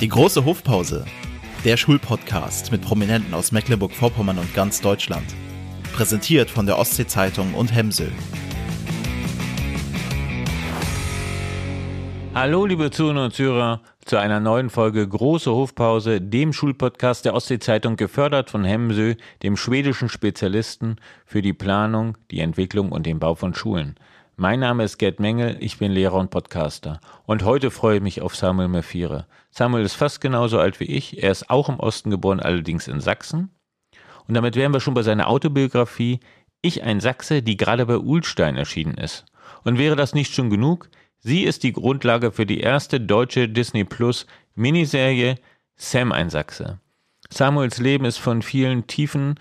Die 0.00 0.08
große 0.08 0.44
Hofpause. 0.44 1.04
Der 1.64 1.76
Schulpodcast 1.76 2.72
mit 2.72 2.82
Prominenten 2.82 3.32
aus 3.32 3.52
Mecklenburg-Vorpommern 3.52 4.38
und 4.38 4.52
ganz 4.52 4.80
Deutschland. 4.80 5.24
Präsentiert 5.94 6.50
von 6.50 6.66
der 6.66 6.80
Ostsee-Zeitung 6.80 7.54
und 7.54 7.72
Hemsel. 7.72 8.10
Hallo, 12.34 12.66
liebe 12.66 12.90
Zuhörer 12.90 13.26
und 13.26 13.34
Zuhörer, 13.34 13.82
zu 14.04 14.16
einer 14.16 14.40
neuen 14.40 14.68
Folge 14.68 15.06
Große 15.06 15.52
Hofpause, 15.52 16.20
dem 16.20 16.52
Schulpodcast 16.52 17.24
der 17.24 17.34
Ostsee-Zeitung, 17.34 17.94
gefördert 17.94 18.50
von 18.50 18.64
Hemsö, 18.64 19.14
dem 19.44 19.56
schwedischen 19.56 20.08
Spezialisten 20.08 20.96
für 21.24 21.40
die 21.40 21.52
Planung, 21.52 22.18
die 22.32 22.40
Entwicklung 22.40 22.90
und 22.90 23.06
den 23.06 23.20
Bau 23.20 23.36
von 23.36 23.54
Schulen. 23.54 23.94
Mein 24.36 24.58
Name 24.58 24.82
ist 24.82 24.98
Gerd 24.98 25.20
Mengel, 25.20 25.56
ich 25.60 25.78
bin 25.78 25.92
Lehrer 25.92 26.14
und 26.14 26.30
Podcaster. 26.30 27.00
Und 27.24 27.44
heute 27.44 27.70
freue 27.70 27.98
ich 27.98 28.02
mich 28.02 28.20
auf 28.20 28.34
Samuel 28.34 28.66
Mefire. 28.66 29.28
Samuel 29.52 29.84
ist 29.84 29.94
fast 29.94 30.20
genauso 30.20 30.58
alt 30.58 30.80
wie 30.80 30.86
ich, 30.86 31.22
er 31.22 31.30
ist 31.30 31.50
auch 31.50 31.68
im 31.68 31.78
Osten 31.78 32.10
geboren, 32.10 32.40
allerdings 32.40 32.88
in 32.88 32.98
Sachsen. 32.98 33.50
Und 34.26 34.34
damit 34.34 34.56
wären 34.56 34.72
wir 34.72 34.80
schon 34.80 34.94
bei 34.94 35.02
seiner 35.02 35.28
Autobiografie 35.28 36.18
Ich 36.62 36.82
ein 36.82 36.98
Sachse, 36.98 37.42
die 37.42 37.56
gerade 37.56 37.86
bei 37.86 37.96
Ulstein 37.96 38.56
erschienen 38.56 38.94
ist. 38.94 39.24
Und 39.62 39.78
wäre 39.78 39.94
das 39.94 40.14
nicht 40.14 40.34
schon 40.34 40.50
genug? 40.50 40.88
Sie 41.20 41.44
ist 41.44 41.62
die 41.62 41.72
Grundlage 41.72 42.32
für 42.32 42.44
die 42.44 42.58
erste 42.58 43.00
deutsche 43.00 43.48
Disney 43.48 43.84
Plus 43.84 44.26
Miniserie 44.56 45.36
Sam 45.76 46.10
ein 46.10 46.28
Sachse. 46.28 46.80
Samuels 47.30 47.78
Leben 47.78 48.04
ist 48.04 48.18
von 48.18 48.42
vielen 48.42 48.88
Tiefen 48.88 49.36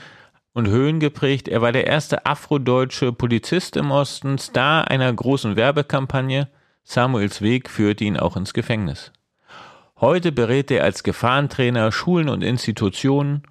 und 0.53 0.67
Höhen 0.67 0.99
geprägt. 0.99 1.47
Er 1.47 1.61
war 1.61 1.71
der 1.71 1.87
erste 1.87 2.25
afrodeutsche 2.25 3.11
Polizist 3.11 3.75
im 3.75 3.91
Osten, 3.91 4.37
Star 4.37 4.89
einer 4.89 5.11
großen 5.11 5.55
Werbekampagne. 5.55 6.47
Samuels 6.83 7.41
Weg 7.41 7.69
führte 7.69 8.03
ihn 8.03 8.17
auch 8.17 8.37
ins 8.37 8.53
Gefängnis. 8.53 9.11
Heute 9.99 10.31
berät 10.31 10.69
er 10.69 10.83
als 10.83 11.03
Gefahrentrainer 11.03 11.91
Schulen 11.91 12.29
und 12.29 12.43
Institutionen. 12.43 13.43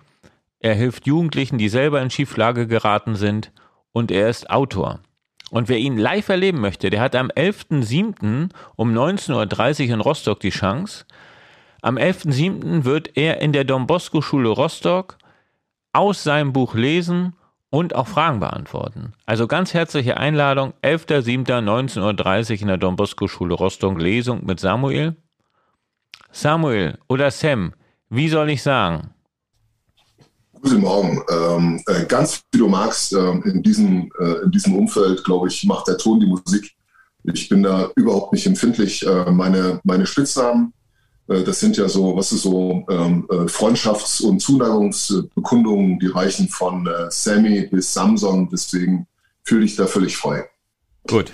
Er 0.60 0.74
hilft 0.74 1.06
Jugendlichen, 1.06 1.58
die 1.58 1.68
selber 1.68 2.00
in 2.00 2.10
Schieflage 2.10 2.66
geraten 2.66 3.16
sind. 3.16 3.52
Und 3.92 4.10
er 4.10 4.28
ist 4.28 4.48
Autor. 4.50 5.00
Und 5.50 5.68
wer 5.68 5.78
ihn 5.78 5.98
live 5.98 6.28
erleben 6.28 6.60
möchte, 6.60 6.88
der 6.88 7.00
hat 7.00 7.14
am 7.14 7.28
11.07. 7.28 8.50
um 8.76 8.94
19.30 8.94 9.88
Uhr 9.88 9.94
in 9.94 10.00
Rostock 10.00 10.40
die 10.40 10.50
Chance. 10.50 11.04
Am 11.82 11.96
11.07. 11.98 12.84
wird 12.84 13.16
er 13.16 13.40
in 13.40 13.52
der 13.52 13.64
Don 13.64 13.86
Bosco 13.86 14.22
Schule 14.22 14.48
Rostock 14.48 15.18
aus 15.92 16.22
seinem 16.22 16.52
Buch 16.52 16.74
lesen 16.74 17.34
und 17.70 17.94
auch 17.94 18.08
Fragen 18.08 18.40
beantworten. 18.40 19.12
Also 19.24 19.46
ganz 19.46 19.72
herzliche 19.72 20.16
Einladung, 20.16 20.74
11.07.19.30 20.82 22.52
Uhr 22.52 22.60
in 22.60 22.66
der 22.68 22.76
Don 22.76 22.96
Bosco 22.96 23.28
Schule 23.28 23.54
Rostock, 23.54 23.98
Lesung 24.00 24.44
mit 24.44 24.60
Samuel. 24.60 25.16
Samuel 26.30 26.98
oder 27.08 27.30
Sam, 27.30 27.74
wie 28.08 28.28
soll 28.28 28.50
ich 28.50 28.62
sagen? 28.62 29.10
Guten 30.60 30.80
Morgen. 30.80 31.22
Ähm, 31.30 31.82
äh, 31.86 32.04
ganz 32.04 32.44
wie 32.52 32.58
du 32.58 32.68
magst, 32.68 33.12
äh, 33.12 33.30
in, 33.30 33.62
diesem, 33.62 34.10
äh, 34.20 34.44
in 34.44 34.50
diesem 34.50 34.76
Umfeld, 34.76 35.24
glaube 35.24 35.48
ich, 35.48 35.64
macht 35.64 35.88
der 35.88 35.98
Ton 35.98 36.20
die 36.20 36.26
Musik. 36.26 36.72
Ich 37.24 37.48
bin 37.48 37.62
da 37.62 37.90
überhaupt 37.96 38.32
nicht 38.32 38.46
empfindlich. 38.46 39.04
Äh, 39.04 39.30
meine, 39.30 39.80
meine 39.82 40.06
Spitznamen 40.06 40.72
das 41.26 41.60
sind 41.60 41.76
ja 41.76 41.88
so, 41.88 42.16
was 42.16 42.32
ist 42.32 42.42
so, 42.42 42.84
ähm, 42.90 43.26
äh, 43.30 43.46
Freundschafts- 43.46 44.22
und 44.22 44.40
Zuneigungsbekundungen, 44.40 45.98
die 45.98 46.08
reichen 46.08 46.48
von 46.48 46.86
äh, 46.86 47.10
Sammy 47.10 47.68
bis 47.70 47.92
Samson. 47.92 48.48
Deswegen 48.50 49.06
fühle 49.44 49.64
ich 49.64 49.76
da 49.76 49.86
völlig 49.86 50.16
frei. 50.16 50.44
Gut. 51.08 51.30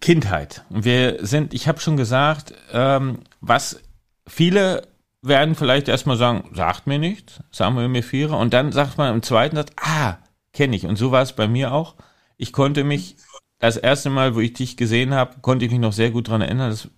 Kindheit. 0.00 0.64
Wir 0.70 1.18
sind, 1.26 1.52
ich 1.52 1.68
habe 1.68 1.80
schon 1.80 1.96
gesagt, 1.96 2.54
ähm, 2.72 3.18
was 3.40 3.80
viele 4.26 4.88
werden 5.22 5.54
vielleicht 5.54 5.88
erstmal 5.88 6.16
sagen, 6.16 6.50
sagt 6.54 6.86
mir 6.86 6.98
nichts, 6.98 7.40
Samuel 7.50 7.88
Mephira, 7.88 8.36
und 8.36 8.54
dann 8.54 8.72
sagt 8.72 8.96
man 8.96 9.14
im 9.14 9.22
zweiten 9.22 9.56
Satz, 9.56 9.72
ah, 9.76 10.16
kenne 10.52 10.76
ich. 10.76 10.86
Und 10.86 10.96
so 10.96 11.12
war 11.12 11.22
es 11.22 11.34
bei 11.34 11.48
mir 11.48 11.72
auch. 11.72 11.96
Ich 12.38 12.52
konnte 12.52 12.84
mich 12.84 13.16
das 13.58 13.76
erste 13.76 14.08
Mal, 14.08 14.34
wo 14.34 14.40
ich 14.40 14.54
dich 14.54 14.78
gesehen 14.78 15.12
habe, 15.12 15.40
konnte 15.42 15.66
ich 15.66 15.70
mich 15.70 15.80
noch 15.80 15.92
sehr 15.92 16.10
gut 16.10 16.28
daran 16.28 16.40
erinnern. 16.40 16.70
Das 16.70 16.88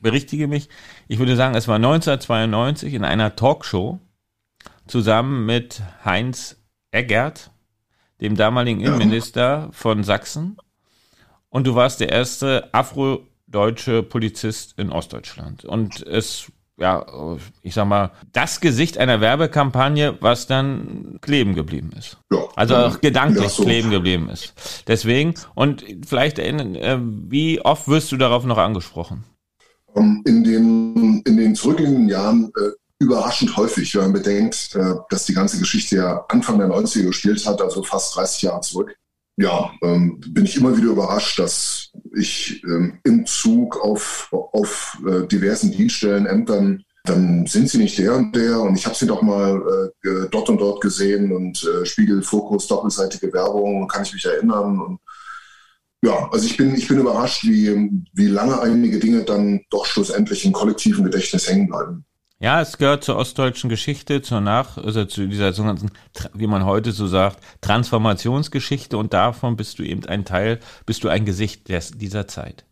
berichtige 0.00 0.48
mich. 0.48 0.68
Ich 1.08 1.18
würde 1.18 1.36
sagen, 1.36 1.54
es 1.54 1.68
war 1.68 1.76
1992 1.76 2.94
in 2.94 3.04
einer 3.04 3.36
Talkshow 3.36 4.00
zusammen 4.86 5.46
mit 5.46 5.82
Heinz 6.04 6.56
Eggert, 6.90 7.50
dem 8.20 8.36
damaligen 8.36 8.80
Innenminister 8.80 9.68
von 9.72 10.02
Sachsen. 10.04 10.56
Und 11.48 11.66
du 11.66 11.74
warst 11.74 12.00
der 12.00 12.10
erste 12.10 12.72
afrodeutsche 12.72 14.02
Polizist 14.02 14.78
in 14.78 14.90
Ostdeutschland. 14.90 15.64
Und 15.64 16.06
es, 16.06 16.50
ja, 16.76 17.06
ich 17.62 17.74
sag 17.74 17.86
mal, 17.86 18.12
das 18.32 18.60
Gesicht 18.60 18.98
einer 18.98 19.20
Werbekampagne, 19.20 20.18
was 20.20 20.46
dann 20.46 21.18
kleben 21.20 21.54
geblieben 21.54 21.90
ist. 21.96 22.18
Ja, 22.30 22.38
also 22.56 22.76
auch 22.76 23.00
gedanklich 23.00 23.44
ja, 23.44 23.48
so. 23.48 23.64
kleben 23.64 23.90
geblieben 23.90 24.28
ist. 24.28 24.84
Deswegen, 24.86 25.34
und 25.54 25.84
vielleicht, 26.06 26.38
äh, 26.38 26.98
wie 27.00 27.60
oft 27.60 27.88
wirst 27.88 28.12
du 28.12 28.16
darauf 28.16 28.44
noch 28.44 28.58
angesprochen? 28.58 29.24
Ähm, 29.96 30.22
in 30.26 30.44
den, 30.44 31.20
in 31.22 31.36
den 31.36 31.54
zurückliegenden 31.54 32.08
Jahren 32.08 32.52
äh, 32.56 32.70
überraschend 33.00 33.56
häufig, 33.56 33.94
wenn 33.94 34.02
man 34.02 34.12
bedenkt, 34.12 34.74
äh, 34.74 34.94
dass 35.08 35.24
die 35.24 35.34
ganze 35.34 35.58
Geschichte 35.58 35.96
ja 35.96 36.24
Anfang 36.28 36.58
der 36.58 36.68
90er 36.68 37.06
gespielt 37.06 37.44
hat, 37.46 37.60
also 37.60 37.82
fast 37.82 38.14
30 38.16 38.42
Jahre 38.42 38.60
zurück. 38.60 38.94
Ja, 39.36 39.70
ähm, 39.82 40.20
bin 40.20 40.44
ich 40.44 40.56
immer 40.56 40.76
wieder 40.76 40.88
überrascht, 40.88 41.38
dass 41.38 41.90
ich 42.14 42.62
ähm, 42.64 42.98
im 43.04 43.24
Zug 43.24 43.82
auf, 43.82 44.28
auf 44.30 44.98
äh, 45.08 45.26
diversen 45.26 45.72
Dienststellen, 45.72 46.26
Ämtern, 46.26 46.84
dann 47.04 47.46
sind 47.46 47.70
sie 47.70 47.78
nicht 47.78 47.98
der 47.98 48.14
und 48.14 48.36
der 48.36 48.60
und 48.60 48.76
ich 48.76 48.84
habe 48.84 48.94
sie 48.94 49.06
doch 49.06 49.22
mal 49.22 49.90
äh, 50.04 50.28
dort 50.30 50.50
und 50.50 50.60
dort 50.60 50.82
gesehen 50.82 51.32
und 51.32 51.64
äh, 51.64 51.86
Spiegel, 51.86 52.22
Fokus, 52.22 52.66
doppelseitige 52.66 53.32
Werbung, 53.32 53.88
kann 53.88 54.02
ich 54.02 54.12
mich 54.12 54.26
erinnern 54.26 54.78
und 54.78 55.00
ja, 56.02 56.28
also 56.30 56.46
ich 56.46 56.56
bin, 56.56 56.74
ich 56.74 56.88
bin 56.88 56.98
überrascht, 56.98 57.44
wie, 57.44 57.90
wie 58.12 58.26
lange 58.26 58.60
einige 58.60 58.98
Dinge 58.98 59.24
dann 59.24 59.60
doch 59.70 59.84
schlussendlich 59.84 60.44
im 60.44 60.52
kollektiven 60.52 61.04
Gedächtnis 61.04 61.48
hängen 61.48 61.68
bleiben. 61.68 62.04
Ja, 62.42 62.62
es 62.62 62.78
gehört 62.78 63.04
zur 63.04 63.16
ostdeutschen 63.16 63.68
Geschichte, 63.68 64.22
zur 64.22 64.40
Nach, 64.40 64.78
also 64.78 65.04
zu 65.04 65.26
dieser 65.26 65.52
sogenannten, 65.52 65.90
wie 66.32 66.46
man 66.46 66.64
heute 66.64 66.92
so 66.92 67.06
sagt, 67.06 67.38
Transformationsgeschichte 67.60 68.96
und 68.96 69.12
davon 69.12 69.56
bist 69.56 69.78
du 69.78 69.82
eben 69.82 70.06
ein 70.06 70.24
Teil, 70.24 70.58
bist 70.86 71.04
du 71.04 71.08
ein 71.08 71.26
Gesicht 71.26 71.68
des, 71.68 71.90
dieser 71.90 72.26
Zeit. 72.28 72.64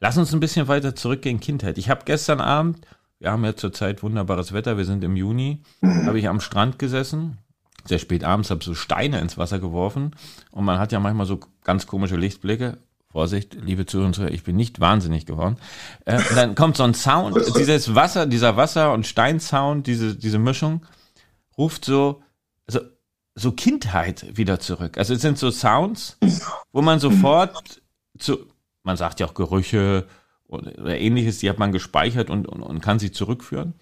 Lass 0.00 0.16
uns 0.16 0.32
ein 0.32 0.40
bisschen 0.40 0.68
weiter 0.68 0.94
zurückgehen, 0.94 1.40
Kindheit. 1.40 1.76
Ich 1.76 1.90
habe 1.90 2.06
gestern 2.06 2.40
Abend, 2.40 2.86
wir 3.18 3.32
haben 3.32 3.44
ja 3.44 3.54
zurzeit 3.54 4.02
wunderbares 4.02 4.54
Wetter, 4.54 4.78
wir 4.78 4.86
sind 4.86 5.04
im 5.04 5.14
Juni, 5.14 5.62
mhm. 5.82 6.06
habe 6.06 6.18
ich 6.18 6.28
am 6.28 6.40
Strand 6.40 6.78
gesessen, 6.78 7.36
sehr 7.86 7.98
spät 7.98 8.24
abends, 8.24 8.50
habe 8.50 8.64
so 8.64 8.74
Steine 8.74 9.20
ins 9.20 9.38
Wasser 9.38 9.58
geworfen 9.58 10.12
und 10.50 10.64
man 10.64 10.78
hat 10.78 10.92
ja 10.92 11.00
manchmal 11.00 11.26
so 11.26 11.40
ganz 11.64 11.86
komische 11.86 12.16
Lichtblicke. 12.16 12.78
Vorsicht, 13.08 13.54
liebe 13.54 13.86
Zuhörer, 13.86 14.30
ich 14.30 14.42
bin 14.42 14.56
nicht 14.56 14.78
wahnsinnig 14.78 15.24
geworden. 15.24 15.56
Äh, 16.04 16.20
dann 16.34 16.54
kommt 16.54 16.76
so 16.76 16.82
ein 16.82 16.92
Sound, 16.92 17.34
dieses 17.56 17.94
Wasser, 17.94 18.26
dieser 18.26 18.58
Wasser- 18.58 18.92
und 18.92 19.06
Steinsound, 19.06 19.86
diese, 19.86 20.14
diese 20.16 20.38
Mischung, 20.38 20.84
ruft 21.56 21.86
so, 21.86 22.22
so, 22.66 22.80
so 23.34 23.52
Kindheit 23.52 24.36
wieder 24.36 24.60
zurück. 24.60 24.98
Also 24.98 25.14
es 25.14 25.22
sind 25.22 25.38
so 25.38 25.50
Sounds, 25.50 26.18
wo 26.72 26.82
man 26.82 27.00
sofort 27.00 27.80
zu, 28.18 28.38
man 28.82 28.98
sagt 28.98 29.20
ja 29.20 29.26
auch 29.26 29.34
Gerüche 29.34 30.06
oder 30.46 30.98
ähnliches, 30.98 31.38
die 31.38 31.48
hat 31.48 31.58
man 31.58 31.72
gespeichert 31.72 32.28
und, 32.28 32.46
und, 32.46 32.62
und 32.62 32.80
kann 32.80 32.98
sie 32.98 33.12
zurückführen. 33.12 33.74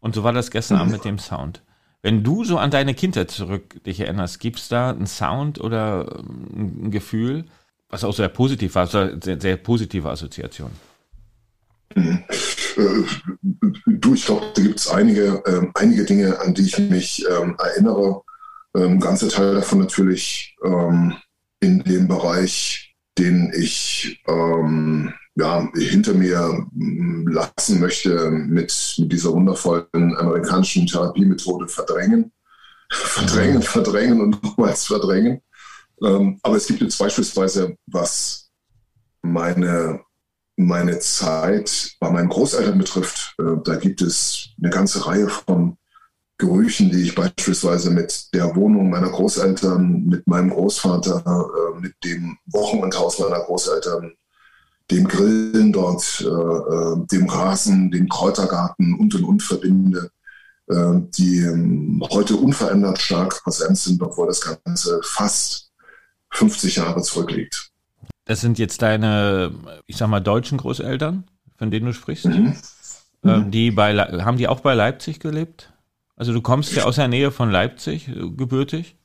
Und 0.00 0.14
so 0.14 0.22
war 0.22 0.32
das 0.32 0.50
gestern 0.50 0.78
Abend 0.78 0.92
mit 0.92 1.04
dem 1.04 1.18
Sound. 1.18 1.62
Wenn 2.08 2.22
du 2.22 2.42
so 2.42 2.56
an 2.56 2.70
deine 2.70 2.94
Kindheit 2.94 3.30
zurück 3.30 3.84
dich 3.84 4.00
erinnerst, 4.00 4.40
gibt 4.40 4.58
es 4.58 4.68
da 4.68 4.92
einen 4.92 5.06
Sound 5.06 5.60
oder 5.60 6.20
ähm, 6.20 6.86
ein 6.86 6.90
Gefühl, 6.90 7.44
was 7.90 8.02
auch 8.02 8.14
sehr 8.14 8.30
positiv 8.30 8.76
war, 8.76 8.86
sehr, 8.86 9.20
sehr 9.38 9.58
positive 9.58 10.08
Assoziation? 10.08 10.70
Äh, 11.94 12.16
du, 13.84 14.14
ich 14.14 14.24
glaube, 14.24 14.46
da 14.54 14.62
gibt 14.62 14.78
es 14.78 14.88
einige, 14.88 15.42
äh, 15.44 15.66
einige 15.74 16.06
Dinge, 16.06 16.40
an 16.40 16.54
die 16.54 16.62
ich 16.62 16.78
mich 16.78 17.26
ähm, 17.28 17.58
erinnere. 17.58 18.22
Ähm, 18.74 19.00
ganzer 19.00 19.28
Teil 19.28 19.56
davon 19.56 19.80
natürlich 19.80 20.56
ähm, 20.64 21.14
in 21.60 21.80
dem 21.80 22.08
Bereich, 22.08 22.94
den 23.18 23.52
ich 23.54 24.22
ähm, 24.26 25.12
ja, 25.38 25.68
hinter 25.74 26.14
mir 26.14 26.66
mm, 26.72 27.28
lassen 27.28 27.80
möchte 27.80 28.30
mit, 28.30 28.94
mit 28.98 29.12
dieser 29.12 29.32
wundervollen 29.32 30.16
amerikanischen 30.16 30.86
Therapiemethode 30.86 31.68
verdrängen. 31.68 32.32
verdrängen, 32.90 33.62
verdrängen 33.62 34.20
und 34.20 34.42
nochmals 34.42 34.86
verdrängen. 34.86 35.40
Ähm, 36.02 36.38
aber 36.42 36.56
es 36.56 36.66
gibt 36.66 36.80
jetzt 36.80 36.98
beispielsweise, 36.98 37.76
was 37.86 38.50
meine, 39.22 40.00
meine 40.56 40.98
Zeit 40.98 41.92
bei 42.00 42.10
meinen 42.10 42.30
Großeltern 42.30 42.78
betrifft, 42.78 43.34
äh, 43.38 43.56
da 43.62 43.76
gibt 43.76 44.00
es 44.00 44.48
eine 44.60 44.70
ganze 44.70 45.06
Reihe 45.06 45.28
von 45.28 45.76
Gerüchen, 46.38 46.90
die 46.90 47.02
ich 47.02 47.14
beispielsweise 47.14 47.90
mit 47.90 48.32
der 48.32 48.54
Wohnung 48.56 48.90
meiner 48.90 49.10
Großeltern, 49.10 50.06
mit 50.06 50.26
meinem 50.26 50.50
Großvater, 50.50 51.24
äh, 51.26 51.80
mit 51.80 51.94
dem 52.04 52.38
Wochenendhaus 52.46 53.18
meiner 53.18 53.40
Großeltern 53.40 54.14
dem 54.90 55.06
Grillen 55.06 55.72
dort, 55.72 56.20
äh, 56.20 56.26
äh, 56.26 57.06
dem 57.06 57.28
Rasen, 57.28 57.90
dem 57.90 58.08
Kräutergarten 58.08 58.94
und 58.94 59.14
und 59.14 59.24
und 59.24 59.42
verbinde, 59.42 60.10
äh, 60.68 60.94
die 61.16 61.40
ähm, 61.40 62.02
heute 62.10 62.36
unverändert 62.36 63.00
stark 63.00 63.42
präsent 63.42 63.78
sind, 63.78 64.02
obwohl 64.02 64.26
das 64.26 64.40
Ganze 64.40 65.00
fast 65.02 65.70
50 66.30 66.76
Jahre 66.76 67.02
zurückliegt. 67.02 67.70
Das 68.24 68.40
sind 68.40 68.58
jetzt 68.58 68.82
deine, 68.82 69.52
ich 69.86 69.96
sag 69.96 70.08
mal, 70.08 70.20
deutschen 70.20 70.58
Großeltern, 70.58 71.24
von 71.56 71.70
denen 71.70 71.86
du 71.86 71.94
sprichst? 71.94 72.26
Mhm. 72.26 72.54
Ähm, 73.24 73.46
mhm. 73.46 73.50
die 73.50 73.70
bei, 73.70 73.96
haben 73.96 74.36
die 74.36 74.48
auch 74.48 74.60
bei 74.60 74.74
Leipzig 74.74 75.18
gelebt? 75.18 75.72
Also 76.16 76.32
du 76.32 76.40
kommst 76.40 76.72
ja 76.72 76.84
aus 76.84 76.96
der 76.96 77.08
Nähe 77.08 77.30
von 77.30 77.50
Leipzig, 77.50 78.08
äh, 78.08 78.30
gebürtig? 78.30 78.96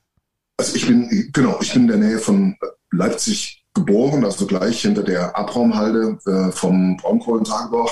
Also 0.57 0.75
ich 0.75 0.88
bin, 0.88 1.30
genau, 1.33 1.59
ich 1.62 1.74
bin 1.74 1.83
in 1.83 1.88
der 1.88 1.97
Nähe 1.97 2.19
von 2.19 2.56
Leipzig 2.91 3.62
geboren, 3.73 4.23
also 4.23 4.45
gleich 4.45 4.81
hinter 4.81 5.03
der 5.03 5.37
Abraumhalde 5.37 6.17
äh, 6.25 6.51
vom 6.51 6.97
Braunkohlentagebau. 6.97 7.89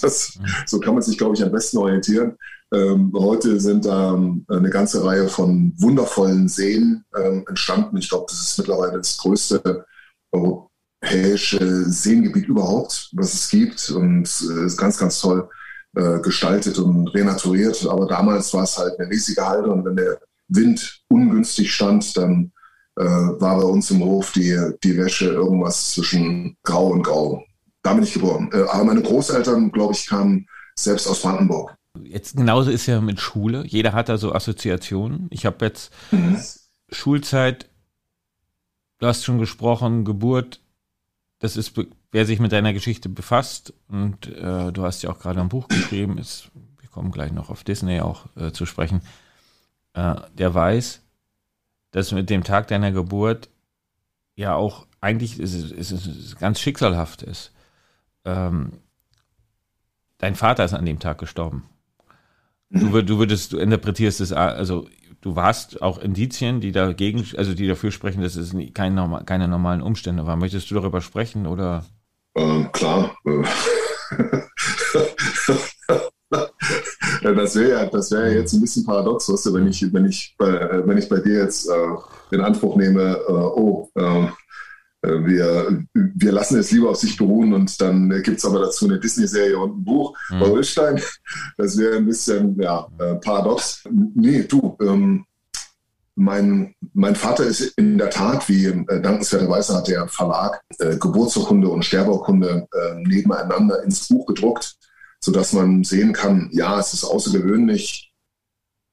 Das, 0.00 0.38
mhm. 0.38 0.46
So 0.66 0.80
kann 0.80 0.94
man 0.94 1.02
sich, 1.02 1.18
glaube 1.18 1.34
ich, 1.34 1.42
am 1.42 1.52
besten 1.52 1.76
orientieren. 1.76 2.38
Ähm, 2.72 3.12
heute 3.14 3.60
sind 3.60 3.84
da 3.84 4.14
ähm, 4.14 4.46
eine 4.48 4.70
ganze 4.70 5.04
Reihe 5.04 5.28
von 5.28 5.74
wundervollen 5.76 6.48
Seen 6.48 7.04
ähm, 7.14 7.44
entstanden. 7.46 7.98
Ich 7.98 8.08
glaube, 8.08 8.24
das 8.28 8.40
ist 8.40 8.58
mittlerweile 8.58 8.96
das 8.96 9.18
größte 9.18 9.84
europäische 10.32 11.84
Seengebiet 11.90 12.46
überhaupt, 12.46 13.10
was 13.12 13.34
es 13.34 13.50
gibt. 13.50 13.90
Und 13.90 14.24
äh, 14.24 14.64
ist 14.64 14.78
ganz, 14.78 14.96
ganz 14.96 15.20
toll 15.20 15.50
äh, 15.94 16.20
gestaltet 16.20 16.78
und 16.78 17.08
renaturiert. 17.08 17.86
Aber 17.86 18.06
damals 18.06 18.54
war 18.54 18.62
es 18.62 18.78
halt 18.78 18.98
eine 18.98 19.10
riesige 19.10 19.46
Halde 19.46 19.70
und 19.70 19.84
wenn 19.84 19.96
der 19.96 20.18
Wind 20.48 21.02
ungünstig 21.08 21.74
stand, 21.74 22.16
dann 22.16 22.51
äh, 22.96 23.04
war 23.04 23.56
bei 23.56 23.64
uns 23.64 23.90
im 23.90 24.02
Hof 24.04 24.32
die, 24.32 24.58
die 24.82 24.96
Wäsche 24.96 25.26
irgendwas 25.26 25.92
zwischen 25.92 26.56
Grau 26.62 26.88
und 26.88 27.02
Grau. 27.02 27.44
Da 27.82 27.94
bin 27.94 28.04
ich 28.04 28.12
geboren. 28.12 28.50
Äh, 28.52 28.62
aber 28.62 28.84
meine 28.84 29.02
Großeltern, 29.02 29.72
glaube 29.72 29.94
ich, 29.94 30.06
kamen 30.06 30.46
selbst 30.76 31.06
aus 31.06 31.22
Brandenburg. 31.22 31.76
Jetzt 32.02 32.36
genauso 32.36 32.70
ist 32.70 32.86
ja 32.86 33.00
mit 33.00 33.20
Schule. 33.20 33.64
Jeder 33.66 33.92
hat 33.92 34.08
da 34.08 34.16
so 34.16 34.32
Assoziationen. 34.32 35.26
Ich 35.30 35.44
habe 35.44 35.64
jetzt 35.66 35.92
mhm. 36.10 36.38
Schulzeit, 36.90 37.68
du 38.98 39.06
hast 39.06 39.24
schon 39.24 39.38
gesprochen, 39.38 40.04
Geburt, 40.04 40.60
das 41.38 41.56
ist, 41.56 41.74
wer 42.12 42.24
sich 42.24 42.38
mit 42.38 42.52
deiner 42.52 42.72
Geschichte 42.72 43.08
befasst, 43.08 43.74
und 43.88 44.28
äh, 44.28 44.72
du 44.72 44.84
hast 44.84 45.02
ja 45.02 45.10
auch 45.10 45.18
gerade 45.18 45.40
ein 45.40 45.48
Buch 45.48 45.68
geschrieben, 45.68 46.16
ist, 46.18 46.50
wir 46.80 46.88
kommen 46.88 47.10
gleich 47.10 47.32
noch 47.32 47.50
auf 47.50 47.64
Disney 47.64 48.00
auch 48.00 48.26
äh, 48.36 48.52
zu 48.52 48.64
sprechen, 48.64 49.02
äh, 49.94 50.14
der 50.34 50.54
weiß, 50.54 51.02
dass 51.92 52.12
mit 52.12 52.28
dem 52.28 52.42
Tag 52.42 52.68
deiner 52.68 52.90
Geburt 52.90 53.48
ja 54.34 54.54
auch 54.54 54.86
eigentlich 55.00 55.38
ist 55.38 55.54
es, 55.54 55.70
ist 55.70 55.92
es 55.92 56.36
ganz 56.36 56.60
schicksalhaft 56.60 57.22
ist. 57.22 57.52
Ähm, 58.24 58.72
dein 60.18 60.34
Vater 60.34 60.64
ist 60.64 60.74
an 60.74 60.86
dem 60.86 60.98
Tag 60.98 61.18
gestorben. 61.18 61.64
Du, 62.70 63.02
du 63.02 63.18
würdest, 63.18 63.52
du 63.52 63.58
interpretierst 63.58 64.20
es, 64.20 64.32
also 64.32 64.88
du 65.20 65.36
warst 65.36 65.82
auch 65.82 65.98
Indizien, 65.98 66.60
die 66.60 66.72
dagegen, 66.72 67.26
also 67.36 67.52
die 67.52 67.66
dafür 67.66 67.90
sprechen, 67.90 68.22
dass 68.22 68.36
es 68.36 68.54
kein, 68.72 69.26
keine 69.26 69.48
normalen 69.48 69.82
Umstände 69.82 70.26
waren. 70.26 70.38
Möchtest 70.38 70.70
du 70.70 70.76
darüber 70.76 71.02
sprechen 71.02 71.46
oder? 71.46 71.84
Ähm, 72.34 72.72
klar. 72.72 73.14
das 77.22 77.56
wäre 77.56 77.70
ja, 77.70 77.86
das 77.86 78.10
wäre 78.10 78.34
jetzt 78.34 78.52
ein 78.52 78.60
bisschen 78.60 78.84
paradox, 78.84 79.28
weißt 79.28 79.46
du, 79.46 79.54
wenn 79.54 79.66
ich, 79.68 79.92
wenn 79.92 80.06
ich 80.06 80.34
bei, 80.38 80.86
wenn 80.86 80.98
ich 80.98 81.08
bei 81.08 81.20
dir 81.20 81.38
jetzt 81.38 81.68
äh, 81.68 81.96
den 82.30 82.40
Anspruch 82.40 82.76
nehme, 82.76 83.18
äh, 83.28 83.32
oh, 83.32 83.90
ähm, 83.96 84.32
äh, 85.02 85.24
wir, 85.24 85.84
wir 85.92 86.32
lassen 86.32 86.58
es 86.58 86.70
lieber 86.70 86.90
auf 86.90 86.96
sich 86.96 87.16
beruhen 87.16 87.52
und 87.52 87.80
dann 87.80 88.08
gibt 88.22 88.38
es 88.38 88.44
aber 88.44 88.60
dazu 88.60 88.86
eine 88.86 88.98
Disney-Serie 88.98 89.58
und 89.58 89.78
ein 89.78 89.84
Buch 89.84 90.16
mhm. 90.30 90.40
bei 90.40 90.46
Holstein. 90.46 91.00
Das 91.56 91.76
wäre 91.76 91.96
ein 91.96 92.06
bisschen 92.06 92.60
ja, 92.60 92.86
äh, 92.98 93.14
paradox. 93.16 93.84
Nee, 94.14 94.44
du, 94.44 94.76
ähm, 94.80 95.24
mein, 96.14 96.74
mein 96.92 97.16
Vater 97.16 97.44
ist 97.44 97.62
in 97.78 97.98
der 97.98 98.10
Tat, 98.10 98.48
wie 98.48 98.66
äh, 98.66 99.00
dankenswerterweise 99.00 99.74
hat 99.74 99.88
der 99.88 100.06
Verlag 100.08 100.60
äh, 100.78 100.96
Geburtsurkunde 100.96 101.68
und 101.68 101.84
Sterbeurkunde 101.84 102.68
äh, 102.72 102.94
nebeneinander 103.08 103.82
ins 103.82 104.08
Buch 104.08 104.26
gedruckt, 104.26 104.76
sodass 105.24 105.52
man 105.52 105.84
sehen 105.84 106.12
kann, 106.12 106.50
ja, 106.52 106.78
es 106.78 106.92
ist 106.92 107.04
außergewöhnlich 107.04 108.12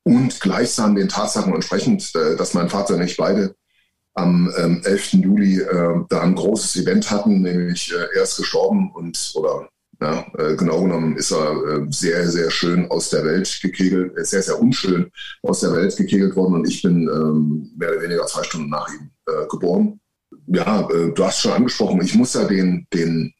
und 0.03 0.39
gleichsam 0.39 0.95
den 0.95 1.09
Tatsachen 1.09 1.53
entsprechend, 1.53 2.15
äh, 2.15 2.35
dass 2.35 2.53
mein 2.53 2.69
Vater 2.69 2.97
nicht 2.97 3.17
beide 3.17 3.55
am 4.13 4.51
ähm, 4.57 4.81
11. 4.83 5.13
Juli 5.13 5.59
äh, 5.59 6.03
da 6.09 6.21
ein 6.21 6.35
großes 6.35 6.75
Event 6.77 7.09
hatten, 7.09 7.41
nämlich 7.41 7.93
äh, 7.93 8.17
er 8.17 8.23
ist 8.23 8.37
gestorben 8.37 8.91
und 8.93 9.31
oder 9.35 9.69
ja, 10.01 10.25
genau 10.55 10.83
genommen 10.83 11.17
ist 11.17 11.33
er 11.33 11.85
sehr, 11.89 12.25
sehr 12.29 12.49
schön 12.49 12.89
aus 12.89 13.09
der 13.09 13.25
Welt 13.25 13.59
gekegelt, 13.61 14.13
sehr, 14.25 14.41
sehr 14.41 14.57
unschön 14.57 15.11
aus 15.43 15.59
der 15.59 15.73
Welt 15.73 15.97
gekegelt 15.97 16.37
worden 16.37 16.53
und 16.53 16.69
ich 16.69 16.81
bin 16.81 17.09
ähm, 17.09 17.69
mehr 17.75 17.91
oder 17.91 18.03
weniger 18.03 18.25
zwei 18.25 18.43
Stunden 18.43 18.69
nach 18.69 18.87
ihm 18.87 19.11
geboren. 19.49 19.99
Ja, 20.47 20.83
du 20.83 21.25
hast 21.25 21.41
schon 21.41 21.51
angesprochen, 21.51 21.99
ich 22.01 22.15
muss 22.15 22.33
ja 22.33 22.45
den, 22.45 22.87
den 22.93 23.33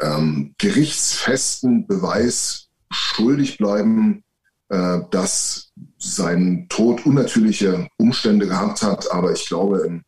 ähm, 0.00 0.54
gerichtsfesten 0.58 1.86
Beweis 1.86 2.68
schuldig 2.90 3.58
bleiben, 3.58 4.24
äh, 4.68 5.00
dass 5.10 5.72
sein 5.98 6.66
Tod 6.68 7.06
unnatürliche 7.06 7.88
Umstände 7.96 8.46
gehabt 8.46 8.82
hat. 8.82 9.10
Aber 9.12 9.32
ich 9.32 9.46
glaube, 9.46 9.78
im, 9.86 10.04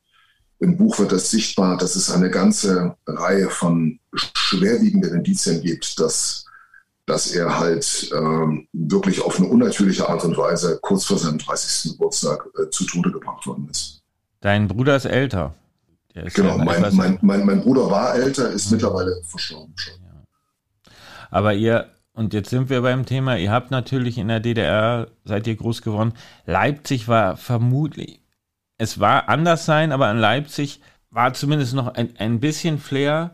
im 0.59 0.77
Buch 0.77 0.99
wird 0.99 1.13
das 1.13 1.31
sichtbar, 1.31 1.77
dass 1.79 1.97
es 1.97 2.11
eine 2.11 2.31
ganze 2.31 2.97
Reihe 3.07 3.49
von 3.49 3.99
schwerwiegenden 4.15 5.15
Indizien 5.15 5.63
gibt, 5.63 5.99
dass, 5.99 6.45
dass 7.07 7.33
er 7.33 7.59
halt 7.59 8.11
ähm, 8.15 8.69
wirklich 8.73 9.23
auf 9.23 9.39
eine 9.39 9.49
unnatürliche 9.49 10.09
Art 10.09 10.25
und 10.25 10.37
Weise 10.37 10.79
kurz 10.83 11.05
vor 11.05 11.19
seinem 11.19 11.39
30. 11.39 11.93
Geburtstag 11.93 12.47
äh, 12.59 12.69
zu 12.71 12.85
Tode 12.85 13.13
gebracht 13.13 13.47
worden 13.47 13.69
ist. 13.71 14.03
Dein 14.41 14.69
Bruder 14.69 14.97
ist 14.97 15.05
älter. 15.05 15.55
Genau, 16.13 16.59
mein, 16.59 16.83
mein, 16.95 17.19
mein, 17.23 17.47
mein, 17.47 17.61
Bruder 17.61 17.91
war 17.91 18.15
älter, 18.15 18.51
ist 18.51 18.67
mhm. 18.71 18.77
mittlerweile 18.77 19.21
verstorben 19.25 19.73
schon. 19.77 19.95
Aber 21.31 21.55
ihr 21.55 21.89
und 22.13 22.35
jetzt 22.35 22.51
sind 22.51 22.69
wir 22.69 22.83
beim 22.83 23.07
Thema, 23.07 23.37
ihr 23.37 23.53
habt 23.53 23.71
natürlich 23.71 24.19
in 24.19 24.29
der 24.29 24.41
DDR, 24.41 25.07
seid 25.25 25.47
ihr 25.47 25.57
groß 25.57 25.81
geworden. 25.83 26.13
Leipzig 26.45 27.09
war 27.09 27.37
vermutlich, 27.37 28.21
es 28.79 28.99
war 28.99 29.29
anders 29.29 29.65
sein, 29.65 29.93
aber 29.93 30.11
in 30.11 30.19
Leipzig 30.19 30.81
war 31.11 31.33
zumindest 31.35 31.75
noch 31.75 31.95
ein, 31.95 32.17
ein 32.19 32.41
bisschen 32.41 32.79
Flair. 32.79 33.31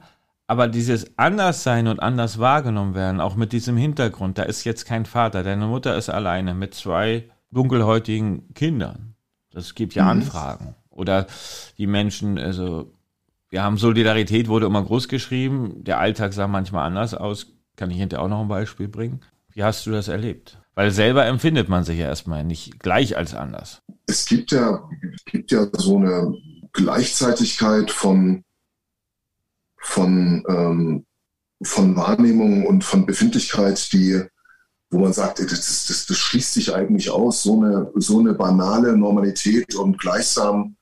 Aber 0.48 0.68
dieses 0.68 1.18
Anderssein 1.18 1.88
und 1.88 2.00
anders 2.00 2.38
wahrgenommen 2.38 2.94
werden, 2.94 3.20
auch 3.20 3.34
mit 3.34 3.52
diesem 3.52 3.76
Hintergrund, 3.76 4.38
da 4.38 4.44
ist 4.44 4.62
jetzt 4.64 4.84
kein 4.86 5.04
Vater, 5.04 5.42
deine 5.42 5.66
Mutter 5.66 5.96
ist 5.96 6.08
alleine 6.08 6.54
mit 6.54 6.74
zwei 6.74 7.28
dunkelhäutigen 7.50 8.54
Kindern. 8.54 9.16
Das 9.50 9.74
gibt 9.74 9.94
ja 9.94 10.04
mhm. 10.04 10.10
Anfragen. 10.10 10.76
Oder 10.96 11.26
die 11.78 11.86
Menschen, 11.86 12.38
also 12.38 12.92
wir 13.50 13.62
haben 13.62 13.78
Solidarität, 13.78 14.48
wurde 14.48 14.66
immer 14.66 14.82
groß 14.82 15.08
geschrieben, 15.08 15.84
der 15.84 15.98
Alltag 15.98 16.32
sah 16.32 16.48
manchmal 16.48 16.86
anders 16.86 17.14
aus, 17.14 17.52
kann 17.76 17.90
ich 17.90 17.98
hinterher 17.98 18.24
auch 18.24 18.28
noch 18.28 18.40
ein 18.40 18.48
Beispiel 18.48 18.88
bringen? 18.88 19.20
Wie 19.52 19.62
hast 19.62 19.86
du 19.86 19.90
das 19.90 20.08
erlebt? 20.08 20.58
Weil 20.74 20.90
selber 20.90 21.24
empfindet 21.24 21.68
man 21.68 21.84
sich 21.84 21.98
ja 21.98 22.06
erstmal 22.06 22.44
nicht 22.44 22.80
gleich 22.80 23.16
als 23.16 23.34
anders. 23.34 23.82
Es 24.06 24.26
gibt 24.26 24.52
ja, 24.52 24.88
gibt 25.24 25.50
ja 25.50 25.66
so 25.72 25.96
eine 25.96 26.34
Gleichzeitigkeit 26.72 27.90
von, 27.90 28.44
von, 29.78 30.44
ähm, 30.48 31.06
von 31.62 31.96
Wahrnehmung 31.96 32.66
und 32.66 32.84
von 32.84 33.06
Befindlichkeit, 33.06 33.90
die, 33.92 34.22
wo 34.90 34.98
man 34.98 35.14
sagt, 35.14 35.38
das, 35.38 35.86
das, 35.86 36.06
das 36.06 36.18
schließt 36.18 36.52
sich 36.52 36.74
eigentlich 36.74 37.10
aus, 37.10 37.42
so 37.42 37.58
eine, 37.58 37.90
so 37.94 38.18
eine 38.18 38.34
banale 38.34 38.96
Normalität 38.96 39.74
und 39.74 39.98
gleichsam 39.98 40.76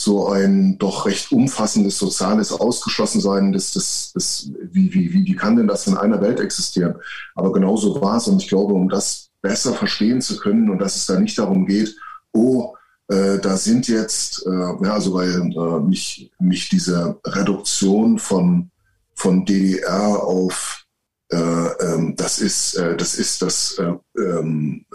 so 0.00 0.28
ein 0.28 0.78
doch 0.78 1.06
recht 1.06 1.32
umfassendes 1.32 1.98
soziales 1.98 2.52
Ausgeschlossensein, 2.52 3.52
das, 3.52 3.72
das, 3.72 4.12
das, 4.14 4.50
wie, 4.70 4.92
wie, 4.94 5.12
wie, 5.12 5.24
wie 5.24 5.34
kann 5.34 5.56
denn 5.56 5.66
das 5.66 5.86
in 5.88 5.96
einer 5.96 6.20
Welt 6.20 6.38
existieren? 6.38 6.94
Aber 7.34 7.52
genauso 7.52 8.00
war 8.00 8.16
es 8.16 8.28
und 8.28 8.40
ich 8.40 8.48
glaube, 8.48 8.74
um 8.74 8.88
das 8.88 9.30
besser 9.42 9.74
verstehen 9.74 10.20
zu 10.20 10.38
können 10.38 10.70
und 10.70 10.78
dass 10.78 10.96
es 10.96 11.06
da 11.06 11.18
nicht 11.18 11.38
darum 11.38 11.66
geht, 11.66 11.96
oh, 12.32 12.74
äh, 13.08 13.38
da 13.38 13.56
sind 13.56 13.88
jetzt, 13.88 14.46
äh, 14.46 14.50
ja, 14.84 14.92
also 14.92 15.14
weil 15.14 15.30
äh, 15.30 15.80
mich, 15.80 16.30
mich 16.38 16.68
diese 16.68 17.18
Reduktion 17.26 18.18
von, 18.18 18.70
von 19.14 19.44
DDR 19.44 20.22
auf 20.22 20.84
äh, 21.30 21.36
ähm, 21.36 22.14
das 22.16 22.38
ist, 22.38 22.74
äh, 22.74 22.96
das 22.96 23.14
ist 23.14 23.42
das, 23.42 23.78
äh, 23.78 23.92
ähm, 24.18 24.86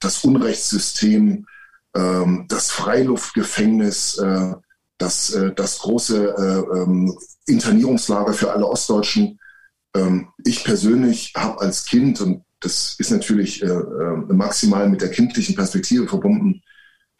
das 0.00 0.24
Unrechtssystem 0.24 1.46
ähm, 1.94 2.46
das 2.48 2.70
Freiluftgefängnis, 2.70 4.18
äh, 4.18 4.54
das, 4.98 5.30
äh, 5.30 5.52
das 5.54 5.78
große 5.80 6.34
äh, 6.36 6.78
ähm, 6.78 7.16
Internierungslager 7.46 8.32
für 8.32 8.52
alle 8.52 8.66
Ostdeutschen. 8.66 9.38
Ähm, 9.94 10.28
ich 10.44 10.64
persönlich 10.64 11.32
habe 11.36 11.60
als 11.60 11.84
Kind, 11.84 12.20
und 12.20 12.44
das 12.60 12.96
ist 12.98 13.10
natürlich 13.10 13.62
äh, 13.62 13.66
äh, 13.66 14.32
maximal 14.32 14.88
mit 14.88 15.02
der 15.02 15.10
kindlichen 15.10 15.54
Perspektive 15.54 16.08
verbunden, 16.08 16.62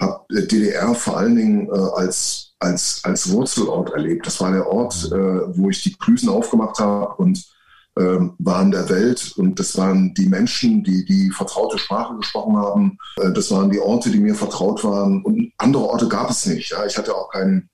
habe 0.01 0.25
äh, 0.35 0.47
DDR 0.47 0.95
vor 0.95 1.19
allen 1.19 1.37
Dingen 1.37 1.71
als, 1.71 2.55
als, 2.59 3.01
als 3.05 3.31
Wurzelort 3.31 3.91
erlebt. 3.91 4.27
Das 4.27 4.41
war 4.41 4.51
der 4.51 4.67
Ort, 4.67 5.11
mhm. 5.11 5.53
wo 5.57 5.71
ich 5.71 5.83
die 5.83 5.95
Klüsen 5.95 6.29
aufgemacht 6.29 6.79
habe 6.79 7.15
und 7.17 7.54
waren 7.97 8.73
der 8.73 8.89
Welt 8.89 9.35
und 9.37 9.61
das 9.61 9.77
waren 9.77 10.15
die 10.15 10.27
Menschen, 10.27 10.83
die 10.83 11.05
die 11.05 11.31
vertraute 11.31 11.79
Sprache 11.79 12.17
gesprochen 12.17 12.57
haben. 12.57 12.99
Äh, 13.17 13.33
das 13.33 13.51
waren 13.51 13.71
die 13.71 13.79
Orte, 13.79 14.11
die 14.11 14.19
mir 14.19 14.35
vertraut 14.35 14.83
waren 14.83 15.23
und 15.23 15.53
andere 15.59 15.85
Orte 15.85 16.09
gab 16.09 16.31
es 16.31 16.47
nicht. 16.47 16.71
Ja, 16.71 16.85
ich 16.87 16.99
hatte 16.99 17.15
auch 17.15 17.31
keinen, 17.31 17.71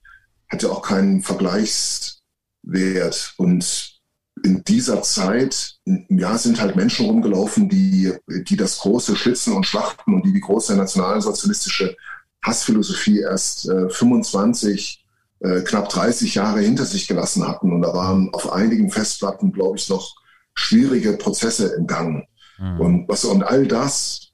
hatte 0.49 0.71
auch 0.71 0.83
keinen 0.83 1.21
Vergleichswert 1.21 3.33
und 3.37 4.01
in 4.43 4.63
dieser 4.63 5.01
Zeit, 5.01 5.75
ja, 5.85 6.37
sind 6.37 6.61
halt 6.61 6.75
Menschen 6.75 7.05
rumgelaufen, 7.05 7.69
die, 7.69 8.13
die 8.27 8.57
das 8.57 8.79
große 8.79 9.15
Schützen 9.15 9.53
und 9.53 9.65
Schlachten 9.65 10.13
und 10.13 10.25
die 10.25 10.33
die 10.33 10.39
große 10.39 10.75
nationalsozialistische 10.75 11.95
Hassphilosophie 12.43 13.19
erst 13.19 13.69
äh, 13.69 13.89
25 13.89 15.00
äh, 15.41 15.61
knapp 15.61 15.89
30 15.89 16.35
Jahre 16.35 16.59
hinter 16.59 16.85
sich 16.85 17.07
gelassen 17.07 17.47
hatten. 17.47 17.73
Und 17.73 17.81
da 17.81 17.93
waren 17.93 18.29
auf 18.33 18.51
einigen 18.51 18.89
Festplatten, 18.89 19.51
glaube 19.51 19.77
ich, 19.77 19.89
noch 19.89 20.15
schwierige 20.53 21.13
Prozesse 21.13 21.73
im 21.77 21.87
Gang. 21.87 22.25
Mhm. 22.59 22.79
Und, 22.79 23.09
was, 23.09 23.25
und 23.25 23.43
all 23.43 23.67
das 23.67 24.31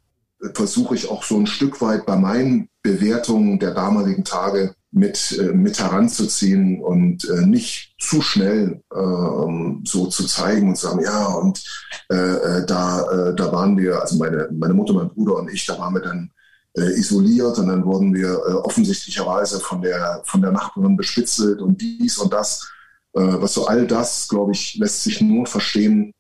versuche 0.54 0.96
ich 0.96 1.10
auch 1.10 1.24
so 1.24 1.38
ein 1.38 1.48
Stück 1.48 1.82
weit 1.82 2.06
bei 2.06 2.16
meinen 2.16 2.70
Bewertungen 2.84 3.60
der 3.60 3.74
damaligen 3.74 4.24
Tage 4.24 4.76
mit, 4.92 5.38
äh, 5.40 5.54
mit 5.54 5.80
heranzuziehen 5.80 6.82
und 6.82 7.28
äh, 7.30 7.46
nicht 7.46 7.96
zu 8.00 8.22
schnell 8.22 8.82
äh, 8.94 9.84
so 9.84 10.08
zu 10.08 10.26
zeigen 10.26 10.70
und 10.70 10.76
zu 10.76 10.88
sagen, 10.88 11.04
ja, 11.04 11.26
und 11.28 11.64
äh, 12.10 12.16
äh 12.16 12.66
da, 12.66 13.34
da 13.34 13.52
waren 13.52 13.78
wir, 13.78 14.02
also 14.02 14.18
meine, 14.18 14.50
meine 14.52 14.74
Mutter, 14.74 14.94
mein 14.94 15.10
Bruder 15.10 15.38
und 15.38 15.52
ich, 15.52 15.66
da 15.66 15.78
waren 15.78 15.94
wir 15.94 16.02
dann 16.02 16.32
isoliert 16.82 17.58
und 17.58 17.68
dann 17.68 17.86
wurden 17.86 18.14
wir 18.14 18.30
äh, 18.30 18.54
offensichtlicherweise 18.54 19.60
von 19.60 19.82
der, 19.82 20.22
von 20.26 20.42
der 20.42 20.52
Nachbarin 20.52 20.98
bespitzelt 20.98 21.62
und 21.62 21.82
dies 21.82 22.18
und 22.18 22.34
das. 22.34 22.70
Äh, 23.14 23.22
was 23.22 23.54
so 23.54 23.68
all 23.68 23.88
das, 23.88 24.28
glaube 24.28 24.52
ich, 24.52 24.76
lässt 24.76 25.04
sich 25.04 25.22
nur 25.22 25.48
verstehen, 25.48 26.14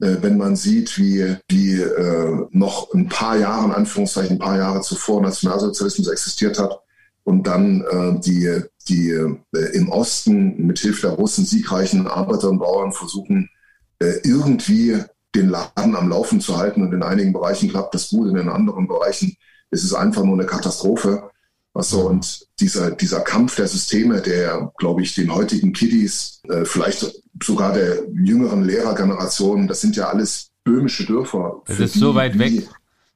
äh, 0.00 0.16
wenn 0.20 0.38
man 0.38 0.56
sieht, 0.56 0.96
wie, 0.98 1.36
wie 1.48 1.80
äh, 1.80 2.46
noch 2.50 2.92
ein 2.94 3.08
paar 3.08 3.36
Jahre, 3.36 3.66
in 3.66 3.72
Anführungszeichen 3.72 4.36
ein 4.36 4.38
paar 4.38 4.56
Jahre 4.56 4.80
zuvor 4.80 5.20
Nationalsozialismus 5.20 6.08
existiert 6.08 6.58
hat 6.58 6.80
und 7.24 7.46
dann 7.46 7.82
äh, 7.82 8.20
die, 8.20 8.62
die 8.88 9.10
äh, 9.10 9.36
im 9.74 9.90
Osten 9.90 10.56
mit 10.66 10.78
Hilfe 10.78 11.08
der 11.08 11.16
Russen 11.16 11.44
siegreichen 11.44 12.06
Arbeiter 12.06 12.48
und 12.48 12.58
Bauern 12.58 12.92
versuchen, 12.92 13.50
äh, 13.98 14.20
irgendwie 14.24 14.96
den 15.34 15.50
Laden 15.50 15.94
am 15.94 16.08
Laufen 16.08 16.40
zu 16.40 16.56
halten 16.56 16.82
und 16.82 16.94
in 16.94 17.02
einigen 17.02 17.32
Bereichen 17.32 17.68
klappt 17.68 17.94
das 17.94 18.08
gut, 18.08 18.28
in 18.28 18.36
den 18.36 18.48
anderen 18.48 18.88
Bereichen 18.88 19.36
ist 19.70 19.84
es 19.84 19.94
einfach 19.94 20.22
nur 20.22 20.34
eine 20.34 20.46
Katastrophe. 20.46 21.30
Also, 21.74 22.08
und 22.08 22.46
dieser, 22.58 22.90
dieser 22.90 23.20
Kampf 23.20 23.56
der 23.56 23.68
Systeme, 23.68 24.20
der, 24.20 24.72
glaube 24.78 25.02
ich, 25.02 25.14
den 25.14 25.32
heutigen 25.32 25.72
Kiddies, 25.72 26.40
äh, 26.48 26.64
vielleicht 26.64 27.06
sogar 27.42 27.72
der 27.72 28.02
jüngeren 28.12 28.64
Lehrergeneration, 28.64 29.68
das 29.68 29.80
sind 29.80 29.94
ja 29.94 30.08
alles 30.08 30.50
böhmische 30.64 31.06
Dörfer. 31.06 31.62
Das 31.66 31.78
ist 31.78 31.94
die, 31.94 31.98
so 32.00 32.14
weit 32.14 32.38
weg. 32.38 32.68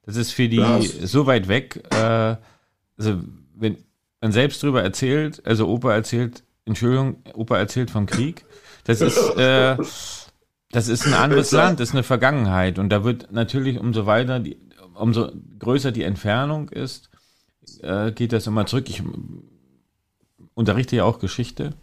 Das 0.05 0.15
ist 0.15 0.31
für 0.31 0.47
die 0.47 0.57
ja, 0.57 0.79
so 1.03 1.25
weit 1.25 1.47
weg. 1.47 1.83
Äh, 1.91 2.37
also, 2.97 3.19
wenn 3.55 3.77
man 4.21 4.31
selbst 4.31 4.63
drüber 4.63 4.81
erzählt, 4.81 5.41
also 5.45 5.67
Opa 5.67 5.93
erzählt, 5.93 6.43
Entschuldigung, 6.65 7.17
Opa 7.33 7.57
erzählt 7.57 7.91
vom 7.91 8.05
Krieg, 8.05 8.45
das 8.85 9.01
ist, 9.01 9.17
äh, 9.37 9.75
das 10.71 10.87
ist 10.87 11.05
ein 11.05 11.13
anderes 11.13 11.51
Land, 11.51 11.79
das 11.79 11.89
ist 11.89 11.95
eine 11.95 12.03
Vergangenheit. 12.03 12.79
Und 12.79 12.89
da 12.89 13.03
wird 13.03 13.31
natürlich 13.31 13.79
umso 13.79 14.05
weiter 14.05 14.39
die, 14.39 14.57
umso 14.95 15.31
größer 15.59 15.91
die 15.91 16.03
Entfernung 16.03 16.69
ist, 16.69 17.09
äh, 17.81 18.11
geht 18.11 18.33
das 18.33 18.47
immer 18.47 18.65
zurück. 18.65 18.89
Ich 18.89 19.03
unterrichte 20.53 20.95
ja 20.95 21.03
auch 21.03 21.19
Geschichte 21.19 21.73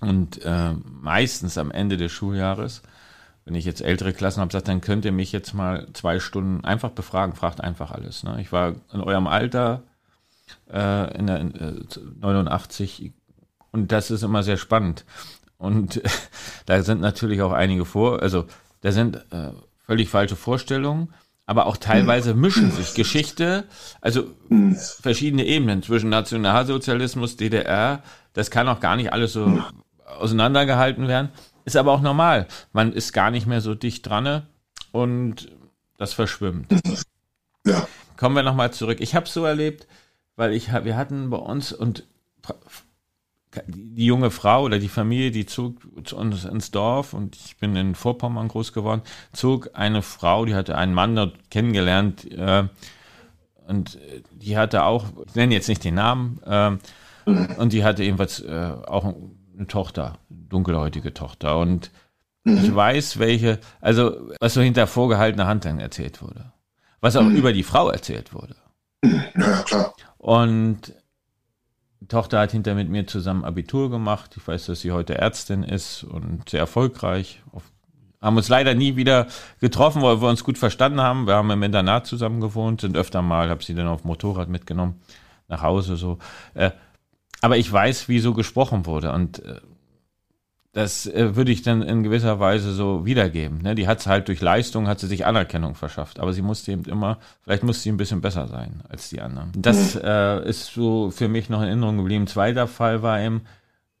und 0.00 0.42
äh, 0.44 0.72
meistens 0.72 1.58
am 1.58 1.70
Ende 1.70 1.96
des 1.96 2.12
Schuljahres, 2.12 2.82
wenn 3.44 3.54
ich 3.54 3.64
jetzt 3.64 3.82
ältere 3.82 4.12
Klassen 4.12 4.40
habe, 4.40 4.52
sagt, 4.52 4.68
dann 4.68 4.80
könnt 4.80 5.04
ihr 5.04 5.12
mich 5.12 5.32
jetzt 5.32 5.54
mal 5.54 5.86
zwei 5.92 6.18
Stunden 6.18 6.64
einfach 6.64 6.90
befragen, 6.90 7.34
fragt 7.34 7.60
einfach 7.60 7.90
alles. 7.90 8.22
Ne? 8.22 8.38
Ich 8.40 8.52
war 8.52 8.74
in 8.92 9.00
eurem 9.00 9.26
Alter 9.26 9.82
äh, 10.70 11.16
in 11.18 11.26
der 11.26 11.40
in, 11.40 11.54
äh, 11.54 11.74
89 12.20 13.12
und 13.70 13.92
das 13.92 14.10
ist 14.10 14.22
immer 14.22 14.42
sehr 14.42 14.56
spannend. 14.56 15.04
Und 15.58 16.02
da 16.66 16.82
sind 16.82 17.00
natürlich 17.00 17.42
auch 17.42 17.52
einige 17.52 17.84
vor, 17.84 18.22
also 18.22 18.46
da 18.80 18.92
sind 18.92 19.16
äh, 19.32 19.50
völlig 19.86 20.08
falsche 20.08 20.36
Vorstellungen 20.36 21.12
aber 21.46 21.66
auch 21.66 21.76
teilweise 21.76 22.34
mischen 22.34 22.70
sich 22.70 22.94
Geschichte, 22.94 23.64
also 24.00 24.24
verschiedene 25.00 25.44
Ebenen 25.44 25.82
zwischen 25.82 26.08
Nationalsozialismus, 26.08 27.36
DDR, 27.36 28.02
das 28.32 28.50
kann 28.50 28.68
auch 28.68 28.80
gar 28.80 28.96
nicht 28.96 29.12
alles 29.12 29.34
so 29.34 29.62
auseinandergehalten 30.06 31.08
werden. 31.08 31.30
Ist 31.64 31.76
aber 31.76 31.92
auch 31.92 32.00
normal. 32.00 32.46
Man 32.72 32.92
ist 32.92 33.12
gar 33.12 33.30
nicht 33.30 33.46
mehr 33.46 33.60
so 33.60 33.74
dicht 33.74 34.06
dran 34.08 34.46
und 34.92 35.50
das 35.96 36.12
verschwimmt. 36.12 36.72
Ja. 37.66 37.86
Kommen 38.16 38.36
wir 38.36 38.42
nochmal 38.42 38.72
zurück. 38.72 38.98
Ich 39.00 39.14
habe 39.14 39.26
es 39.26 39.34
so 39.34 39.44
erlebt, 39.44 39.86
weil 40.36 40.52
ich 40.52 40.72
wir 40.72 40.96
hatten 40.96 41.30
bei 41.30 41.38
uns 41.38 41.72
und 41.72 42.06
die 43.66 44.06
junge 44.06 44.30
Frau 44.30 44.64
oder 44.64 44.78
die 44.78 44.88
Familie, 44.88 45.30
die 45.30 45.46
zog 45.46 45.76
zu 46.04 46.16
uns 46.16 46.44
ins 46.44 46.70
Dorf 46.70 47.14
und 47.14 47.36
ich 47.36 47.56
bin 47.56 47.76
in 47.76 47.94
Vorpommern 47.94 48.48
groß 48.48 48.72
geworden, 48.72 49.02
zog 49.32 49.70
eine 49.74 50.02
Frau, 50.02 50.44
die 50.44 50.54
hatte 50.54 50.76
einen 50.76 50.94
Mann 50.94 51.16
dort 51.16 51.50
kennengelernt 51.50 52.30
äh, 52.30 52.64
und 53.66 53.98
die 54.32 54.56
hatte 54.56 54.84
auch, 54.84 55.06
ich 55.26 55.34
nenne 55.34 55.54
jetzt 55.54 55.68
nicht 55.68 55.84
den 55.84 55.94
Namen, 55.94 56.40
äh, 56.44 56.76
und 57.26 57.72
die 57.72 57.84
hatte 57.84 58.04
ebenfalls 58.04 58.40
äh, 58.40 58.72
auch 58.86 59.14
eine 59.56 59.66
Tochter, 59.66 60.18
dunkelhäutige 60.28 61.14
Tochter 61.14 61.58
und 61.58 61.90
mhm. 62.44 62.58
ich 62.58 62.74
weiß, 62.74 63.18
welche, 63.18 63.58
also 63.80 64.30
was 64.40 64.54
so 64.54 64.60
hinter 64.60 64.86
vorgehaltener 64.86 65.46
Hand 65.46 65.64
dann 65.64 65.80
erzählt 65.80 66.22
wurde, 66.22 66.52
was 67.00 67.16
auch 67.16 67.22
mhm. 67.22 67.36
über 67.36 67.52
die 67.52 67.62
Frau 67.62 67.88
erzählt 67.88 68.34
wurde. 68.34 68.56
Ja, 69.02 69.62
klar. 69.62 69.94
Und 70.18 70.94
Tochter 72.08 72.40
hat 72.40 72.52
hinter 72.52 72.74
mit 72.74 72.88
mir 72.88 73.06
zusammen 73.06 73.44
Abitur 73.44 73.90
gemacht. 73.90 74.34
Ich 74.36 74.46
weiß, 74.46 74.66
dass 74.66 74.80
sie 74.80 74.92
heute 74.92 75.16
Ärztin 75.16 75.62
ist 75.62 76.04
und 76.04 76.48
sehr 76.48 76.60
erfolgreich. 76.60 77.42
Haben 78.20 78.36
uns 78.36 78.48
leider 78.48 78.74
nie 78.74 78.96
wieder 78.96 79.26
getroffen, 79.60 80.02
weil 80.02 80.20
wir 80.20 80.28
uns 80.28 80.44
gut 80.44 80.58
verstanden 80.58 81.00
haben. 81.00 81.26
Wir 81.26 81.34
haben 81.34 81.50
im 81.50 81.62
Internat 81.62 82.06
zusammen 82.06 82.40
gewohnt, 82.40 82.80
sind 82.80 82.96
öfter 82.96 83.22
mal, 83.22 83.50
habe 83.50 83.62
sie 83.62 83.74
dann 83.74 83.86
auf 83.86 84.04
Motorrad 84.04 84.48
mitgenommen 84.48 85.00
nach 85.48 85.62
Hause 85.62 85.96
so. 85.96 86.18
Äh, 86.54 86.70
aber 87.40 87.58
ich 87.58 87.70
weiß, 87.70 88.08
wie 88.08 88.20
so 88.20 88.32
gesprochen 88.32 88.86
wurde 88.86 89.12
und 89.12 89.44
äh, 89.44 89.60
das 90.74 91.06
äh, 91.06 91.36
würde 91.36 91.52
ich 91.52 91.62
dann 91.62 91.82
in 91.82 92.02
gewisser 92.02 92.40
Weise 92.40 92.72
so 92.72 93.06
wiedergeben. 93.06 93.62
Ne? 93.62 93.76
Die 93.76 93.86
hat 93.86 94.00
es 94.00 94.06
halt 94.08 94.26
durch 94.26 94.40
Leistung, 94.40 94.88
hat 94.88 94.98
sie 94.98 95.06
sich 95.06 95.24
Anerkennung 95.24 95.76
verschafft, 95.76 96.18
aber 96.18 96.32
sie 96.32 96.42
musste 96.42 96.72
eben 96.72 96.84
immer, 96.84 97.18
vielleicht 97.42 97.62
musste 97.62 97.84
sie 97.84 97.92
ein 97.92 97.96
bisschen 97.96 98.20
besser 98.20 98.48
sein 98.48 98.82
als 98.88 99.08
die 99.08 99.20
anderen. 99.20 99.52
Das 99.56 99.94
mhm. 99.94 100.00
äh, 100.02 100.48
ist 100.48 100.66
so 100.74 101.10
für 101.12 101.28
mich 101.28 101.48
noch 101.48 101.60
in 101.62 101.68
Erinnerung 101.68 101.98
geblieben. 101.98 102.26
Zweiter 102.26 102.66
Fall 102.66 103.02
war 103.02 103.20
eben 103.20 103.42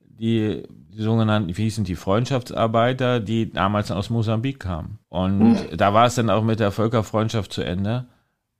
die, 0.00 0.64
die 0.68 1.02
sogenannten, 1.02 1.56
wie 1.56 1.62
hießen 1.62 1.84
die, 1.84 1.94
Freundschaftsarbeiter, 1.94 3.20
die 3.20 3.52
damals 3.52 3.92
aus 3.92 4.10
Mosambik 4.10 4.58
kamen. 4.58 4.98
Und 5.08 5.38
mhm. 5.38 5.76
da 5.76 5.94
war 5.94 6.06
es 6.06 6.16
dann 6.16 6.28
auch 6.28 6.42
mit 6.42 6.58
der 6.58 6.72
Völkerfreundschaft 6.72 7.52
zu 7.52 7.62
Ende 7.62 8.06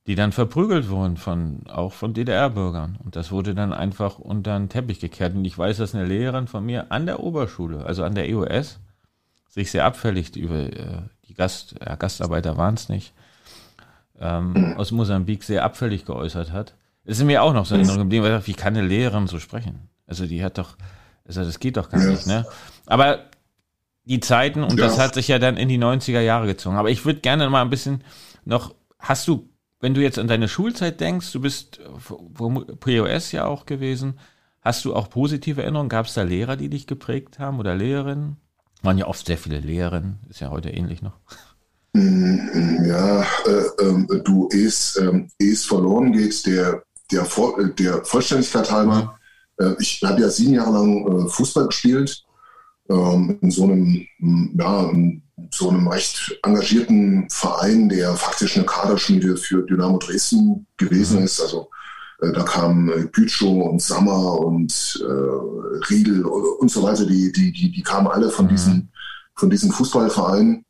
die 0.07 0.15
dann 0.15 0.33
verprügelt 0.33 0.89
wurden 0.91 1.17
von 1.17 1.67
auch 1.69 1.93
von 1.93 2.13
DDR-Bürgern. 2.13 2.99
Und 3.03 3.17
das 3.17 3.33
wurde 3.33 3.55
dann 3.55 3.73
einfach 3.73 4.19
unter 4.19 4.59
den 4.59 4.69
Teppich 4.69 5.01
gekehrt. 5.01 5.35
Und 5.35 5.45
ich 5.45 5.57
weiß, 5.57 5.79
dass 5.79 5.95
eine 5.95 6.05
Lehrerin 6.05 6.47
von 6.47 6.65
mir 6.65 6.93
an 6.93 7.07
der 7.07 7.21
Oberschule, 7.21 7.87
also 7.87 8.05
an 8.05 8.15
der 8.15 8.29
EOS, 8.29 8.81
sich 9.49 9.71
sehr 9.71 9.85
abfällig 9.85 10.37
über 10.37 10.59
äh, 10.59 11.03
die 11.29 11.35
Gast, 11.35 11.77
ja, 11.81 11.95
Gastarbeiter 11.95 12.57
waren 12.57 12.75
es 12.75 12.89
nicht, 12.89 13.15
ähm, 14.21 14.75
aus 14.77 14.91
Mosambik 14.91 15.43
sehr 15.43 15.65
abfällig 15.65 16.05
geäußert 16.05 16.53
hat. 16.53 16.75
Es 17.05 17.19
ist 17.19 17.25
mir 17.25 17.43
auch 17.43 17.55
noch 17.55 17.65
so 17.65 17.75
in 17.75 17.83
Erinnerung 17.83 18.05
geblieben, 18.05 18.25
weil 18.25 18.39
ich, 18.39 18.47
wie 18.47 18.55
kann 18.55 18.77
eine 18.77 18.87
Lehrerin 18.87 19.27
so 19.27 19.39
sprechen? 19.39 19.89
Also 20.07 20.27
die 20.27 20.45
hat 20.45 20.59
doch, 20.59 20.77
also 21.27 21.45
das 21.45 21.61
geht 21.61 21.77
doch 21.77 21.89
gar 21.89 22.01
ja. 22.01 22.11
nicht, 22.11 22.27
ne? 22.27 22.47
Aber 22.87 23.21
die 24.05 24.21
Zeiten, 24.21 24.63
und 24.63 24.79
ja. 24.79 24.87
das 24.87 24.99
hat 24.99 25.15
sich 25.15 25.29
ja 25.29 25.39
dann 25.39 25.57
in 25.57 25.69
die 25.69 25.79
90er 25.79 26.21
Jahre 26.21 26.47
gezogen. 26.47 26.77
Aber 26.77 26.91
ich 26.91 27.05
würde 27.07 27.21
gerne 27.21 27.49
mal 27.49 27.63
ein 27.63 27.71
bisschen 27.71 28.05
noch, 28.45 28.75
hast 28.99 29.29
du 29.29 29.49
wenn 29.85 29.93
du 29.93 30.01
jetzt 30.01 30.19
an 30.19 30.29
deine 30.29 30.49
Schulzeit 30.49 30.99
denkst, 30.99 31.31
du 31.33 31.43
bist 31.43 31.79
POS 32.81 33.33
ja 33.33 33.45
auch 33.45 33.67
gewesen, 33.67 34.19
hast 34.63 34.83
du 34.87 34.95
auch 34.95 35.11
positive 35.11 35.63
Erinnerungen? 35.63 35.91
Gab 35.91 36.07
es 36.07 36.15
da 36.15 36.23
Lehrer, 36.23 36.57
die 36.57 36.71
dich 36.71 36.87
geprägt 36.87 37.39
haben 37.39 37.59
oder 37.59 37.75
Lehrerinnen? 37.75 38.39
Waren 38.81 38.97
ja 38.97 39.07
oft 39.07 39.27
sehr 39.27 39.37
viele 39.37 39.61
Lehrerinnen, 39.61 40.21
ist 40.31 40.41
ja 40.41 40.49
heute 40.49 40.71
ähnlich 40.71 41.03
noch. 41.03 41.19
Mm, 41.93 42.83
ja, 42.87 43.27
äh, 43.47 43.85
äh, 43.85 44.23
du, 44.25 44.49
es, 44.51 44.97
äh, 44.97 45.55
verloren 45.55 46.13
geht, 46.13 46.47
der, 46.47 46.83
der, 47.13 47.25
äh, 47.25 47.75
der 47.79 48.03
Vollständigkeit 48.07 48.71
halber. 48.71 49.19
Mhm. 49.59 49.77
ich 49.81 50.01
habe 50.03 50.23
ja 50.23 50.31
sieben 50.31 50.55
Jahre 50.55 50.73
lang 50.73 51.27
äh, 51.27 51.29
Fußball 51.29 51.67
gespielt, 51.67 52.25
ähm, 52.89 53.39
in 53.43 53.51
so 53.51 53.65
einem, 53.65 54.07
ja, 54.59 54.91
so 55.51 55.71
einem 55.71 55.89
recht 55.89 56.39
engagierten 56.43 57.29
Verein, 57.31 57.89
der 57.89 58.15
faktisch 58.15 58.57
eine 58.57 58.67
Kaderschmiede 58.67 59.37
für 59.37 59.63
Dynamo 59.63 59.99
Dresden 59.99 60.67
gewesen 60.77 61.19
mhm. 61.21 61.25
ist. 61.25 61.41
Also 61.41 61.69
Äh, 62.21 62.33
da 62.33 62.43
kamen 62.43 62.89
äh, 62.91 63.07
Gütschow 63.13 63.69
und 63.71 63.83
Sammer 63.83 64.39
und 64.41 65.03
äh, 65.03 65.91
Riedel 65.91 66.25
und 66.25 66.71
so 66.71 66.83
weiter, 66.83 67.07
die, 67.07 67.33
die, 67.33 67.53
die, 67.53 67.73
die 67.73 67.83
kamen 67.83 68.07
alle 68.07 68.31
von, 68.31 68.47
mhm. 68.47 68.51
diesen, 68.51 68.93
von 69.35 69.51
diesem 69.51 69.71
Fußballverein. 69.71 70.65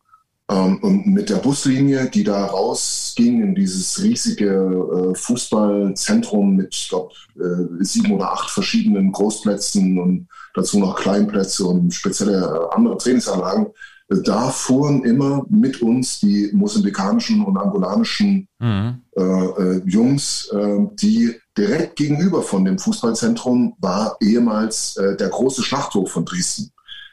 Ähm, 0.50 0.78
und 0.82 1.06
mit 1.06 1.30
der 1.30 1.36
Buslinie, 1.36 2.10
die 2.10 2.24
da 2.24 2.44
rausging 2.44 3.42
in 3.42 3.54
dieses 3.54 4.02
riesige 4.02 4.50
äh, 4.50 5.14
Fußballzentrum 5.14 6.56
mit, 6.56 6.74
ich 6.74 6.88
glaube, 6.90 7.14
äh, 7.36 7.82
sieben 7.84 8.12
oder 8.12 8.32
acht 8.32 8.50
verschiedenen 8.50 9.10
Großplätzen 9.12 9.98
und 9.98 10.28
dazu 10.54 10.78
noch 10.78 10.96
Kleinplätze 10.96 11.64
und 11.64 11.94
spezielle 11.94 12.44
äh, 12.44 12.74
andere 12.74 12.98
Trainingsanlagen, 12.98 13.68
da 14.08 14.50
fuhren 14.50 15.04
immer 15.04 15.46
mit 15.48 15.80
uns 15.80 16.20
die 16.20 16.50
mosambikanischen 16.52 17.42
und 17.42 17.56
angolanischen 17.56 18.48
mhm. 18.58 19.00
äh, 19.16 19.22
äh, 19.22 19.82
Jungs, 19.86 20.48
äh, 20.52 20.78
die 21.00 21.34
direkt 21.56 21.96
gegenüber 21.96 22.42
von 22.42 22.64
dem 22.64 22.78
Fußballzentrum 22.78 23.76
war 23.78 24.16
ehemals 24.20 24.96
äh, 24.96 25.16
der 25.16 25.28
große 25.28 25.62
Schlachthof 25.62 26.10
von 26.10 26.24
Dresden. 26.24 26.70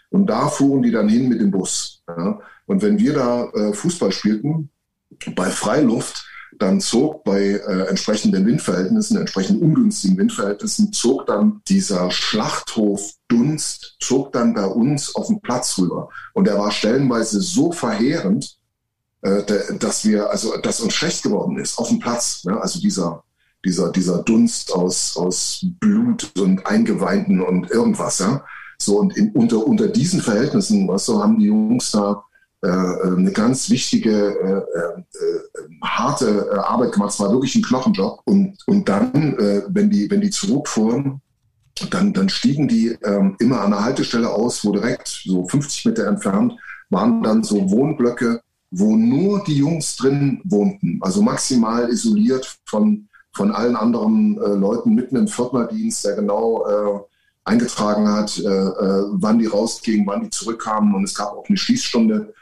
Und 0.09 0.27
da 0.27 0.49
fuhren 0.49 0.81
die 0.81 0.91
dann 0.91 1.07
hin 1.07 1.29
mit 1.29 1.39
dem 1.39 1.51
Bus. 1.51 2.03
Ja? 2.07 2.39
Und 2.65 2.81
wenn 2.81 2.99
wir 2.99 3.13
da 3.13 3.45
äh, 3.45 3.73
Fußball 3.73 4.11
spielten, 4.11 4.69
bei 5.35 5.49
Freiluft, 5.49 6.25
dann 6.61 6.79
zog 6.79 7.23
bei 7.23 7.41
äh, 7.41 7.87
entsprechenden 7.87 8.45
Windverhältnissen, 8.45 9.17
entsprechend 9.17 9.61
ungünstigen 9.61 10.17
Windverhältnissen, 10.17 10.93
zog 10.93 11.25
dann 11.25 11.61
dieser 11.67 12.11
Schlachthof 12.11 13.13
Dunst, 13.27 13.95
zog 13.99 14.31
dann 14.33 14.53
bei 14.53 14.65
uns 14.65 15.15
auf 15.15 15.27
den 15.27 15.41
Platz 15.41 15.77
rüber. 15.77 16.09
Und 16.33 16.47
er 16.47 16.59
war 16.59 16.71
stellenweise 16.71 17.41
so 17.41 17.71
verheerend, 17.71 18.57
äh, 19.21 19.43
dass 19.79 20.05
wir, 20.05 20.29
also, 20.29 20.57
dass 20.57 20.81
uns 20.81 20.93
schlecht 20.93 21.23
geworden 21.23 21.57
ist 21.57 21.77
auf 21.77 21.89
dem 21.89 21.99
Platz. 21.99 22.43
Ne? 22.43 22.59
Also 22.61 22.79
dieser, 22.79 23.23
dieser, 23.65 23.91
dieser 23.91 24.23
Dunst 24.23 24.73
aus, 24.73 25.17
aus 25.17 25.65
Blut 25.79 26.31
und 26.39 26.65
Eingeweinten 26.67 27.41
und 27.41 27.71
irgendwas, 27.71 28.19
ja. 28.19 28.43
So, 28.77 28.99
und 28.99 29.15
in, 29.15 29.31
unter, 29.33 29.65
unter 29.65 29.87
diesen 29.87 30.21
Verhältnissen, 30.21 30.87
was 30.87 31.05
so 31.05 31.21
haben 31.21 31.37
die 31.37 31.45
Jungs 31.45 31.91
da 31.91 32.23
eine 32.67 33.31
ganz 33.31 33.69
wichtige, 33.69 34.11
äh, 34.11 34.77
äh, 34.77 35.03
harte 35.83 36.49
äh, 36.51 36.57
Arbeit 36.57 36.91
gemacht. 36.91 37.11
Es 37.11 37.19
war 37.19 37.31
wirklich 37.31 37.55
ein 37.55 37.63
Knochenjob. 37.63 38.21
Und, 38.25 38.57
und 38.67 38.87
dann, 38.87 39.37
äh, 39.39 39.63
wenn, 39.67 39.89
die, 39.89 40.09
wenn 40.11 40.21
die 40.21 40.29
zurückfuhren, 40.29 41.21
dann, 41.89 42.13
dann 42.13 42.29
stiegen 42.29 42.67
die 42.67 42.89
ähm, 43.03 43.35
immer 43.39 43.61
an 43.61 43.71
der 43.71 43.83
Haltestelle 43.83 44.29
aus, 44.29 44.63
wo 44.63 44.71
direkt 44.71 45.07
so 45.07 45.47
50 45.47 45.85
Meter 45.85 46.07
entfernt 46.07 46.53
waren 46.91 47.23
dann 47.23 47.43
so 47.43 47.71
Wohnblöcke, 47.71 48.41
wo 48.69 48.95
nur 48.95 49.43
die 49.45 49.57
Jungs 49.57 49.95
drin 49.95 50.41
wohnten, 50.43 50.99
also 51.01 51.21
maximal 51.21 51.89
isoliert 51.89 52.57
von, 52.65 53.07
von 53.33 53.51
allen 53.51 53.75
anderen 53.75 54.37
äh, 54.37 54.49
Leuten 54.49 54.93
mitten 54.93 55.15
im 55.15 55.27
Viertlerdienst, 55.27 56.05
der 56.05 56.15
genau 56.15 56.65
äh, 56.67 56.99
eingetragen 57.43 58.07
hat, 58.07 58.37
äh, 58.37 58.47
äh, 58.47 59.03
wann 59.13 59.39
die 59.39 59.47
rausgingen, 59.47 60.05
wann 60.05 60.23
die 60.23 60.29
zurückkamen. 60.29 60.93
Und 60.93 61.05
es 61.05 61.15
gab 61.15 61.31
auch 61.31 61.47
eine 61.47 61.57
Schließstunde 61.57 62.33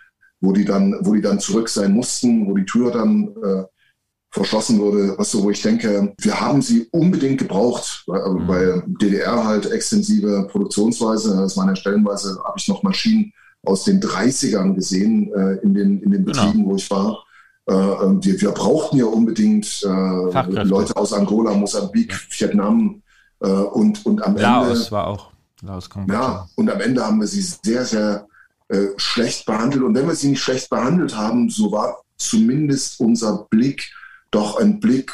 wo 0.41 0.53
die 0.53 0.65
dann, 0.65 0.95
wo 1.01 1.13
die 1.13 1.21
dann 1.21 1.39
zurück 1.39 1.69
sein 1.69 1.91
mussten, 1.91 2.47
wo 2.47 2.55
die 2.55 2.65
Tür 2.65 2.91
dann 2.91 3.35
äh, 3.43 3.63
verschlossen 4.31 4.79
wurde, 4.79 5.17
was 5.17 5.31
so, 5.31 5.43
wo 5.43 5.49
ich 5.49 5.61
denke, 5.61 6.13
wir 6.19 6.39
haben 6.39 6.61
sie 6.61 6.87
unbedingt 6.91 7.39
gebraucht, 7.39 8.03
weil, 8.05 8.29
mhm. 8.29 8.47
weil 8.47 8.83
DDR 8.85 9.43
halt 9.43 9.71
extensive 9.71 10.47
Produktionsweise, 10.51 11.35
das 11.35 11.57
waren 11.57 11.69
ja 11.69 11.75
stellenweise, 11.75 12.39
habe 12.43 12.57
ich 12.57 12.67
noch 12.67 12.83
Maschinen 12.83 13.33
aus 13.65 13.83
den 13.83 13.99
30ern 13.99 14.75
gesehen 14.75 15.33
äh, 15.33 15.55
in, 15.63 15.73
den, 15.73 16.01
in 16.01 16.11
den 16.11 16.25
genau. 16.25 16.43
Betrieben, 16.43 16.59
genau. 16.59 16.69
wo 16.69 16.75
ich 16.75 16.91
war. 16.91 17.23
Äh, 17.65 17.73
wir, 17.73 18.41
wir, 18.41 18.51
brauchten 18.51 18.97
ja 18.97 19.05
unbedingt 19.05 19.83
äh, 19.83 20.63
Leute 20.63 20.95
aus 20.95 21.11
Angola, 21.11 21.53
Mosambik, 21.53 22.11
ja. 22.11 22.47
Vietnam 22.47 23.01
äh, 23.41 23.47
und, 23.47 24.05
und 24.05 24.23
am 24.23 24.37
Laos 24.37 24.67
Ende. 24.67 24.79
Laos 24.79 24.91
war 24.91 25.07
auch. 25.07 25.31
Laos 25.61 25.89
ja, 26.09 26.47
und 26.55 26.69
am 26.69 26.79
Ende 26.79 27.05
haben 27.05 27.19
wir 27.19 27.27
sie 27.27 27.41
sehr, 27.41 27.83
sehr 27.83 28.28
äh, 28.69 28.87
schlecht 28.97 29.45
behandelt. 29.45 29.83
Und 29.83 29.95
wenn 29.95 30.07
wir 30.07 30.15
sie 30.15 30.29
nicht 30.29 30.41
schlecht 30.41 30.69
behandelt 30.69 31.15
haben, 31.15 31.49
so 31.49 31.71
war 31.71 32.03
zumindest 32.17 32.99
unser 32.99 33.47
Blick 33.49 33.91
doch 34.31 34.57
ein 34.57 34.79
Blick 34.79 35.11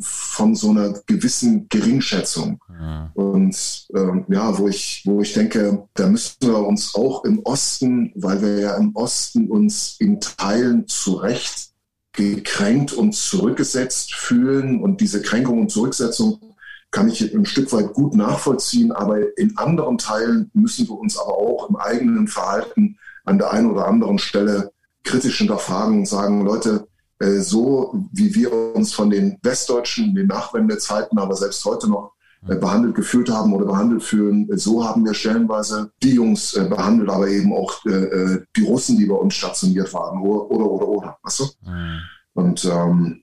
von 0.00 0.54
so 0.54 0.70
einer 0.70 0.92
gewissen 1.06 1.68
Geringschätzung. 1.68 2.60
Ja. 2.68 3.10
Und 3.14 3.86
ähm, 3.94 4.24
ja, 4.28 4.56
wo 4.56 4.68
ich, 4.68 5.02
wo 5.04 5.20
ich 5.20 5.32
denke, 5.32 5.88
da 5.94 6.06
müssen 6.06 6.36
wir 6.42 6.58
uns 6.58 6.94
auch 6.94 7.24
im 7.24 7.40
Osten, 7.40 8.12
weil 8.14 8.40
wir 8.40 8.60
ja 8.60 8.76
im 8.76 8.94
Osten 8.94 9.50
uns 9.50 9.96
in 9.98 10.20
Teilen 10.20 10.86
zu 10.86 11.14
Recht 11.14 11.70
gekränkt 12.12 12.92
und 12.92 13.14
zurückgesetzt 13.14 14.14
fühlen 14.14 14.80
und 14.80 15.00
diese 15.00 15.22
Kränkung 15.22 15.60
und 15.62 15.70
Zurücksetzung 15.70 16.51
kann 16.92 17.08
ich 17.08 17.34
ein 17.34 17.46
Stück 17.46 17.72
weit 17.72 17.94
gut 17.94 18.14
nachvollziehen, 18.14 18.92
aber 18.92 19.36
in 19.38 19.56
anderen 19.56 19.98
Teilen 19.98 20.50
müssen 20.52 20.86
wir 20.86 20.96
uns 20.96 21.18
aber 21.18 21.34
auch 21.34 21.68
im 21.68 21.76
eigenen 21.76 22.28
Verhalten 22.28 22.98
an 23.24 23.38
der 23.38 23.50
einen 23.50 23.70
oder 23.70 23.88
anderen 23.88 24.18
Stelle 24.18 24.70
kritisch 25.02 25.38
hinterfragen 25.38 26.00
und 26.00 26.08
sagen, 26.08 26.44
Leute, 26.44 26.86
äh, 27.18 27.40
so 27.40 28.06
wie 28.12 28.34
wir 28.34 28.74
uns 28.74 28.92
von 28.92 29.10
den 29.10 29.38
Westdeutschen, 29.42 30.14
den 30.14 30.26
Nachwendezeiten, 30.26 31.18
aber 31.18 31.34
selbst 31.34 31.64
heute 31.64 31.88
noch 31.88 32.12
äh, 32.46 32.56
behandelt 32.56 32.94
gefühlt 32.94 33.30
haben 33.30 33.54
oder 33.54 33.64
behandelt 33.64 34.02
fühlen, 34.02 34.48
so 34.52 34.84
haben 34.84 35.04
wir 35.04 35.14
stellenweise 35.14 35.92
die 36.02 36.14
Jungs 36.14 36.54
äh, 36.54 36.64
behandelt, 36.64 37.08
aber 37.08 37.28
eben 37.28 37.54
auch 37.54 37.72
die 37.84 38.64
Russen, 38.64 38.98
die 38.98 39.06
bei 39.06 39.14
uns 39.14 39.34
stationiert 39.34 39.92
waren, 39.94 40.20
oder, 40.20 40.50
oder, 40.50 40.70
oder, 40.70 40.88
oder. 40.88 41.18
Weißt 41.22 41.40
du? 41.40 41.44
Mhm. 41.64 42.00
Und 42.34 42.64
ähm, 42.64 43.21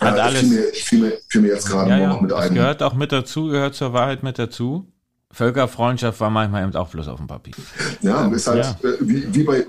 hat 0.00 0.18
alles. 0.18 0.40
Fiel 0.40 0.48
mir, 0.48 0.62
fiel 0.72 1.00
mir, 1.00 1.18
fiel 1.28 1.40
mir 1.40 1.48
jetzt 1.48 1.68
gerade 1.68 1.90
ja, 1.90 1.98
ja, 1.98 2.08
noch 2.08 2.20
mit 2.20 2.32
ein. 2.32 2.54
Gehört 2.54 2.82
auch 2.82 2.94
mit 2.94 3.12
dazu, 3.12 3.46
gehört 3.46 3.74
zur 3.74 3.92
Wahrheit 3.92 4.22
mit 4.22 4.38
dazu. 4.38 4.90
Völkerfreundschaft 5.30 6.20
war 6.20 6.30
manchmal 6.30 6.62
eben 6.62 6.74
auch 6.76 6.88
bloß 6.88 7.08
auf 7.08 7.18
dem 7.18 7.26
Papier. 7.26 7.54
Ja, 8.02 8.26
ist 8.28 8.46
halt 8.46 8.64
ja. 8.64 8.88
Äh, 8.88 8.96
wie, 9.00 9.34
wie, 9.34 9.42
bei, 9.42 9.66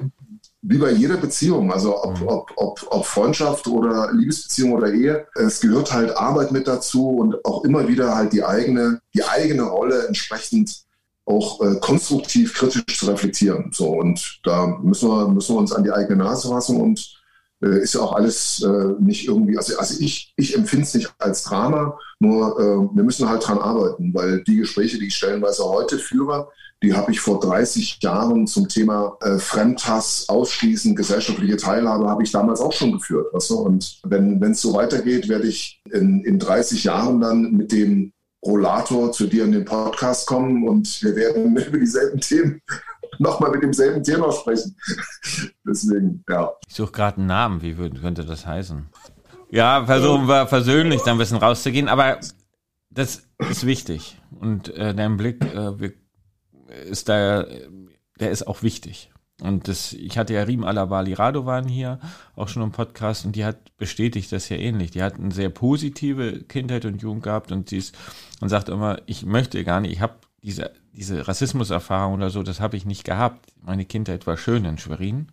wie 0.61 0.77
bei 0.77 0.91
jeder 0.91 1.17
Beziehung, 1.17 1.73
also 1.73 2.03
ob, 2.03 2.19
mhm. 2.19 2.27
ob, 2.27 2.51
ob, 2.55 2.87
ob 2.89 3.05
Freundschaft 3.05 3.67
oder 3.67 4.11
Liebesbeziehung 4.13 4.73
oder 4.73 4.91
Ehe, 4.93 5.27
es 5.35 5.59
gehört 5.59 5.91
halt 5.91 6.15
Arbeit 6.15 6.51
mit 6.51 6.67
dazu 6.67 7.09
und 7.09 7.43
auch 7.45 7.63
immer 7.63 7.87
wieder 7.87 8.15
halt 8.15 8.31
die 8.33 8.43
eigene, 8.43 9.01
die 9.15 9.23
eigene 9.23 9.63
Rolle 9.63 10.07
entsprechend 10.07 10.85
auch 11.25 11.59
äh, 11.61 11.79
konstruktiv 11.79 12.53
kritisch 12.53 12.99
zu 12.99 13.07
reflektieren. 13.07 13.71
So, 13.73 13.89
und 13.89 14.39
da 14.43 14.67
müssen 14.83 15.09
wir, 15.09 15.27
müssen 15.27 15.55
wir 15.55 15.59
uns 15.59 15.73
an 15.73 15.83
die 15.83 15.91
eigene 15.91 16.23
Nase 16.23 16.49
fassen 16.49 16.79
und 16.79 17.24
ist 17.69 17.95
ja 17.95 18.01
auch 18.01 18.13
alles 18.13 18.63
äh, 18.63 18.93
nicht 18.99 19.27
irgendwie, 19.27 19.57
also, 19.57 19.77
also 19.77 19.95
ich, 19.99 20.33
ich 20.35 20.55
empfinde 20.55 20.85
es 20.85 20.93
nicht 20.93 21.13
als 21.19 21.43
Drama, 21.43 21.97
nur 22.19 22.59
äh, 22.59 22.95
wir 22.95 23.03
müssen 23.03 23.27
halt 23.27 23.47
dran 23.47 23.59
arbeiten, 23.59 24.13
weil 24.13 24.43
die 24.43 24.57
Gespräche, 24.57 24.99
die 24.99 25.07
ich 25.07 25.15
stellenweise 25.15 25.63
heute 25.63 25.97
führe, 25.97 26.49
die 26.83 26.93
habe 26.93 27.11
ich 27.11 27.19
vor 27.19 27.39
30 27.39 27.99
Jahren 28.01 28.47
zum 28.47 28.67
Thema 28.67 29.17
äh, 29.21 29.39
Fremdhass, 29.39 30.25
Ausschließen, 30.27 30.95
gesellschaftliche 30.95 31.57
Teilhabe, 31.57 32.09
habe 32.09 32.23
ich 32.23 32.31
damals 32.31 32.59
auch 32.59 32.73
schon 32.73 32.91
geführt. 32.91 33.33
Weißt 33.33 33.49
du? 33.49 33.55
Und 33.59 34.01
wenn 34.03 34.41
es 34.43 34.61
so 34.61 34.73
weitergeht, 34.73 35.27
werde 35.29 35.47
ich 35.47 35.81
in, 35.91 36.23
in 36.23 36.37
30 36.37 36.83
Jahren 36.83 37.21
dann 37.21 37.53
mit 37.53 37.71
dem 37.71 38.11
Rollator 38.45 39.11
zu 39.11 39.25
dir 39.25 39.45
in 39.45 39.51
den 39.51 39.65
Podcast 39.65 40.27
kommen 40.27 40.67
und 40.67 41.01
wir 41.01 41.15
werden 41.15 41.57
über 41.67 41.77
dieselben 41.77 42.19
Themen 42.19 42.61
nochmal 43.19 43.51
mit 43.51 43.63
demselben 43.63 44.03
Thema 44.03 44.31
sprechen. 44.31 44.75
Deswegen, 45.67 46.23
ja. 46.29 46.51
Ich 46.67 46.75
suche 46.75 46.91
gerade 46.91 47.17
einen 47.17 47.27
Namen, 47.27 47.61
wie 47.61 47.77
würde, 47.77 47.99
könnte 47.99 48.25
das 48.25 48.45
heißen? 48.45 48.87
Ja, 49.51 49.85
versuchen 49.85 50.27
wir 50.27 50.47
versöhnlich 50.47 51.01
da 51.03 51.11
ein 51.11 51.17
bisschen 51.17 51.37
rauszugehen, 51.37 51.87
aber 51.87 52.19
das 52.89 53.27
ist 53.49 53.65
wichtig. 53.65 54.21
Und 54.39 54.69
äh, 54.75 54.93
dein 54.93 55.17
Blick 55.17 55.43
äh, 55.43 55.91
ist 56.89 57.09
da, 57.09 57.45
der 58.19 58.31
ist 58.31 58.47
auch 58.47 58.63
wichtig. 58.63 59.11
Und 59.41 59.67
das, 59.67 59.91
ich 59.91 60.17
hatte 60.17 60.33
ja 60.33 60.43
Riem 60.43 60.63
Alabali 60.63 61.13
Radovan 61.13 61.67
hier, 61.67 61.99
auch 62.35 62.47
schon 62.47 62.63
im 62.63 62.71
Podcast, 62.71 63.25
und 63.25 63.35
die 63.35 63.43
hat 63.43 63.75
bestätigt 63.77 64.31
das 64.31 64.47
ja 64.47 64.55
ähnlich. 64.55 64.91
Die 64.91 65.03
hat 65.03 65.15
eine 65.15 65.33
sehr 65.33 65.49
positive 65.49 66.43
Kindheit 66.43 66.85
und 66.85 67.01
Jugend 67.01 67.23
gehabt 67.23 67.51
und 67.51 67.69
sie 67.69 67.77
ist 67.77 67.95
und 68.39 68.47
sagt 68.47 68.69
immer, 68.69 69.01
ich 69.07 69.25
möchte 69.25 69.63
gar 69.65 69.81
nicht, 69.81 69.91
ich 69.91 70.01
habe 70.01 70.15
diese, 70.41 70.71
diese 70.95 71.27
Rassismuserfahrung 71.27 72.15
oder 72.15 72.29
so, 72.29 72.41
das 72.43 72.59
habe 72.59 72.77
ich 72.77 72.85
nicht 72.85 73.03
gehabt. 73.03 73.51
Meine 73.61 73.85
Kindheit 73.85 74.25
war 74.27 74.37
schön 74.37 74.65
in 74.65 74.77
Schwerin. 74.77 75.27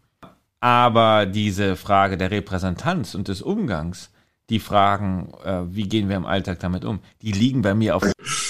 Aber 0.61 1.27
diese 1.27 1.77
Frage 1.77 2.17
der 2.17 2.31
Repräsentanz 2.31 3.15
und 3.15 3.29
des 3.29 3.43
Umgangs, 3.43 4.11
die 4.51 4.61
Fragen, 4.61 5.33
äh, 5.45 5.63
wie 5.75 5.89
gehen 5.89 6.09
wir 6.09 6.17
im 6.17 6.27
Alltag 6.27 6.61
damit 6.61 6.85
um, 6.85 7.01
die 7.23 7.33
liegen 7.33 7.63
bei 7.63 7.75
mir 7.75 7.97
auf. 7.97 8.05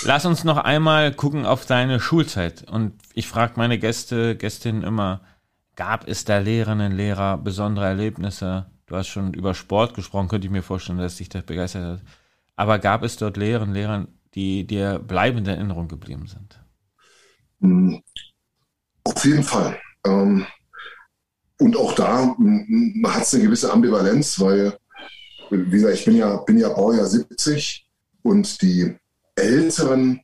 Lass 0.05 0.27
uns 0.27 0.45
noch 0.45 0.59
einmal 0.59 1.13
gucken 1.13 1.47
auf 1.47 1.65
deine 1.65 2.01
Schulzeit. 2.01 2.69
Und 2.69 2.95
ich 3.15 3.29
frage 3.29 3.55
meine 3.57 3.79
Gäste, 3.79 4.37
Gästinnen 4.37 4.83
immer, 4.83 5.21
gab 5.77 6.09
es 6.09 6.25
da 6.25 6.39
Lehrerinnen, 6.39 6.93
Lehrer 6.93 7.39
besondere 7.39 7.87
Erlebnisse? 7.87 8.67
Du 8.87 8.97
hast 8.97 9.09
schon 9.09 9.33
über 9.33 9.55
Sport 9.55 9.95
gesprochen, 9.95 10.29
könnte 10.29 10.47
ich 10.47 10.53
mir 10.53 10.63
vorstellen, 10.63 10.99
dass 10.99 11.17
dich 11.17 11.29
das 11.29 11.45
begeistert 11.45 12.01
hat. 12.01 12.07
Aber 12.57 12.79
gab 12.79 13.05
es 13.05 13.17
dort 13.17 13.37
Lehrerinnen, 13.37 13.75
Lehrer, 13.75 14.07
die 14.35 14.67
dir 14.67 14.99
bleibend 14.99 15.47
in 15.47 15.55
Erinnerung 15.55 15.89
geblieben 15.89 16.27
sind? 16.27 16.62
Hm, 17.63 18.03
auf 19.05 19.25
jeden 19.25 19.43
Fall. 19.45 19.79
Ähm, 20.05 20.47
und 21.59 21.77
auch 21.77 21.95
da 21.95 22.37
hat 23.07 23.23
es 23.23 23.35
eine 23.35 23.45
gewisse 23.45 23.73
Ambivalenz, 23.73 24.39
weil, 24.41 24.77
wie 25.51 25.71
gesagt, 25.71 25.95
ich 25.95 26.05
bin 26.05 26.17
ja, 26.17 26.37
bin 26.39 26.59
ja 26.59 26.69
Baujahr 26.69 27.07
70 27.07 27.87
und 28.23 28.61
die 28.63 28.97
älteren, 29.37 30.21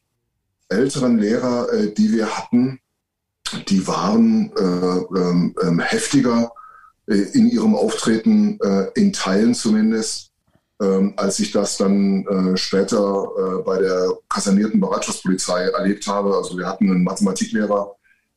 älteren 0.68 1.18
Lehrer, 1.18 1.72
äh, 1.72 1.94
die 1.94 2.12
wir 2.12 2.37
hatten, 2.37 2.81
die 3.68 3.87
waren 3.87 4.53
äh, 4.57 5.18
ähm, 5.18 5.55
ähm 5.62 5.81
heftiger 5.81 6.53
äh, 7.07 7.14
in 7.14 7.48
ihrem 7.48 7.74
Auftreten, 7.74 8.59
äh, 8.61 8.90
in 8.94 9.12
Teilen 9.12 9.55
zumindest, 9.55 10.28
ähm, 10.81 11.14
als 11.17 11.38
ich 11.41 11.51
das 11.51 11.77
dann 11.77 12.27
äh, 12.27 12.57
später 12.57 13.29
äh, 13.37 13.62
bei 13.62 13.79
der 13.79 14.12
kasernierten 14.29 14.81
Bereitschaftspolizei 14.81 15.64
erlebt 15.64 16.07
habe. 16.07 16.37
Also 16.37 16.57
wir 16.57 16.67
hatten 16.67 16.91
einen 16.91 17.05
Mathematiklehrer, 17.05 17.97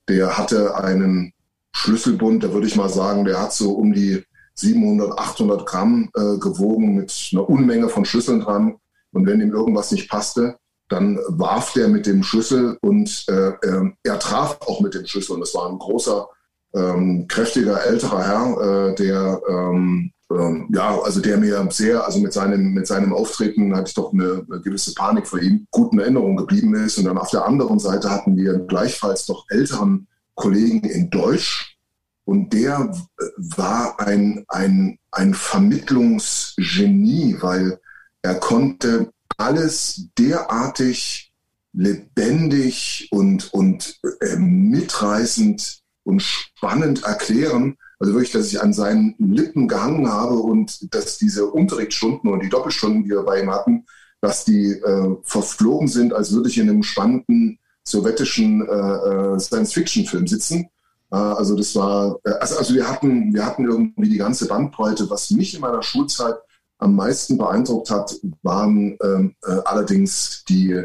der 0.10 0.38
hatte 0.38 0.76
einen 0.76 1.34
Schlüsselbund, 1.72 2.44
da 2.44 2.52
würde 2.52 2.68
ich 2.68 2.76
mal 2.76 2.90
sagen, 2.90 3.26
der 3.26 3.42
hat 3.42 3.54
so 3.54 3.74
um 3.74 3.94
die 3.94 4.24
700, 4.56 5.18
800 5.18 5.66
Gramm 5.66 6.10
äh, 6.16 6.38
gewogen 6.38 6.96
mit 6.96 7.30
einer 7.32 7.50
Unmenge 7.50 7.90
von 7.90 8.06
Schlüsseln 8.06 8.42
dran. 8.42 8.76
Und 9.12 9.26
wenn 9.26 9.42
ihm 9.42 9.54
irgendwas 9.54 9.92
nicht 9.92 10.10
passte, 10.10 10.58
dann 10.90 11.20
warf 11.28 11.74
der 11.74 11.88
mit 11.88 12.06
dem 12.06 12.24
Schlüssel 12.24 12.78
und 12.82 13.26
äh, 13.30 13.50
äh, 13.50 13.92
er 14.04 14.20
traf 14.20 14.60
auch 14.62 14.82
mit 14.82 14.94
dem 14.94 15.06
Schlüssel. 15.06 15.34
Und 15.36 15.42
das 15.42 15.56
war 15.56 15.70
ein 15.70 15.80
großer, 15.80 16.28
ähm, 16.74 17.28
kräftiger, 17.28 17.86
älterer 17.86 18.24
Herr, 18.24 18.90
äh, 18.90 18.96
der 18.96 19.42
ähm, 19.48 20.12
ähm, 20.40 20.70
ja, 20.74 21.00
also 21.00 21.22
der 21.22 21.38
mir 21.38 21.68
sehr, 21.72 22.06
also 22.06 22.20
mit 22.20 22.34
seinem, 22.34 22.74
mit 22.74 22.88
seinem 22.88 23.14
Auftreten 23.14 23.76
hatte 23.76 23.90
ich 23.90 23.94
doch 23.94 24.14
eine, 24.14 24.46
eine, 24.50 24.62
gewisse 24.62 24.94
Panik 24.94 25.28
vor 25.28 25.40
ihm, 25.40 25.68
guten 25.72 26.00
Erinnerung 26.00 26.38
geblieben 26.38 26.74
ist. 26.76 26.98
Und 26.98 27.06
dann 27.06 27.18
auf 27.18 27.30
der 27.30 27.46
anderen 27.46 27.80
Seite 27.80 28.10
hatten 28.10 28.36
wir 28.36 28.60
gleichfalls 28.60 29.26
doch 29.26 29.46
älteren 29.50 30.08
Kollegen 30.36 30.88
in 30.90 31.10
Deutsch. 31.10 31.78
Und 32.26 32.54
der 32.54 32.92
war 33.38 34.00
ein, 34.00 34.46
ein, 34.48 34.98
ein 35.12 35.34
Vermittlungsgenie, 35.34 37.38
weil 37.42 37.80
er 38.22 38.36
konnte 38.36 39.12
alles 39.38 40.08
derartig 40.18 41.32
lebendig 41.74 43.08
und, 43.12 43.54
und 43.54 44.00
äh, 44.22 44.36
mitreißend 44.36 45.82
und 46.04 46.22
spannend 46.22 47.04
erklären, 47.04 47.78
also 48.02 48.14
wirklich, 48.14 48.32
dass 48.32 48.48
ich 48.48 48.60
an 48.60 48.74
seinen 48.74 49.14
Lippen 49.20 49.68
gehangen 49.68 50.12
habe 50.12 50.34
und 50.34 50.92
dass 50.92 51.20
diese 51.20 51.46
Unterrichtsstunden 51.46 52.32
und 52.32 52.42
die 52.42 52.50
Doppelstunden, 52.50 53.04
die 53.04 53.12
wir 53.12 53.22
bei 53.22 53.42
ihm 53.42 53.52
hatten, 53.52 53.86
dass 54.22 54.44
die 54.44 54.72
äh, 54.72 55.16
verflogen 55.22 55.88
sind, 55.88 56.12
als 56.12 56.34
würde 56.34 56.50
ich 56.50 56.58
in 56.58 56.68
einem 56.68 56.82
spannenden 56.82 57.60
sowjetischen 57.84 58.68
äh, 58.68 59.36
äh 59.36 59.40
Science-Fiction-Film 59.40 60.26
sitzen. 60.26 60.70
Äh, 61.12 61.16
also 61.16 61.56
das 61.56 61.76
war, 61.76 62.18
äh, 62.24 62.32
also, 62.32 62.58
also 62.58 62.74
wir 62.74 62.90
hatten, 62.90 63.36
wir 63.36 63.46
hatten 63.46 63.66
irgendwie 63.66 64.10
die 64.10 64.18
ganze 64.18 64.48
Bandbreite. 64.48 65.08
Was 65.12 65.30
mich 65.30 65.54
in 65.54 65.62
meiner 65.62 65.84
Schulzeit 65.84 66.38
am 66.80 66.96
meisten 66.96 67.38
beeindruckt 67.38 67.92
hat, 67.92 68.16
waren 68.42 68.98
ähm, 69.04 69.36
äh, 69.46 69.60
allerdings 69.66 70.44
die, 70.50 70.82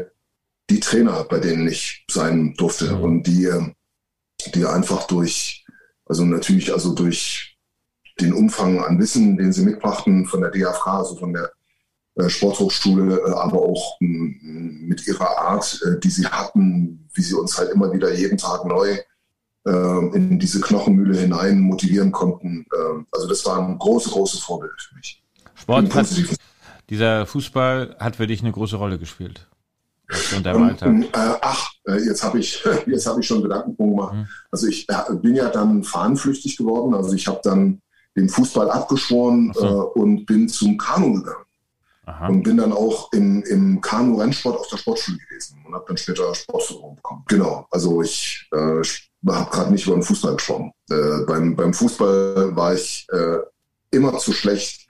die 0.69 0.79
Trainer, 0.79 1.23
bei 1.23 1.39
denen 1.39 1.67
ich 1.67 2.05
sein 2.11 2.53
durfte 2.57 2.95
mhm. 2.95 3.01
und 3.01 3.23
die, 3.23 3.49
die 4.53 4.65
einfach 4.67 5.07
durch 5.07 5.65
also 6.07 6.25
natürlich 6.25 6.71
also 6.71 6.93
durch 6.93 7.57
den 8.19 8.33
Umfang 8.33 8.83
an 8.83 8.99
Wissen, 8.99 9.37
den 9.37 9.53
sie 9.53 9.63
mitbrachten 9.63 10.25
von 10.25 10.41
der 10.41 10.51
DAFK, 10.51 10.87
also 10.87 11.15
von 11.15 11.33
der 11.33 11.51
äh, 12.15 12.29
Sporthochschule, 12.29 13.19
äh, 13.19 13.31
aber 13.31 13.61
auch 13.61 13.97
mit 13.99 15.05
ihrer 15.07 15.37
Art, 15.37 15.79
äh, 15.85 15.99
die 15.99 16.09
sie 16.09 16.25
hatten, 16.25 17.07
wie 17.13 17.21
sie 17.21 17.35
uns 17.35 17.57
halt 17.57 17.71
immer 17.71 17.93
wieder 17.93 18.13
jeden 18.13 18.37
Tag 18.37 18.65
neu 18.65 18.97
in 19.69 20.39
diese 20.39 20.61
Knochenmühle 20.61 21.19
hinein 21.19 21.59
motivieren 21.59 22.13
konnten. 22.13 22.65
also 23.11 23.27
das 23.27 23.45
war 23.45 23.59
ein 23.59 23.77
großes, 23.77 24.13
großes 24.13 24.39
Vorbild 24.39 24.71
für 24.79 24.95
mich. 24.95 25.21
Sport 25.55 25.93
hat, 25.93 26.07
dieser 26.89 27.25
Fußball 27.25 27.97
hat 27.99 28.15
für 28.15 28.27
dich 28.27 28.39
eine 28.39 28.53
große 28.53 28.77
Rolle 28.77 28.97
gespielt. 28.97 29.45
Und 30.33 30.45
der 30.45 30.55
ähm, 30.55 30.77
ähm, 30.81 31.03
äh, 31.03 31.07
ach, 31.41 31.69
jetzt 31.95 32.23
habe 32.23 32.39
ich, 32.39 32.63
jetzt 32.87 33.09
ich 33.19 33.27
schon 33.27 33.41
Gedankenpunkt 33.41 33.97
gemacht. 33.97 34.13
Mhm. 34.15 34.27
Also 34.51 34.67
ich 34.67 34.87
äh, 34.89 35.13
bin 35.15 35.35
ja 35.35 35.49
dann 35.49 35.83
fahnenflüchtig 35.83 36.57
geworden. 36.57 36.93
Also 36.93 37.13
ich 37.13 37.27
habe 37.27 37.39
dann 37.43 37.81
den 38.15 38.29
Fußball 38.29 38.69
abgeschworen 38.69 39.51
so. 39.53 39.65
äh, 39.65 39.99
und 39.99 40.25
bin 40.25 40.49
zum 40.49 40.77
Kanu 40.77 41.13
gegangen. 41.13 41.43
Aha. 42.05 42.27
Und 42.27 42.43
bin 42.43 42.55
dann 42.55 42.71
auch 42.71 43.11
im, 43.11 43.43
im 43.43 43.81
Kanu-Rennsport 43.81 44.57
auf 44.57 44.67
der 44.69 44.77
Sportschule 44.77 45.17
gewesen 45.17 45.61
und 45.67 45.73
habe 45.73 45.83
dann 45.89 45.97
später 45.97 46.33
Sportförderung 46.33 46.95
bekommen. 46.95 47.23
Genau, 47.27 47.67
also 47.69 48.01
ich 48.01 48.47
äh, 48.53 48.81
habe 49.29 49.51
gerade 49.51 49.71
nicht 49.71 49.85
über 49.85 49.95
den 49.95 50.03
Fußball 50.03 50.35
gesprochen. 50.35 50.71
Äh, 50.89 51.25
beim, 51.27 51.53
beim 51.53 51.73
Fußball 51.73 52.55
war 52.55 52.73
ich 52.73 53.05
äh, 53.11 53.39
immer 53.91 54.17
zu 54.19 54.31
schlecht 54.31 54.87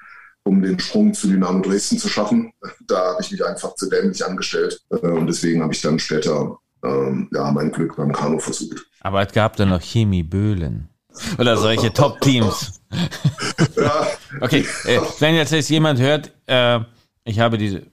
um 0.47 0.61
den 0.61 0.79
Sprung 0.79 1.13
zu 1.13 1.27
Dynamo 1.27 1.61
Dresden 1.61 1.97
zu 1.97 2.09
schaffen. 2.09 2.51
Da 2.87 3.11
habe 3.11 3.21
ich 3.21 3.31
mich 3.31 3.43
einfach 3.43 3.75
zu 3.75 3.89
dämlich 3.89 4.25
angestellt 4.25 4.81
äh, 4.89 5.07
und 5.07 5.27
deswegen 5.27 5.61
habe 5.61 5.73
ich 5.73 5.81
dann 5.81 5.99
später 5.99 6.57
ähm, 6.83 7.29
ja, 7.33 7.51
mein 7.51 7.71
Glück 7.71 7.95
beim 7.95 8.11
Kanu 8.11 8.39
versucht. 8.39 8.85
Aber 9.01 9.25
es 9.25 9.33
gab 9.33 9.55
dann 9.55 9.69
noch 9.69 9.81
Chemie 9.81 10.23
Böhlen. 10.23 10.89
Oder 11.37 11.57
solche 11.57 11.91
Top-Teams. 11.91 12.81
ja. 13.75 14.07
Okay, 14.41 14.65
äh, 14.85 14.99
wenn 15.19 15.35
jetzt, 15.35 15.51
jetzt 15.51 15.69
jemand 15.69 15.99
hört, 15.99 16.31
äh, 16.45 16.79
ich 17.23 17.39
habe 17.39 17.57
diese, 17.57 17.83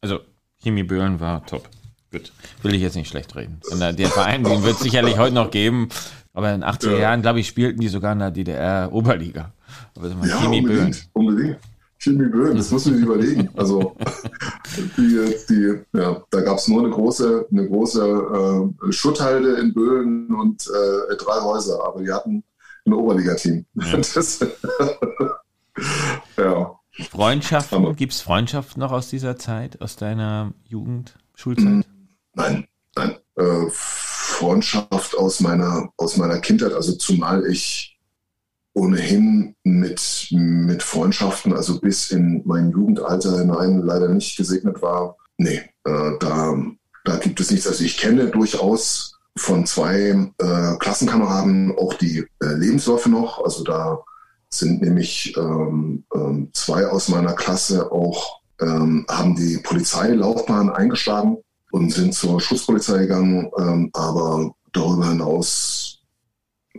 also 0.00 0.20
Chemie 0.62 0.82
Böhlen 0.82 1.20
war 1.20 1.44
top. 1.46 1.68
Gut, 2.10 2.32
will 2.62 2.74
ich 2.74 2.82
jetzt 2.82 2.96
nicht 2.96 3.08
schlecht 3.08 3.34
reden. 3.36 3.60
Der, 3.78 3.92
der 3.92 4.08
Verein, 4.08 4.44
den 4.44 4.62
wird 4.62 4.74
es 4.74 4.80
sicherlich 4.80 5.16
heute 5.18 5.34
noch 5.34 5.50
geben. 5.50 5.88
Aber 6.34 6.52
in 6.52 6.60
den 6.60 6.68
80er 6.68 6.92
ja. 6.92 6.98
Jahren, 6.98 7.22
glaube 7.22 7.40
ich, 7.40 7.48
spielten 7.48 7.80
die 7.80 7.88
sogar 7.88 8.12
in 8.12 8.18
der 8.18 8.30
DDR-Oberliga. 8.30 9.52
ja, 9.96 10.40
Chemie 10.40 10.60
unbedingt, 10.60 10.66
Böhlen. 10.66 10.96
unbedingt. 11.12 11.58
Chemie 12.02 12.26
Böhlen, 12.26 12.56
das 12.56 12.72
muss 12.72 12.84
man 12.86 12.96
sich 12.96 13.04
überlegen. 13.04 13.48
Also 13.56 13.94
die, 14.96 15.34
die, 15.48 15.78
ja, 15.96 16.20
da 16.30 16.40
gab 16.40 16.58
es 16.58 16.66
nur 16.66 16.80
eine 16.80 16.90
große, 16.90 17.46
eine 17.48 17.68
große 17.68 18.72
äh, 18.88 18.92
Schutthalde 18.92 19.54
in 19.54 19.72
Böhlen 19.72 20.34
und 20.34 20.66
äh, 20.66 21.16
drei 21.16 21.40
Häuser, 21.40 21.84
aber 21.84 22.02
die 22.02 22.12
hatten 22.12 22.42
ein 22.84 22.92
Oberligateam. 22.92 23.64
Ja. 23.74 24.00
ja. 26.44 26.80
Freundschaften, 27.08 27.94
gibt 27.94 28.12
es 28.12 28.20
Freundschaften 28.20 28.80
noch 28.80 28.90
aus 28.90 29.08
dieser 29.08 29.36
Zeit, 29.36 29.80
aus 29.80 29.94
deiner 29.94 30.52
Jugend, 30.64 31.16
Schulzeit? 31.36 31.66
Mm, 31.66 31.82
nein, 32.34 32.66
nein. 32.96 33.16
Äh, 33.36 33.66
Freundschaft 33.70 35.16
aus 35.16 35.38
meiner, 35.38 35.92
aus 35.96 36.16
meiner 36.16 36.40
Kindheit, 36.40 36.72
also 36.72 36.94
zumal 36.96 37.46
ich 37.46 37.91
ohnehin 38.74 39.54
mit, 39.64 40.28
mit 40.30 40.82
Freundschaften, 40.82 41.52
also 41.52 41.80
bis 41.80 42.10
in 42.10 42.42
mein 42.44 42.70
Jugendalter 42.70 43.38
hinein 43.38 43.82
leider 43.82 44.08
nicht 44.08 44.36
gesegnet 44.36 44.80
war. 44.80 45.16
Nee, 45.36 45.60
äh, 45.84 46.10
da, 46.20 46.56
da 47.04 47.16
gibt 47.16 47.40
es 47.40 47.50
nichts. 47.50 47.66
Also 47.66 47.84
ich 47.84 47.98
kenne 47.98 48.28
durchaus 48.28 49.18
von 49.36 49.66
zwei 49.66 50.30
äh, 50.38 50.76
Klassenkameraden 50.78 51.76
auch 51.76 51.94
die 51.94 52.18
äh, 52.42 52.54
Lebensläufe 52.54 53.08
noch. 53.10 53.42
Also 53.44 53.64
da 53.64 54.02
sind 54.48 54.82
nämlich 54.82 55.34
ähm, 55.36 56.04
ähm, 56.14 56.50
zwei 56.52 56.86
aus 56.86 57.08
meiner 57.08 57.32
Klasse 57.32 57.90
auch, 57.90 58.40
ähm, 58.60 59.06
haben 59.08 59.34
die 59.34 59.58
Polizeilaufbahn 59.58 60.70
eingeschlagen 60.70 61.38
und 61.72 61.90
sind 61.90 62.14
zur 62.14 62.40
Schutzpolizei 62.40 62.98
gegangen. 62.98 63.50
Ähm, 63.58 63.90
aber 63.94 64.54
darüber 64.72 65.08
hinaus 65.08 66.00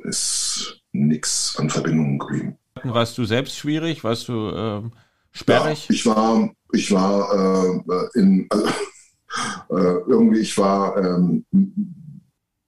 ist 0.03 0.82
nichts 0.93 1.55
an 1.57 1.69
Verbindungen 1.69 2.19
geblieben. 2.19 2.57
Warst 2.83 3.17
du 3.17 3.25
selbst 3.25 3.57
schwierig? 3.57 4.03
Warst 4.03 4.27
du 4.27 4.49
ähm, 4.49 4.93
sperrig? 5.31 5.87
Ja, 5.89 5.95
ich 5.95 6.05
war, 6.05 6.51
ich 6.71 6.91
war 6.91 7.83
äh, 7.85 8.19
in, 8.19 8.47
also, 8.49 8.65
äh, 9.69 9.99
irgendwie, 10.07 10.39
ich 10.39 10.57
war 10.57 10.97
ähm, 10.97 11.45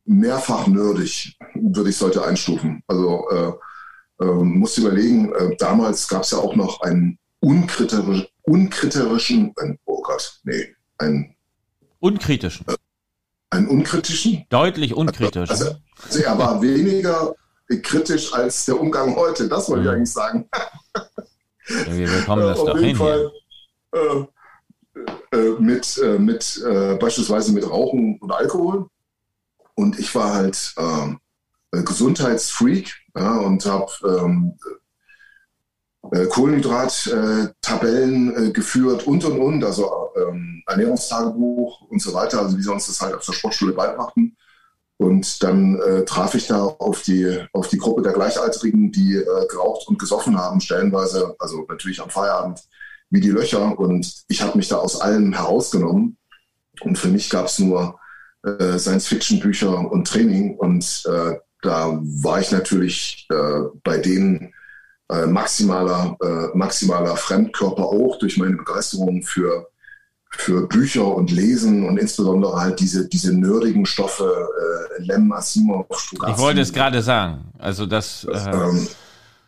mehrfach 0.06 0.68
nerdig, 0.68 1.38
würde 1.56 1.90
ich 1.90 2.02
heute 2.02 2.26
einstufen. 2.26 2.84
Also 2.88 3.30
äh, 3.30 4.24
äh, 4.24 4.26
musst 4.26 4.78
überlegen, 4.78 5.34
äh, 5.34 5.56
damals 5.58 6.08
gab 6.08 6.24
es 6.24 6.32
ja 6.32 6.38
auch 6.38 6.56
noch 6.56 6.82
einen 6.82 7.18
unkritisch, 7.40 8.28
unkritischen, 8.44 9.54
ein, 9.58 9.78
oh 9.86 10.02
Gott, 10.02 10.40
nee, 10.44 10.76
einen 10.98 11.36
unkritischen. 12.00 12.66
Äh, 12.68 12.76
einen 13.50 13.68
unkritischen? 13.68 14.46
Deutlich 14.50 14.94
unkritisch. 14.94 15.50
Also, 15.50 15.76
also 16.04 16.20
er 16.20 16.38
war 16.38 16.62
weniger 16.62 17.36
kritisch 17.82 18.34
als 18.34 18.66
der 18.66 18.78
Umgang 18.80 19.16
heute. 19.16 19.48
Das 19.48 19.70
wollte 19.70 19.84
ich 19.84 19.90
mhm. 19.90 19.96
eigentlich 19.96 20.12
sagen. 20.12 20.50
Ja, 21.68 21.98
wir 21.98 22.08
bekommen 22.08 22.44
das 22.44 22.60
Auf 22.60 22.68
doch 22.68 22.78
jeden 22.78 22.90
hin. 22.90 22.98
Fall, 22.98 23.32
äh, 23.94 24.24
äh, 25.32 25.56
mit, 25.60 25.98
äh, 25.98 26.20
mit 26.20 26.64
äh, 26.66 26.96
beispielsweise 26.96 27.52
mit 27.52 27.70
Rauchen 27.70 28.18
und 28.20 28.32
Alkohol. 28.32 28.88
Und 29.76 30.00
ich 30.00 30.16
war 30.16 30.34
halt 30.34 30.74
ähm, 30.78 31.20
äh, 31.72 31.84
Gesundheitsfreak 31.84 32.96
ja, 33.16 33.38
und 33.40 33.66
habe 33.66 33.92
ähm, 34.06 34.58
äh, 36.12 36.28
Kohlenhydrat-Tabellen 36.28 38.54
geführt 38.54 39.08
und 39.08 39.26
und 39.26 39.40
und, 39.40 39.64
also 39.64 40.12
ähm, 40.16 40.62
Ernährungstagebuch 40.68 41.82
und 41.90 42.00
so 42.02 42.14
weiter, 42.14 42.42
also 42.42 42.58
wie 42.58 42.62
sie 42.62 42.72
uns 42.72 42.88
das 42.88 43.02
halt 43.02 43.16
auf 43.16 43.26
der 43.26 43.34
Sportschule 43.34 43.74
beibrachten. 43.74 44.38
Und 44.98 45.44
dann 45.44 45.80
äh, 45.82 46.06
traf 46.06 46.36
ich 46.36 46.48
da 46.48 46.64
auf 46.64 47.02
die, 47.02 47.46
auf 47.52 47.68
die 47.68 47.78
Gruppe 47.78 48.02
der 48.02 48.14
Gleichaltrigen, 48.14 48.92
die 48.92 49.16
äh, 49.16 49.48
geraucht 49.50 49.88
und 49.88 50.00
gesoffen 50.00 50.38
haben, 50.38 50.62
stellenweise, 50.62 51.36
also 51.38 51.66
natürlich 51.68 52.02
am 52.02 52.10
Feierabend, 52.10 52.62
wie 53.10 53.20
die 53.20 53.30
Löcher 53.30 53.78
und 53.78 54.24
ich 54.30 54.42
habe 54.42 54.58
mich 54.58 54.70
da 54.70 54.78
aus 54.78 55.00
allem 55.02 55.34
herausgenommen. 55.34 56.18
Und 56.82 56.98
für 56.98 57.10
mich 57.10 57.30
gab 57.30 57.46
es 57.48 57.60
nur 57.60 58.00
äh, 58.44 58.78
Science-Fiction-Bücher 58.78 59.92
und 59.92 60.08
Training 60.08 60.56
und 60.58 61.04
äh, 61.06 61.36
da 61.62 62.00
war 62.02 62.40
ich 62.40 62.52
natürlich 62.52 63.28
äh, 63.32 63.62
bei 63.84 63.98
denen 63.98 64.54
äh, 65.10 65.26
maximaler, 65.26 66.18
äh, 66.22 66.58
maximaler 66.58 67.16
Fremdkörper 67.18 67.86
auch 67.86 68.18
durch 68.20 68.38
meine 68.38 68.56
Begeisterung 68.56 69.24
für, 69.24 69.68
für 70.38 70.68
Bücher 70.68 71.08
und 71.16 71.32
Lesen 71.32 71.88
und 71.88 71.98
insbesondere 71.98 72.60
halt 72.60 72.80
diese, 72.80 73.08
diese 73.08 73.34
nerdigen 73.34 73.86
Stoffe, 73.86 74.48
äh, 74.98 75.02
Lem, 75.02 75.32
Asimov, 75.32 75.88
Strugatsky. 75.92 76.32
Ich 76.32 76.38
wollte 76.38 76.62
es 76.62 76.74
gerade 76.74 77.02
sagen. 77.02 77.46
Also 77.58 77.86
das. 77.86 78.28
das 78.30 78.48
äh, 78.48 78.52
ähm, 78.52 78.88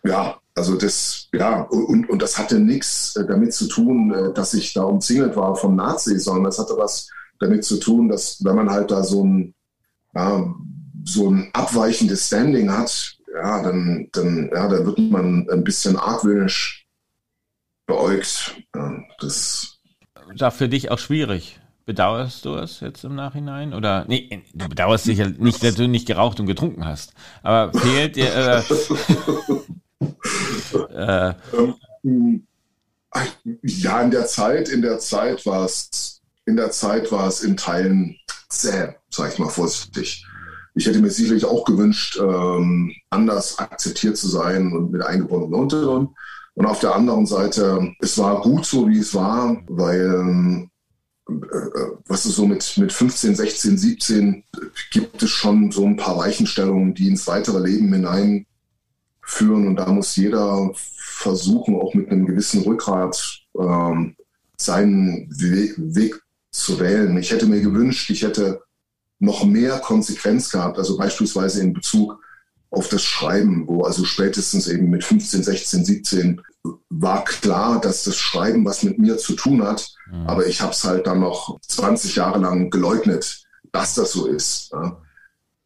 ja, 0.04 0.38
also 0.56 0.76
das, 0.76 1.28
ja, 1.34 1.62
und, 1.62 2.10
und 2.10 2.21
das 2.21 2.38
hatte 2.38 2.60
nichts 2.60 3.15
äh, 3.15 3.26
damit 3.26 3.54
zu 3.54 3.67
tun, 3.67 4.13
äh, 4.13 4.34
dass 4.34 4.54
ich 4.54 4.73
da 4.73 4.84
umzingelt 4.84 5.36
war 5.36 5.56
von 5.56 5.76
Nazis, 5.76 6.23
sondern 6.23 6.45
das 6.45 6.58
hatte 6.58 6.73
was 6.78 7.10
damit 7.39 7.63
zu 7.63 7.78
tun, 7.78 8.10
dass 8.10 8.43
wenn 8.43 8.56
man 8.56 8.69
halt 8.69 8.89
da 8.89 9.04
so 9.04 9.23
ein, 9.23 9.54
ja, 10.15 10.54
so 11.04 11.30
ein 11.30 11.50
abweichendes 11.54 12.28
Standing 12.28 12.71
hat, 12.71 13.17
ja, 13.34 13.62
dann, 13.62 14.10
dann, 14.13 14.50
ja, 14.52 14.67
dann 14.67 14.86
wird 14.86 14.97
man 14.97 15.47
ein 15.50 15.63
bisschen 15.63 15.95
argwöhnisch 15.95 16.88
beäugt. 17.86 18.56
Ja, 18.76 18.97
das 19.19 19.77
war 20.40 20.52
für 20.52 20.70
dich 20.70 20.92
auch 20.92 21.00
schwierig. 21.00 21.60
Bedauerst 21.86 22.44
du 22.46 22.56
es 22.56 22.82
jetzt 22.82 23.04
im 23.06 23.16
Nachhinein? 23.16 23.74
Oder 23.74 24.06
nee, 24.08 24.44
du 24.54 24.68
bedauerst 24.68 25.06
sicher 25.06 25.30
nicht, 25.30 25.63
dass 25.63 25.76
du 25.76 25.88
nicht 25.88 26.06
geraucht 26.06 26.40
und 26.40 26.46
getrunken 26.46 26.86
hast. 26.86 27.13
Aber 27.44 27.78
fehlt 27.80 28.18
dir. 28.18 28.63
Äh, 30.94 31.34
äh, 31.34 31.34
ja, 33.63 34.02
in 34.02 34.12
der 34.12 34.26
Zeit, 34.26 34.70
in 34.70 34.82
der 34.82 35.00
Zeit 35.00 35.46
war 35.46 35.66
es, 35.66 36.22
in 36.46 36.58
der 36.58 36.72
Zeit 36.72 37.12
war 37.12 37.28
es 37.28 37.42
in 37.42 37.56
Teilen 37.56 38.18
zäh, 38.50 38.96
sag 39.10 39.34
ich 39.34 39.40
mal 39.40 39.50
vorsichtig 39.50 40.26
ich 40.78 40.86
hätte 40.86 41.00
mir 41.00 41.10
sicherlich 41.10 41.44
auch 41.44 41.66
gewünscht, 41.66 42.20
ähm, 42.22 42.94
anders 43.10 43.58
akzeptiert 43.58 44.16
zu 44.16 44.28
sein 44.28 44.72
und 44.72 44.92
mit 44.92 45.02
eingebundenen 45.02 45.60
Untergrund. 45.60 46.10
Und 46.10 46.16
auf 46.65 46.80
der 46.80 46.96
anderen 46.96 47.26
Seite, 47.26 47.93
es 48.00 48.17
war 48.17 48.41
gut 48.41 48.65
so, 48.65 48.88
wie 48.89 49.00
es 49.00 49.13
war, 49.13 49.62
weil, 49.67 50.67
äh, 51.30 51.34
äh 51.34 51.91
was 52.08 52.26
ist 52.26 52.36
so 52.36 52.48
mit, 52.48 52.78
mit 52.78 52.91
15, 52.91 53.36
16, 53.36 53.78
17 53.78 54.43
gibt 54.91 55.22
es 55.22 55.30
schon 55.30 55.72
so 55.72 55.86
ein 55.86 55.98
paar 55.98 56.17
Weichenstellungen, 56.17 56.93
die 56.96 57.10
ins 57.10 57.28
weitere 57.28 57.60
Leben 57.60 57.93
hineinführen. 57.93 59.67
Und 59.67 59.76
da 59.76 59.91
muss 59.91 60.15
jeder 60.15 60.72
versuchen, 60.74 61.76
auch 61.76 61.93
mit 61.93 62.10
einem 62.10 62.26
gewissen 62.26 62.63
Rückgrat 62.63 63.41
ähm, 63.60 64.15
seinen 64.58 65.30
We 65.30 65.74
Weg 65.78 66.20
zu 66.52 66.80
wählen. 66.80 67.17
Ich 67.17 67.32
hätte 67.32 67.46
mir 67.46 67.62
gewünscht, 67.62 68.10
ich 68.10 68.24
hätte 68.24 68.62
noch 69.20 69.43
mehr 69.46 69.80
Konsequenz 69.80 70.50
gehabt, 70.50 70.78
also 70.78 70.98
beispielsweise 70.98 71.62
in 71.62 71.74
Bezug 71.74 72.20
auf 72.70 72.90
das 72.90 73.04
Schreiben, 73.04 73.68
wo 73.68 73.84
also 73.84 74.06
spätestens 74.06 74.68
eben 74.68 74.90
mit 74.90 75.04
15, 75.04 75.44
16, 75.44 75.86
17 75.86 76.42
war 76.90 77.24
klar, 77.24 77.80
dass 77.80 78.04
das 78.04 78.18
Schreiben 78.18 78.66
was 78.66 78.84
mit 78.84 79.00
mir 79.00 79.18
zu 79.18 79.34
tun 79.34 79.64
hat, 79.64 79.90
mhm. 80.12 80.28
aber 80.28 80.48
ich 80.48 80.62
habe 80.62 80.74
es 80.74 80.84
halt 80.84 81.08
dann 81.08 81.22
noch 81.22 81.60
20 81.62 82.16
Jahre 82.16 82.40
lang 82.40 82.70
geleugnet, 82.70 83.44
dass 83.72 83.96
das 83.96 84.12
so 84.12 84.28
ist. 84.28 84.72
Ja. 84.74 84.98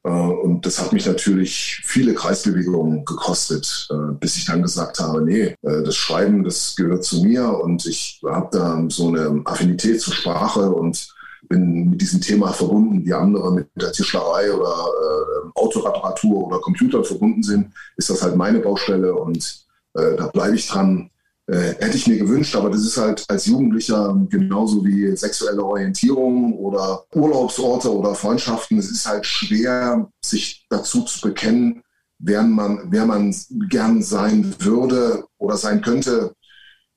Äh, 0.03 0.09
und 0.09 0.65
das 0.65 0.79
hat 0.79 0.93
mich 0.93 1.05
natürlich 1.05 1.81
viele 1.83 2.13
Kreisbewegungen 2.13 3.05
gekostet, 3.05 3.87
äh, 3.91 4.13
bis 4.19 4.37
ich 4.37 4.45
dann 4.45 4.61
gesagt 4.61 4.99
habe, 4.99 5.21
nee, 5.21 5.55
äh, 5.61 5.83
das 5.83 5.95
Schreiben, 5.95 6.43
das 6.43 6.75
gehört 6.75 7.03
zu 7.03 7.23
mir 7.23 7.47
und 7.49 7.85
ich 7.85 8.21
habe 8.25 8.49
da 8.51 8.83
so 8.89 9.07
eine 9.09 9.41
Affinität 9.45 10.01
zur 10.01 10.13
Sprache 10.13 10.71
und 10.71 11.13
bin 11.49 11.89
mit 11.89 12.01
diesem 12.01 12.21
Thema 12.21 12.53
verbunden, 12.53 13.05
wie 13.05 13.13
andere 13.13 13.51
mit 13.53 13.69
der 13.75 13.91
Tischlerei 13.91 14.51
oder 14.51 14.69
äh, 14.69 15.49
Autoreparatur 15.55 16.47
oder 16.47 16.59
Computer 16.59 17.03
verbunden 17.03 17.43
sind, 17.43 17.73
ist 17.97 18.09
das 18.09 18.21
halt 18.21 18.35
meine 18.35 18.59
Baustelle 18.59 19.13
und 19.13 19.65
äh, 19.95 20.15
da 20.17 20.27
bleibe 20.27 20.55
ich 20.55 20.67
dran. 20.67 21.09
Äh, 21.47 21.75
hätte 21.79 21.97
ich 21.97 22.07
mir 22.07 22.17
gewünscht, 22.17 22.55
aber 22.55 22.69
das 22.69 22.81
ist 22.81 22.97
halt 22.97 23.25
als 23.27 23.47
Jugendlicher 23.47 24.15
genauso 24.29 24.85
wie 24.85 25.15
sexuelle 25.17 25.63
Orientierung 25.63 26.53
oder 26.53 27.03
Urlaubsorte 27.13 27.91
oder 27.91 28.15
Freundschaften. 28.15 28.77
Es 28.77 28.91
ist 28.91 29.07
halt 29.07 29.25
schwer, 29.25 30.07
sich 30.23 30.65
dazu 30.69 31.01
zu 31.01 31.19
bekennen, 31.19 31.81
wer 32.19 32.43
man, 32.43 32.87
wer 32.89 33.05
man 33.05 33.35
gern 33.69 34.01
sein 34.03 34.55
würde 34.59 35.25
oder 35.39 35.57
sein 35.57 35.81
könnte 35.81 36.33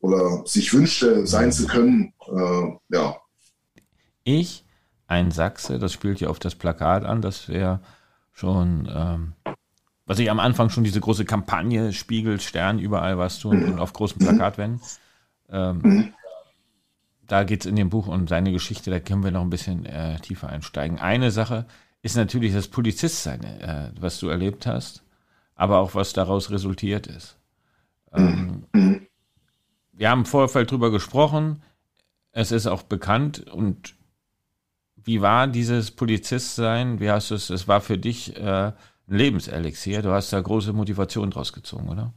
oder 0.01 0.43
sich 0.45 0.73
wünschte, 0.75 1.27
sein 1.27 1.51
zu 1.51 1.67
können. 1.67 2.13
Äh, 2.29 2.95
ja, 2.95 3.17
ich, 4.25 4.65
ein 5.07 5.31
Sachse, 5.31 5.79
das 5.79 5.93
spielt 5.93 6.21
ja 6.21 6.29
auf 6.29 6.39
das 6.39 6.55
Plakat 6.55 7.05
an, 7.05 7.23
das 7.23 7.49
wäre 7.49 7.81
schon, 8.33 8.89
ähm, 8.93 9.33
was 10.07 10.19
ich 10.19 10.31
am 10.31 10.41
Anfang 10.41 10.71
schon 10.71 10.85
diese 10.85 11.01
große 11.01 11.25
Kampagne, 11.25 11.93
Spiegel, 11.93 12.41
Stern, 12.41 12.79
überall 12.79 13.19
was 13.19 13.39
tun 13.39 13.65
und 13.65 13.79
auf 13.79 13.93
großen 13.93 14.19
Plakatwänden. 14.19 14.81
Ähm, 15.49 16.15
da 17.27 17.45
geht 17.45 17.61
es 17.61 17.67
in 17.67 17.77
dem 17.77 17.91
Buch 17.91 18.07
um 18.07 18.27
seine 18.29 18.53
Geschichte, 18.53 18.91
da 18.91 19.01
können 19.01 19.25
wir 19.25 19.31
noch 19.31 19.43
ein 19.43 19.51
bisschen 19.51 19.87
äh, 19.87 20.19
tiefer 20.21 20.49
einsteigen. 20.49 20.99
Eine 20.99 21.31
Sache 21.31 21.67
ist 22.03 22.17
natürlich 22.17 22.53
das 22.53 22.69
Polizistsein, 22.69 23.45
äh, 23.45 23.91
was 23.99 24.19
du 24.19 24.29
erlebt 24.29 24.67
hast, 24.67 25.03
aber 25.55 25.79
auch 25.79 25.95
was 25.95 26.13
daraus 26.13 26.51
resultiert 26.51 27.07
ist. 27.07 27.39
Ähm, 28.13 28.67
wir 29.93 30.11
haben 30.11 30.21
im 30.21 30.27
Vorfeld 30.27 30.71
drüber 30.71 30.91
gesprochen, 30.91 31.63
es 32.33 32.53
ist 32.53 32.67
auch 32.67 32.83
bekannt 32.83 33.49
und 33.51 33.95
wie 35.05 35.21
war 35.21 35.47
dieses 35.47 35.91
Polizist-Sein? 35.91 36.99
Wie 36.99 37.11
hast 37.11 37.31
du 37.31 37.35
es? 37.35 37.51
Es 37.51 37.69
war 37.69 37.81
für 37.81 37.99
dich 37.99 38.37
äh, 38.37 38.41
ein 38.41 38.75
Lebenselixier. 39.07 40.03
Du 40.03 40.11
hast 40.11 40.33
da 40.33 40.41
große 40.41 40.73
Motivation 40.73 41.31
draus 41.31 41.53
gezogen, 41.53 41.89
oder? 41.89 42.13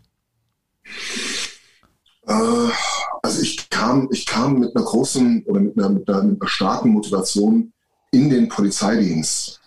Äh, 2.28 2.72
also 3.22 3.42
ich 3.42 3.70
kam, 3.70 4.08
ich 4.12 4.26
kam 4.26 4.60
mit 4.60 4.76
einer 4.76 4.86
großen 4.86 5.44
oder 5.46 5.60
mit 5.60 5.78
einer, 5.78 5.90
mit 5.90 6.10
einer, 6.10 6.36
starken 6.46 6.90
Motivation 6.90 7.74
in 8.12 8.30
den 8.30 8.48
Polizeidienst. 8.48 9.60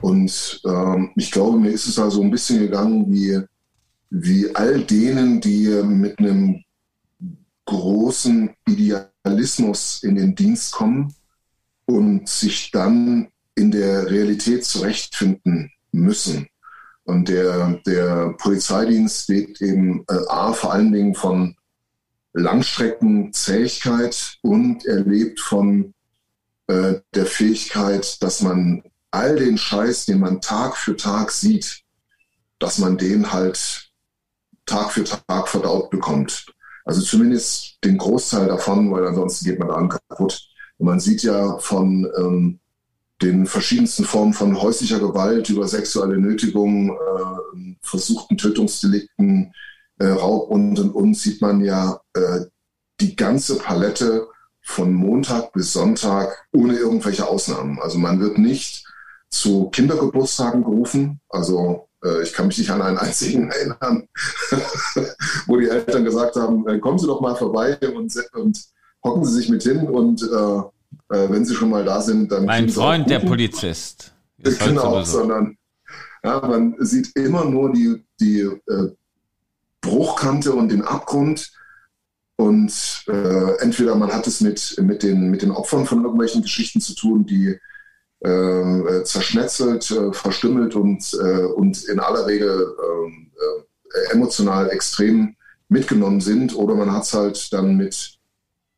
Und 0.00 0.60
ähm, 0.66 1.12
ich 1.14 1.30
glaube, 1.30 1.58
mir 1.58 1.70
ist 1.70 1.86
es 1.86 1.98
also 1.98 2.20
ein 2.20 2.30
bisschen 2.30 2.58
gegangen 2.58 3.06
wie, 3.12 3.40
wie 4.10 4.54
all 4.54 4.82
denen, 4.82 5.40
die 5.40 5.68
mit 5.84 6.18
einem 6.18 6.64
großen 7.64 8.50
Idealismus 8.66 10.02
in 10.02 10.16
den 10.16 10.34
Dienst 10.34 10.72
kommen 10.72 11.14
und 11.86 12.28
sich 12.28 12.70
dann 12.70 13.28
in 13.54 13.70
der 13.70 14.10
Realität 14.10 14.64
zurechtfinden 14.64 15.72
müssen. 15.92 16.48
Und 17.04 17.28
der, 17.28 17.80
der 17.86 18.34
Polizeidienst 18.38 19.28
lebt 19.28 19.60
eben 19.60 20.04
äh, 20.08 20.16
A, 20.28 20.52
vor 20.52 20.72
allen 20.72 20.92
Dingen 20.92 21.14
von 21.14 21.56
Langstreckenzähigkeit 22.32 24.38
und 24.42 24.84
er 24.86 25.00
lebt 25.00 25.40
von 25.40 25.94
äh, 26.66 26.94
der 27.14 27.26
Fähigkeit, 27.26 28.22
dass 28.22 28.40
man 28.40 28.82
all 29.10 29.36
den 29.36 29.58
Scheiß, 29.58 30.06
den 30.06 30.20
man 30.20 30.40
Tag 30.40 30.76
für 30.76 30.96
Tag 30.96 31.30
sieht, 31.30 31.82
dass 32.58 32.78
man 32.78 32.98
den 32.98 33.32
halt 33.32 33.90
Tag 34.66 34.92
für 34.92 35.04
Tag 35.04 35.48
verdaut 35.48 35.90
bekommt. 35.90 36.46
Also 36.84 37.02
zumindest 37.02 37.78
den 37.84 37.98
Großteil 37.98 38.48
davon, 38.48 38.90
weil 38.90 39.06
ansonsten 39.06 39.44
geht 39.44 39.58
man 39.58 39.68
daran 39.68 39.88
kaputt. 39.88 40.53
Und 40.84 40.90
man 40.90 41.00
sieht 41.00 41.22
ja 41.22 41.56
von 41.60 42.06
ähm, 42.18 42.58
den 43.22 43.46
verschiedensten 43.46 44.04
Formen 44.04 44.34
von 44.34 44.60
häuslicher 44.60 45.00
Gewalt 45.00 45.48
über 45.48 45.66
sexuelle 45.66 46.18
Nötigung, 46.18 46.90
äh, 46.90 47.74
versuchten 47.80 48.36
Tötungsdelikten, 48.36 49.54
äh, 49.98 50.08
Raub 50.08 50.50
und 50.50 50.78
und 50.78 50.90
und 50.90 51.14
sieht 51.14 51.40
man 51.40 51.64
ja 51.64 52.00
äh, 52.12 52.40
die 53.00 53.16
ganze 53.16 53.56
Palette 53.56 54.26
von 54.60 54.92
Montag 54.92 55.54
bis 55.54 55.72
Sonntag 55.72 56.46
ohne 56.52 56.76
irgendwelche 56.76 57.26
Ausnahmen. 57.26 57.78
Also 57.80 57.98
man 57.98 58.20
wird 58.20 58.36
nicht 58.36 58.84
zu 59.30 59.70
Kindergeburtstagen 59.70 60.64
gerufen. 60.64 61.18
Also 61.30 61.88
äh, 62.04 62.22
ich 62.24 62.34
kann 62.34 62.48
mich 62.48 62.58
nicht 62.58 62.70
an 62.70 62.82
einen 62.82 62.98
einzigen 62.98 63.50
erinnern, 63.50 64.06
wo 65.46 65.56
die 65.56 65.68
Eltern 65.68 66.04
gesagt 66.04 66.36
haben, 66.36 66.68
äh, 66.68 66.78
kommen 66.78 66.98
Sie 66.98 67.06
doch 67.06 67.22
mal 67.22 67.36
vorbei 67.36 67.78
und, 67.94 68.14
und 68.34 68.74
hocken 69.04 69.24
Sie 69.24 69.32
sich 69.32 69.48
mit 69.48 69.62
hin 69.62 69.86
und 69.88 70.22
äh, 70.22 70.73
äh, 71.14 71.30
wenn 71.30 71.44
Sie 71.44 71.54
schon 71.54 71.70
mal 71.70 71.84
da 71.84 72.00
sind, 72.00 72.32
dann. 72.32 72.44
Mein 72.44 72.68
Freund, 72.68 73.08
der 73.08 73.20
Polizist. 73.20 74.12
Genau, 74.38 75.02
sondern 75.02 75.56
ja, 76.22 76.40
man 76.40 76.74
sieht 76.80 77.14
immer 77.16 77.44
nur 77.44 77.72
die, 77.72 78.04
die 78.20 78.40
äh, 78.40 78.90
Bruchkante 79.80 80.52
und 80.52 80.70
den 80.70 80.82
Abgrund. 80.82 81.52
Und 82.36 83.04
äh, 83.06 83.56
entweder 83.60 83.94
man 83.94 84.12
hat 84.12 84.26
es 84.26 84.40
mit, 84.40 84.76
mit, 84.82 85.02
den, 85.02 85.30
mit 85.30 85.42
den 85.42 85.52
Opfern 85.52 85.86
von 85.86 86.02
irgendwelchen 86.02 86.42
Geschichten 86.42 86.80
zu 86.80 86.94
tun, 86.94 87.26
die 87.26 87.58
äh, 88.20 89.04
zerschnetzelt, 89.04 89.88
äh, 89.90 90.12
verstümmelt 90.12 90.74
und, 90.74 91.16
äh, 91.22 91.44
und 91.44 91.84
in 91.84 92.00
aller 92.00 92.26
Regel 92.26 92.74
ähm, 92.82 93.30
emotional 94.10 94.70
extrem 94.70 95.36
mitgenommen 95.68 96.20
sind. 96.20 96.56
Oder 96.56 96.74
man 96.74 96.90
hat 96.90 97.04
es 97.04 97.14
halt 97.14 97.52
dann 97.52 97.76
mit 97.76 98.18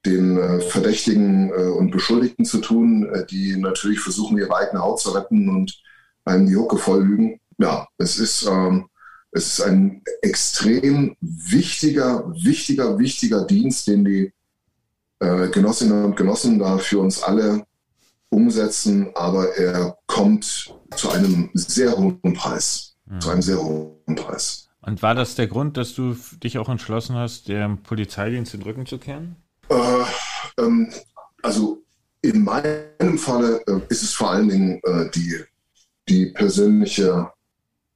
den 0.07 0.39
äh, 0.39 0.61
Verdächtigen 0.61 1.51
äh, 1.51 1.69
und 1.69 1.91
Beschuldigten 1.91 2.45
zu 2.45 2.61
tun, 2.61 3.09
äh, 3.13 3.27
die 3.27 3.57
natürlich 3.57 4.01
versuchen, 4.01 4.39
ihre 4.39 4.57
eigene 4.57 4.81
Haut 4.81 5.01
zu 5.01 5.11
retten 5.11 5.49
und 5.49 5.83
einem 6.25 6.47
die 6.47 6.57
Hucke 6.57 6.79
voll 6.79 7.05
lügen. 7.05 7.41
Ja, 7.59 7.87
es 7.99 8.19
ist, 8.19 8.47
ähm, 8.47 8.89
es 9.33 9.47
ist 9.47 9.61
ein 9.61 10.03
extrem 10.23 11.17
wichtiger, 11.21 12.33
wichtiger, 12.43 12.99
wichtiger 12.99 13.45
Dienst, 13.45 13.87
den 13.87 14.05
die 14.05 14.33
äh, 15.21 15.49
Genossinnen 15.49 16.05
und 16.05 16.17
Genossen 16.17 16.59
da 16.59 16.79
für 16.79 17.01
uns 17.01 17.23
alle 17.23 17.67
umsetzen, 18.29 19.11
aber 19.15 19.57
er 19.57 19.99
kommt 20.07 20.75
zu 20.97 21.11
einem 21.11 21.51
sehr 21.55 21.97
hohen 21.97 22.33
Preis. 22.35 22.97
Mhm. 23.07 23.21
Zu 23.21 23.31
einem 23.31 23.43
sehr 23.43 23.63
hohen 23.63 24.15
Preis. 24.15 24.69
Und 24.81 25.03
war 25.03 25.15
das 25.15 25.35
der 25.35 25.49
Grund, 25.49 25.77
dass 25.77 25.95
du 25.95 26.17
dich 26.43 26.59
auch 26.59 26.69
entschlossen 26.69 27.17
hast, 27.17 27.49
dem 27.49 27.83
Polizeidienst 27.83 28.53
den 28.53 28.63
Rücken 28.63 28.87
zu 28.87 28.99
kehren? 28.99 29.37
Äh, 29.69 30.05
ähm, 30.59 30.89
also 31.43 31.83
in 32.23 32.45
meinem 32.45 33.19
Falle 33.19 33.63
äh, 33.67 33.81
ist 33.89 34.03
es 34.03 34.13
vor 34.13 34.31
allen 34.31 34.49
Dingen 34.49 34.81
äh, 34.85 35.11
die, 35.15 35.37
die 36.09 36.27
persönliche 36.27 37.31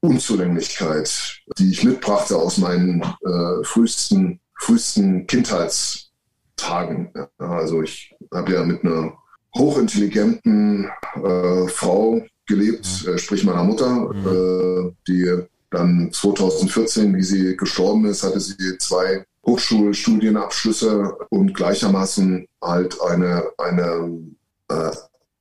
Unzulänglichkeit, 0.00 1.40
die 1.58 1.70
ich 1.70 1.84
mitbrachte 1.84 2.36
aus 2.36 2.58
meinen 2.58 3.02
äh, 3.02 3.64
frühesten, 3.64 4.40
frühesten 4.58 5.26
Kindheitstagen. 5.26 7.12
Also 7.38 7.82
ich 7.82 8.14
habe 8.32 8.52
ja 8.52 8.64
mit 8.64 8.84
einer 8.84 9.12
hochintelligenten 9.56 10.90
äh, 11.22 11.68
Frau 11.68 12.24
gelebt, 12.46 12.86
mhm. 13.06 13.18
sprich 13.18 13.44
meiner 13.44 13.64
Mutter, 13.64 13.90
mhm. 13.90 14.96
die 15.06 15.44
dann 15.70 16.10
2014, 16.12 17.14
wie 17.14 17.22
sie 17.22 17.56
gestorben 17.56 18.06
ist, 18.06 18.22
hatte 18.22 18.40
sie 18.40 18.78
zwei 18.78 19.24
Hochschulstudienabschlüsse 19.46 21.16
und 21.30 21.54
gleichermaßen 21.54 22.46
halt 22.62 23.00
eine, 23.00 23.44
eine 23.58 24.20
äh, 24.68 24.90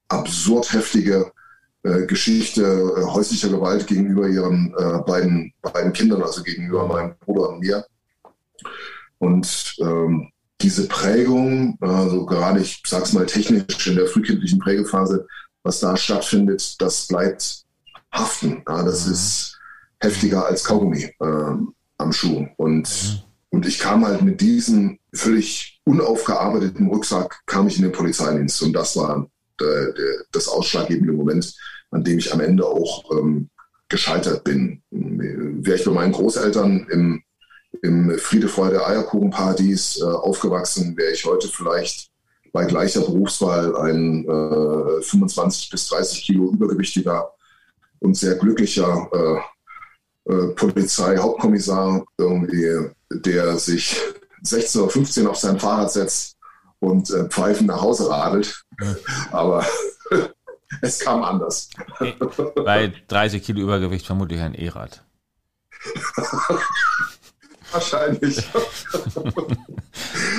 absurd 0.08 0.72
heftige 0.74 1.32
äh, 1.84 2.06
Geschichte 2.06 2.62
äh, 2.64 3.04
häuslicher 3.04 3.50
Gewalt 3.50 3.88
gegenüber 3.88 4.28
ihren 4.28 4.74
äh, 4.78 5.00
beiden, 5.06 5.54
beiden 5.62 5.94
Kindern, 5.94 6.24
also 6.24 6.44
gegenüber 6.44 6.88
meinem 6.88 7.16
Bruder 7.20 7.50
und 7.50 7.60
mir. 7.60 7.86
Und 9.20 9.76
ähm, 9.80 10.32
diese 10.62 10.88
Prägung, 10.88 11.78
also 11.80 12.26
gerade 12.26 12.60
ich 12.62 12.82
sag's 12.86 13.14
mal 13.14 13.26
technisch 13.26 13.88
in 13.88 13.96
der 13.96 14.08
frühkindlichen 14.08 14.60
Prägephase, 14.60 15.26
was 15.64 15.80
da 15.80 15.96
stattfindet, 15.96 16.76
das 16.82 17.08
bleibt 17.08 17.66
haften. 18.12 18.64
Ja, 18.68 18.84
das 18.84 19.06
mhm. 19.06 19.14
ist 19.14 19.60
heftiger 20.00 20.46
als 20.46 20.64
Kaugummi 20.64 21.04
äh, 21.04 21.54
am 21.98 22.12
Schuh. 22.12 22.48
Und, 22.58 22.90
mhm. 22.90 23.29
Und 23.52 23.66
ich 23.66 23.80
kam 23.80 24.06
halt 24.06 24.22
mit 24.22 24.42
diesem 24.42 25.00
völlig 25.14 25.82
unaufgearbeiteten 25.84 26.88
Rucksack, 26.88 27.42
kam 27.46 27.68
ich 27.68 27.78
in 27.78 27.84
den 27.84 27.92
Polizeidienst. 27.92 28.62
Und 28.62 28.74
das 28.74 28.96
war 28.96 29.28
der, 29.60 29.92
der, 29.94 30.24
das 30.32 30.48
ausschlaggebende 30.48 31.14
Moment, 31.14 31.56
an 31.92 32.04
dem 32.04 32.20
ich 32.20 32.32
am 32.32 32.42
Ende 32.42 32.66
auch 32.66 33.12
ähm, 33.12 33.50
gescheitert 33.88 34.44
bin. 34.44 34.84
Wäre 34.92 35.78
ich 35.78 35.84
bei 35.84 35.92
meinen 35.92 36.12
Großeltern 36.12 36.88
im, 36.92 37.24
im 37.82 38.18
Friede, 38.20 38.48
Freude, 38.48 38.86
Eierkuchenparadies 38.86 40.00
äh, 40.02 40.06
aufgewachsen, 40.06 40.96
wäre 40.96 41.12
ich 41.12 41.26
heute 41.26 41.48
vielleicht 41.48 42.12
bei 42.52 42.66
gleicher 42.66 43.02
Berufswahl 43.02 43.76
ein 43.78 44.26
äh, 44.26 45.02
25 45.02 45.70
bis 45.72 45.88
30 45.88 46.24
Kilo 46.24 46.52
übergewichtiger 46.52 47.32
und 48.00 48.16
sehr 48.16 48.36
glücklicher 48.36 49.10
äh, 50.30 50.48
Polizeihauptkommissar 50.50 52.06
irgendwie, 52.18 52.92
der 53.10 53.58
sich 53.58 54.00
16 54.44 54.82
oder 54.82 54.92
15 54.92 55.28
auf 55.28 55.38
sein 55.38 55.60
Fahrrad 55.60 55.92
setzt 55.92 56.38
und 56.80 57.10
äh, 57.10 57.28
pfeifend 57.28 57.68
nach 57.68 57.82
Hause 57.82 58.10
radelt. 58.10 58.64
Aber 59.32 59.66
es 60.82 61.00
kam 61.00 61.24
anders. 61.24 61.70
Bei 62.64 62.94
30 63.08 63.44
Kilo 63.44 63.62
Übergewicht 63.62 64.06
vermutlich 64.06 64.40
ein 64.42 64.54
E-Rad. 64.54 65.04
Wahrscheinlich. 67.72 68.48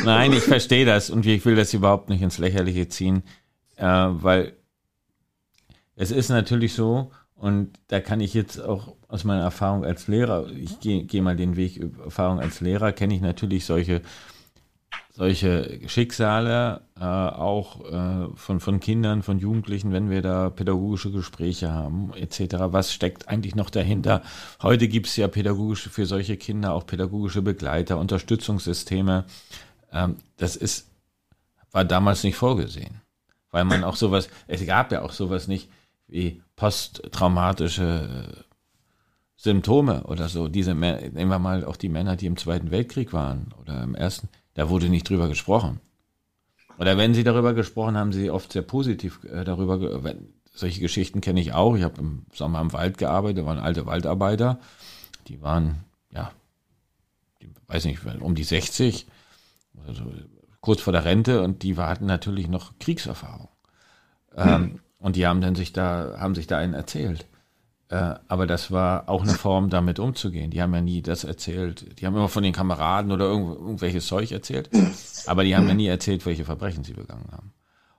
Nein, 0.05 0.33
ich 0.33 0.43
verstehe 0.45 0.85
das 0.85 1.11
und 1.11 1.27
ich 1.27 1.45
will 1.45 1.57
das 1.57 1.75
überhaupt 1.75 2.11
nicht 2.11 2.23
ins 2.23 2.39
Lächerliche 2.39 2.89
ziehen, 2.89 3.25
äh, 3.77 3.85
weil 3.85 4.57
es 5.97 6.11
ist 6.11 6.29
natürlich 6.29 6.75
so, 6.75 7.11
und 7.41 7.71
da 7.89 8.01
kann 8.01 8.21
ich 8.21 8.35
jetzt 8.35 8.61
auch 8.61 8.97
aus 9.09 9.25
meiner 9.25 9.45
Erfahrung 9.45 9.83
als 9.83 10.09
Lehrer, 10.09 10.51
ich 10.51 10.79
gehe 10.79 11.05
geh 11.05 11.23
mal 11.23 11.37
den 11.37 11.57
Weg 11.57 11.81
Erfahrung 12.05 12.39
als 12.39 12.61
Lehrer, 12.61 12.93
kenne 12.93 13.15
ich 13.15 13.23
natürlich 13.23 13.65
solche, 13.65 14.03
solche 15.15 15.81
Schicksale 15.89 16.83
äh, 17.01 17.03
auch 17.03 17.81
äh, 17.91 18.37
von, 18.37 18.61
von 18.61 18.79
Kindern, 18.79 19.23
von 19.23 19.39
Jugendlichen, 19.39 19.91
wenn 19.91 20.11
wir 20.11 20.21
da 20.21 20.51
pädagogische 20.51 21.11
Gespräche 21.13 21.73
haben, 21.73 22.13
etc. 22.13 22.57
Was 22.59 22.93
steckt 22.93 23.29
eigentlich 23.31 23.55
noch 23.55 23.71
dahinter? 23.71 24.21
Heute 24.61 24.87
gibt 24.87 25.07
es 25.07 25.17
ja 25.17 25.27
pädagogische 25.27 25.89
für 25.89 26.05
solche 26.05 26.37
Kinder 26.37 26.75
auch 26.75 26.85
pädagogische 26.85 27.41
Begleiter, 27.41 27.97
Unterstützungssysteme. 27.97 29.25
Ähm, 29.93 30.17
das 30.37 30.57
ist, 30.57 30.91
war 31.73 31.87
damals 31.87 32.23
nicht 32.23 32.37
vorgesehen. 32.37 33.01
Weil 33.51 33.65
man 33.65 33.83
auch 33.83 33.97
sowas, 33.97 34.29
es 34.47 34.65
gab 34.67 34.93
ja 34.93 35.01
auch 35.01 35.13
sowas 35.13 35.49
nicht 35.49 35.71
wie 36.07 36.43
posttraumatische 36.61 38.27
äh, 38.29 38.43
Symptome 39.35 40.05
oder 40.05 40.29
so. 40.29 40.47
Diese, 40.47 40.75
nehmen 40.75 41.29
wir 41.31 41.39
mal 41.39 41.65
auch 41.65 41.77
die 41.77 41.89
Männer, 41.89 42.17
die 42.17 42.27
im 42.27 42.37
Zweiten 42.37 42.71
Weltkrieg 42.71 43.15
waren 43.15 43.55
oder 43.59 43.83
im 43.83 43.95
Ersten, 43.95 44.29
da 44.53 44.69
wurde 44.69 44.91
nicht 44.91 45.09
drüber 45.09 45.29
gesprochen. 45.29 45.81
Oder 46.79 46.99
wenn 46.99 47.15
sie 47.15 47.25
darüber 47.25 47.55
gesprochen 47.55 47.97
haben, 47.97 48.13
sie 48.13 48.31
oft 48.31 48.53
sehr 48.53 48.61
positiv 48.61 49.25
äh, 49.25 49.43
darüber, 49.45 49.79
solche 50.53 50.81
Geschichten 50.81 51.23
kenne 51.23 51.41
ich 51.41 51.55
auch. 51.55 51.77
Ich 51.77 51.83
habe 51.83 51.99
im 51.99 52.27
Sommer 52.31 52.61
im 52.61 52.75
Wald 52.75 52.99
gearbeitet, 52.99 53.47
waren 53.47 53.59
alte 53.59 53.87
Waldarbeiter. 53.87 54.61
Die 55.29 55.41
waren, 55.41 55.85
ja, 56.13 56.31
die, 57.41 57.49
weiß 57.69 57.87
nicht, 57.87 58.05
um 58.21 58.35
die 58.35 58.45
60, 58.45 59.07
also 59.87 60.13
kurz 60.61 60.83
vor 60.83 60.93
der 60.93 61.07
Rente 61.07 61.41
und 61.43 61.63
die 61.63 61.79
hatten 61.79 62.05
natürlich 62.05 62.49
noch 62.49 62.79
Kriegserfahrung. 62.79 63.49
Ähm, 64.37 64.45
hm. 64.45 64.53
Ähm, 64.53 64.81
und 65.01 65.17
die 65.17 65.27
haben 65.27 65.41
dann 65.41 65.55
sich 65.55 65.73
da, 65.73 66.17
haben 66.19 66.35
sich 66.35 66.47
da 66.47 66.59
einen 66.59 66.75
erzählt. 66.75 67.27
Äh, 67.89 68.15
aber 68.29 68.47
das 68.47 68.71
war 68.71 69.09
auch 69.09 69.23
eine 69.23 69.33
Form, 69.33 69.69
damit 69.69 69.99
umzugehen. 69.99 70.51
Die 70.51 70.63
haben 70.63 70.73
ja 70.73 70.81
nie 70.81 71.03
das 71.03 71.25
erzählt. 71.25 71.99
Die 71.99 72.07
haben 72.07 72.15
immer 72.15 72.29
von 72.29 72.45
den 72.45 72.53
Kameraden 72.53 73.11
oder 73.11 73.25
irgendw 73.25 73.55
irgendwelches 73.55 74.07
Zeug 74.07 74.31
erzählt. 74.31 74.71
Aber 75.27 75.43
die 75.43 75.57
haben 75.57 75.67
ja 75.67 75.75
nie 75.75 75.89
erzählt, 75.89 76.25
welche 76.25 76.45
Verbrechen 76.45 76.85
sie 76.85 76.93
begangen 76.93 77.29
haben. 77.33 77.53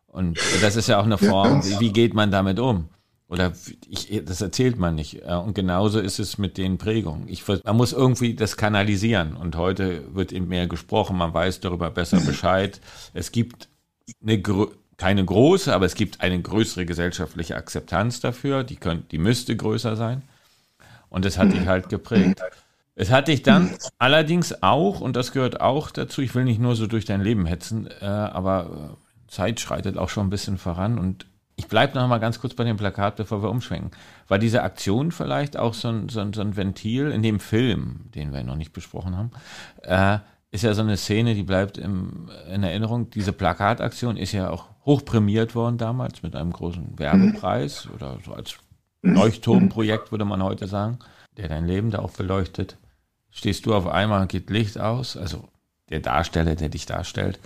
Und 0.07 0.39
das 0.61 0.75
ist 0.75 0.87
ja 0.87 0.99
auch 0.99 1.05
eine 1.05 1.17
Form, 1.17 1.63
wie, 1.65 1.79
wie 1.79 1.91
geht 1.91 2.13
man 2.13 2.31
damit 2.31 2.59
um? 2.59 2.89
Oder 3.27 3.53
ich, 3.87 4.23
das 4.25 4.41
erzählt 4.41 4.77
man 4.77 4.95
nicht. 4.95 5.23
Äh, 5.25 5.35
und 5.35 5.55
genauso 5.55 5.99
ist 5.99 6.19
es 6.19 6.37
mit 6.37 6.57
den 6.57 6.77
Prägungen. 6.77 7.27
Ich, 7.27 7.45
man 7.47 7.77
muss 7.77 7.93
irgendwie 7.93 8.35
das 8.35 8.57
kanalisieren. 8.57 9.35
Und 9.35 9.55
heute 9.55 10.03
wird 10.13 10.31
eben 10.31 10.47
mehr 10.47 10.67
gesprochen. 10.67 11.17
Man 11.17 11.33
weiß 11.33 11.61
darüber 11.61 11.89
besser 11.89 12.19
Bescheid. 12.19 12.79
Es 13.13 13.31
gibt 13.31 13.69
eine 14.21 14.41
keine 15.01 15.25
große, 15.25 15.73
aber 15.73 15.87
es 15.87 15.95
gibt 15.95 16.21
eine 16.21 16.39
größere 16.39 16.85
gesellschaftliche 16.85 17.55
Akzeptanz 17.55 18.19
dafür. 18.19 18.63
Die, 18.63 18.75
können, 18.75 19.07
die 19.09 19.17
müsste 19.17 19.57
größer 19.57 19.95
sein. 19.95 20.21
Und 21.09 21.25
das 21.25 21.39
hat 21.39 21.51
dich 21.51 21.65
halt 21.65 21.89
geprägt. 21.89 22.39
Es 22.93 23.09
hat 23.09 23.27
dich 23.27 23.41
dann 23.41 23.71
allerdings 23.97 24.61
auch, 24.61 25.01
und 25.01 25.15
das 25.15 25.31
gehört 25.31 25.59
auch 25.59 25.89
dazu, 25.89 26.21
ich 26.21 26.35
will 26.35 26.43
nicht 26.43 26.59
nur 26.59 26.75
so 26.75 26.85
durch 26.85 27.05
dein 27.05 27.21
Leben 27.21 27.47
hetzen, 27.47 27.89
äh, 27.99 28.05
aber 28.05 28.93
äh, 28.93 29.31
Zeit 29.31 29.59
schreitet 29.59 29.97
auch 29.97 30.09
schon 30.09 30.27
ein 30.27 30.29
bisschen 30.29 30.59
voran. 30.59 30.99
Und 30.99 31.25
ich 31.55 31.67
bleibe 31.67 31.97
noch 31.97 32.07
mal 32.07 32.19
ganz 32.19 32.39
kurz 32.39 32.53
bei 32.53 32.63
dem 32.63 32.77
Plakat, 32.77 33.15
bevor 33.15 33.41
wir 33.41 33.49
umschwenken. 33.49 33.89
War 34.27 34.37
diese 34.37 34.61
Aktion 34.61 35.11
vielleicht 35.11 35.57
auch 35.57 35.73
so 35.73 35.87
ein, 35.87 36.09
so 36.09 36.19
ein, 36.19 36.33
so 36.33 36.41
ein 36.41 36.55
Ventil 36.55 37.09
in 37.09 37.23
dem 37.23 37.39
Film, 37.39 38.01
den 38.13 38.33
wir 38.33 38.43
noch 38.43 38.55
nicht 38.55 38.71
besprochen 38.71 39.17
haben, 39.17 39.31
äh, 39.81 40.19
ist 40.51 40.63
ja 40.63 40.75
so 40.75 40.83
eine 40.83 40.97
Szene, 40.97 41.33
die 41.33 41.41
bleibt 41.41 41.79
im, 41.79 42.29
in 42.53 42.61
Erinnerung. 42.61 43.09
Diese 43.09 43.33
Plakataktion 43.33 44.15
ist 44.15 44.33
ja 44.33 44.51
auch 44.51 44.67
hochprämiert 44.86 45.56
worden 45.56 45.78
damals 45.78 46.24
mit 46.24 46.36
einem 46.36 46.52
großen 46.52 46.98
Werbepreis 46.98 47.86
mhm. 47.86 47.91
oder 47.96 48.17
so 48.26 48.34
als 48.34 48.56
Leuchtturmprojekt, 49.04 50.12
würde 50.12 50.25
man 50.25 50.44
heute 50.44 50.67
sagen, 50.67 51.00
der 51.38 51.48
dein 51.48 51.65
Leben 51.65 51.92
da 51.92 52.00
auch 52.00 52.12
beleuchtet. 52.12 52.77
Stehst 53.32 53.65
du 53.65 53.73
auf 53.73 53.88
einmal, 53.88 54.27
geht 54.27 54.50
Licht 54.50 54.79
aus, 54.79 55.17
also 55.17 55.48
der 55.90 56.02
Darsteller, 56.02 56.56
der 56.56 56.69
dich 56.69 56.86
darstellt, 56.86 57.40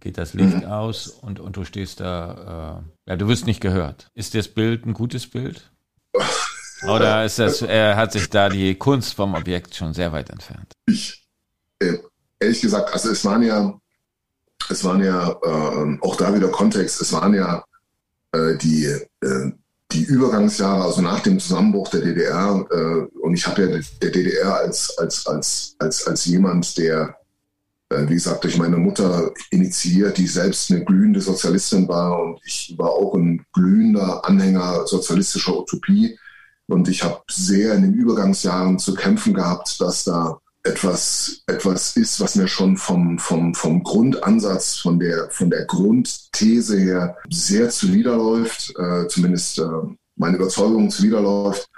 geht 0.00 0.18
das 0.18 0.34
Licht 0.34 0.58
mhm. 0.58 0.64
aus 0.64 1.08
und, 1.08 1.40
und 1.40 1.56
du 1.56 1.64
stehst 1.64 2.00
da, 2.00 2.82
äh, 3.06 3.10
ja, 3.10 3.16
du 3.16 3.28
wirst 3.28 3.46
nicht 3.46 3.60
gehört. 3.60 4.10
Ist 4.14 4.34
das 4.34 4.48
Bild 4.48 4.86
ein 4.86 4.94
gutes 4.94 5.28
Bild? 5.28 5.70
Oder 6.88 7.24
ist 7.24 7.38
das, 7.38 7.62
äh, 7.62 7.94
hat 7.94 8.12
sich 8.12 8.28
da 8.28 8.48
die 8.48 8.74
Kunst 8.74 9.14
vom 9.14 9.34
Objekt 9.34 9.74
schon 9.74 9.94
sehr 9.94 10.12
weit 10.12 10.30
entfernt? 10.30 10.72
Ich, 10.86 11.24
äh, 11.78 11.98
ehrlich 12.40 12.60
gesagt, 12.60 12.92
also 12.92 13.10
es 13.10 13.24
waren 13.24 13.42
ja, 13.42 13.78
es 14.70 14.84
waren 14.84 15.02
ja 15.02 15.30
äh, 15.42 15.98
auch 16.00 16.16
da 16.16 16.34
wieder 16.34 16.48
Kontext, 16.48 17.00
es 17.00 17.12
waren 17.12 17.34
ja 17.34 17.64
äh, 18.32 18.56
die, 18.56 18.86
äh, 18.86 19.52
die 19.92 20.04
Übergangsjahre, 20.04 20.84
also 20.84 21.02
nach 21.02 21.20
dem 21.20 21.38
Zusammenbruch 21.38 21.88
der 21.90 22.00
DDR, 22.00 22.64
äh, 22.70 23.18
und 23.18 23.34
ich 23.34 23.46
habe 23.46 23.62
ja 23.62 23.80
der 24.00 24.10
DDR 24.10 24.56
als, 24.56 24.96
als, 24.98 25.26
als, 25.26 25.76
als, 25.78 26.06
als 26.06 26.24
jemand, 26.24 26.78
der 26.78 27.16
äh, 27.92 28.08
wie 28.08 28.14
gesagt, 28.14 28.44
durch 28.44 28.56
meine 28.56 28.76
Mutter 28.76 29.32
initiiert, 29.50 30.16
die 30.16 30.26
selbst 30.26 30.70
eine 30.70 30.84
glühende 30.84 31.20
Sozialistin 31.20 31.86
war 31.88 32.20
und 32.20 32.40
ich 32.44 32.74
war 32.78 32.90
auch 32.90 33.14
ein 33.14 33.44
glühender 33.52 34.24
Anhänger 34.24 34.86
sozialistischer 34.86 35.58
Utopie. 35.58 36.18
Und 36.68 36.88
ich 36.88 37.02
habe 37.02 37.22
sehr 37.30 37.74
in 37.74 37.82
den 37.82 37.94
Übergangsjahren 37.94 38.78
zu 38.78 38.94
kämpfen 38.94 39.34
gehabt, 39.34 39.80
dass 39.80 40.04
da 40.04 40.38
etwas, 40.64 41.42
etwas 41.46 41.96
ist, 41.96 42.20
was 42.20 42.36
mir 42.36 42.46
schon 42.46 42.76
vom, 42.76 43.18
vom, 43.18 43.54
vom 43.54 43.82
Grundansatz, 43.82 44.76
von 44.76 44.98
der, 44.98 45.28
von 45.30 45.50
der 45.50 45.64
Grundthese 45.64 46.78
her 46.78 47.16
sehr 47.28 47.70
zuwiderläuft, 47.70 48.72
äh, 48.78 49.08
zumindest 49.08 49.58
äh, 49.58 49.64
meine 50.16 50.36
Überzeugung 50.36 50.90
zuwiderläuft. 50.90 51.68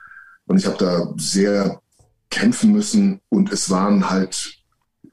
Und 0.46 0.58
ich 0.58 0.66
habe 0.66 0.76
da 0.76 1.12
sehr 1.16 1.80
kämpfen 2.28 2.72
müssen 2.72 3.20
und 3.30 3.52
es 3.52 3.70
waren 3.70 4.10
halt 4.10 4.58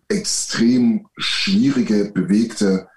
extrem 0.10 1.08
schwierige, 1.18 2.12
bewegte 2.12 2.90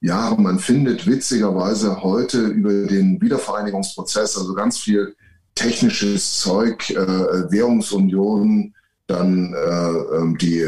Jahre. 0.00 0.40
Man 0.40 0.58
findet 0.58 1.06
witzigerweise 1.06 2.02
heute 2.02 2.46
über 2.46 2.86
den 2.86 3.20
Wiedervereinigungsprozess, 3.20 4.38
also 4.38 4.54
ganz 4.54 4.78
viel 4.78 5.14
technisches 5.54 6.40
Zeug, 6.40 6.88
äh, 6.90 6.96
Währungsunion, 6.96 8.74
dann 9.06 9.54
äh, 9.54 10.16
ähm, 10.16 10.38
die, 10.38 10.66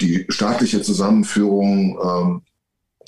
die 0.00 0.26
staatliche 0.28 0.82
Zusammenführung 0.82 1.98
ähm, 2.02 2.42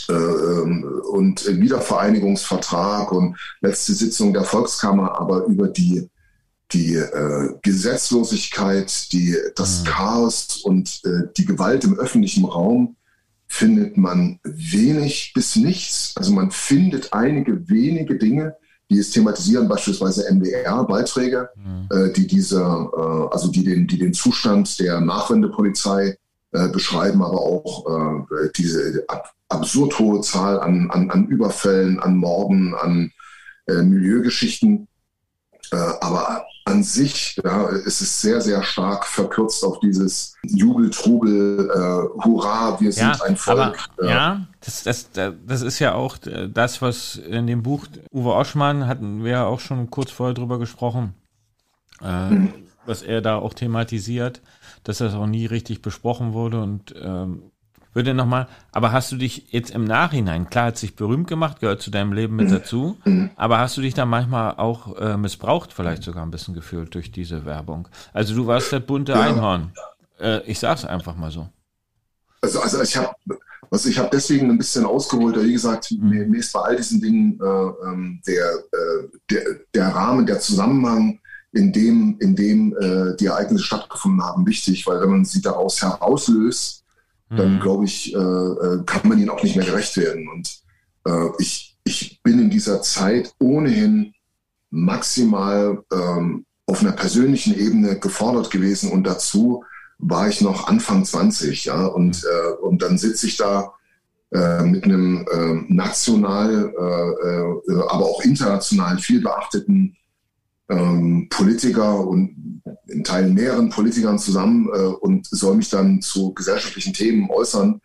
äh, 0.08 0.12
ähm, 0.12 1.02
und 1.10 1.46
Wiedervereinigungsvertrag 1.46 3.12
und 3.12 3.36
letzte 3.60 3.94
Sitzung 3.94 4.32
der 4.32 4.44
Volkskammer, 4.44 5.18
aber 5.20 5.44
über 5.46 5.68
die 5.68 6.08
die 6.72 6.96
äh, 6.96 7.54
Gesetzlosigkeit, 7.62 9.12
die, 9.12 9.34
das 9.56 9.80
mhm. 9.80 9.84
Chaos 9.86 10.60
und 10.64 11.00
äh, 11.04 11.32
die 11.36 11.46
Gewalt 11.46 11.84
im 11.84 11.98
öffentlichen 11.98 12.44
Raum 12.44 12.96
findet 13.46 13.96
man 13.96 14.38
wenig 14.42 15.32
bis 15.34 15.56
nichts. 15.56 16.12
Also 16.16 16.32
man 16.32 16.50
findet 16.50 17.14
einige 17.14 17.68
wenige 17.70 18.16
Dinge, 18.16 18.56
die 18.90 18.98
es 18.98 19.10
thematisieren, 19.10 19.68
beispielsweise 19.68 20.32
MDR-Beiträge, 20.32 21.50
mhm. 21.56 21.88
äh, 21.90 22.12
die 22.12 22.26
diese, 22.26 22.60
äh, 22.60 23.32
also 23.32 23.48
die 23.50 23.64
den, 23.64 23.86
die 23.86 23.98
den 23.98 24.14
Zustand 24.14 24.78
der 24.80 25.00
Nachwendepolizei 25.00 26.16
äh, 26.52 26.68
beschreiben, 26.68 27.22
aber 27.22 27.40
auch 27.40 27.86
äh, 27.86 28.48
diese 28.56 29.04
ab, 29.08 29.32
absurd 29.48 29.98
hohe 29.98 30.20
Zahl 30.22 30.60
an, 30.60 30.90
an, 30.90 31.10
an 31.10 31.26
Überfällen, 31.26 32.00
an 32.00 32.16
Morden, 32.16 32.74
an 32.74 33.12
äh, 33.66 33.82
Milieugeschichten. 33.82 34.88
Äh, 35.72 35.76
aber 35.76 36.46
an 36.64 36.82
sich 36.82 37.40
ja, 37.42 37.68
ist 37.68 38.00
es 38.00 38.20
sehr, 38.20 38.40
sehr 38.40 38.62
stark 38.62 39.06
verkürzt 39.06 39.64
auf 39.64 39.80
dieses 39.80 40.34
Jubel, 40.42 40.90
Trubel, 40.90 41.70
äh, 41.70 42.24
Hurra, 42.24 42.78
wir 42.80 42.92
sind 42.92 43.16
ja, 43.16 43.24
ein 43.24 43.36
Volk. 43.36 43.58
Aber, 43.96 44.04
ja, 44.04 44.10
ja 44.10 44.46
das, 44.60 44.82
das, 44.82 45.10
das 45.12 45.62
ist 45.62 45.78
ja 45.78 45.94
auch 45.94 46.18
das, 46.18 46.82
was 46.82 47.16
in 47.16 47.46
dem 47.46 47.62
Buch 47.62 47.86
Uwe 48.12 48.34
Oschmann 48.34 48.86
hatten 48.86 49.24
wir 49.24 49.30
ja 49.30 49.44
auch 49.46 49.60
schon 49.60 49.90
kurz 49.90 50.10
vorher 50.10 50.34
drüber 50.34 50.58
gesprochen, 50.58 51.14
äh, 52.02 52.30
mhm. 52.30 52.52
was 52.84 53.02
er 53.02 53.22
da 53.22 53.36
auch 53.36 53.54
thematisiert, 53.54 54.42
dass 54.84 54.98
das 54.98 55.14
auch 55.14 55.26
nie 55.26 55.46
richtig 55.46 55.82
besprochen 55.82 56.32
wurde 56.32 56.60
und 56.60 56.94
ähm, 57.00 57.50
würde 57.92 58.14
nochmal, 58.14 58.48
aber 58.72 58.92
hast 58.92 59.10
du 59.12 59.16
dich 59.16 59.50
jetzt 59.50 59.70
im 59.70 59.84
Nachhinein, 59.84 60.48
klar 60.50 60.66
hat 60.66 60.78
sich 60.78 60.94
berühmt 60.96 61.26
gemacht, 61.26 61.60
gehört 61.60 61.82
zu 61.82 61.90
deinem 61.90 62.12
Leben 62.12 62.36
mit 62.36 62.50
dazu, 62.50 62.98
aber 63.36 63.58
hast 63.58 63.76
du 63.76 63.80
dich 63.80 63.94
da 63.94 64.04
manchmal 64.06 64.56
auch 64.56 64.96
äh, 64.98 65.16
missbraucht, 65.16 65.72
vielleicht 65.72 66.02
sogar 66.02 66.24
ein 66.24 66.30
bisschen 66.30 66.54
gefühlt 66.54 66.94
durch 66.94 67.10
diese 67.10 67.44
Werbung? 67.44 67.88
Also 68.12 68.34
du 68.34 68.46
warst 68.46 68.72
der 68.72 68.80
bunte 68.80 69.12
ja. 69.12 69.20
Einhorn. 69.20 69.72
Äh, 70.20 70.40
ich 70.42 70.58
sag's 70.58 70.84
einfach 70.84 71.16
mal 71.16 71.30
so. 71.30 71.48
Also, 72.40 72.60
also 72.60 72.82
ich 72.82 72.96
habe 72.96 73.14
also 73.70 73.88
ich 73.88 73.98
habe 73.98 74.08
deswegen 74.12 74.50
ein 74.50 74.58
bisschen 74.58 74.84
ausgeholt, 74.84 75.36
wie 75.42 75.52
gesagt, 75.52 75.90
mhm. 75.90 76.08
mir, 76.08 76.26
mir, 76.26 76.38
ist 76.38 76.52
bei 76.52 76.60
all 76.60 76.76
diesen 76.76 77.00
Dingen 77.00 77.38
äh, 77.40 77.88
ähm, 77.88 78.20
der, 78.26 78.50
äh, 78.54 79.08
der, 79.30 79.42
der 79.74 79.88
Rahmen, 79.88 80.26
der 80.26 80.40
Zusammenhang, 80.40 81.20
in 81.52 81.72
dem, 81.72 82.16
in 82.20 82.36
dem 82.36 82.76
äh, 82.78 83.16
die 83.16 83.26
Ereignisse 83.26 83.64
stattgefunden 83.64 84.22
haben, 84.22 84.46
wichtig, 84.46 84.86
weil 84.86 85.00
wenn 85.00 85.10
man 85.10 85.24
sie 85.24 85.40
daraus 85.40 85.80
herauslöst, 85.80 86.84
dann 87.30 87.56
mhm. 87.56 87.60
glaube 87.60 87.84
ich, 87.84 88.14
äh, 88.14 88.18
äh, 88.18 88.82
kann 88.86 89.08
man 89.08 89.18
ihnen 89.18 89.30
auch 89.30 89.42
nicht 89.42 89.56
mehr 89.56 89.66
gerecht 89.66 89.96
werden. 89.96 90.28
Und 90.28 90.60
äh, 91.06 91.28
ich, 91.38 91.76
ich 91.84 92.20
bin 92.22 92.38
in 92.40 92.50
dieser 92.50 92.82
Zeit 92.82 93.32
ohnehin 93.38 94.14
maximal 94.70 95.82
ähm, 95.92 96.44
auf 96.66 96.80
einer 96.80 96.92
persönlichen 96.92 97.58
Ebene 97.58 97.98
gefordert 97.98 98.50
gewesen 98.50 98.92
und 98.92 99.04
dazu 99.04 99.64
war 99.98 100.28
ich 100.28 100.42
noch 100.42 100.68
Anfang 100.68 101.04
20, 101.04 101.64
ja, 101.64 101.86
und, 101.86 102.22
mhm. 102.22 102.28
äh, 102.30 102.52
und 102.62 102.82
dann 102.82 102.98
sitze 102.98 103.26
ich 103.26 103.36
da 103.36 103.72
äh, 104.30 104.62
mit 104.62 104.84
einem 104.84 105.26
äh, 105.30 105.72
national, 105.72 106.72
äh, 106.76 107.74
aber 107.88 108.04
auch 108.04 108.22
international 108.22 108.98
viel 108.98 109.22
beachteten 109.22 109.96
ähm, 110.68 111.28
Politiker 111.30 112.06
und 112.06 112.62
in 112.86 113.04
Teilen 113.04 113.34
mehreren 113.34 113.70
Politikern 113.70 114.18
zusammen 114.18 114.68
äh, 114.72 114.78
und 114.78 115.26
soll 115.26 115.56
mich 115.56 115.70
dann 115.70 116.02
zu 116.02 116.32
gesellschaftlichen 116.34 116.92
Themen 116.92 117.30
äußern. 117.30 117.80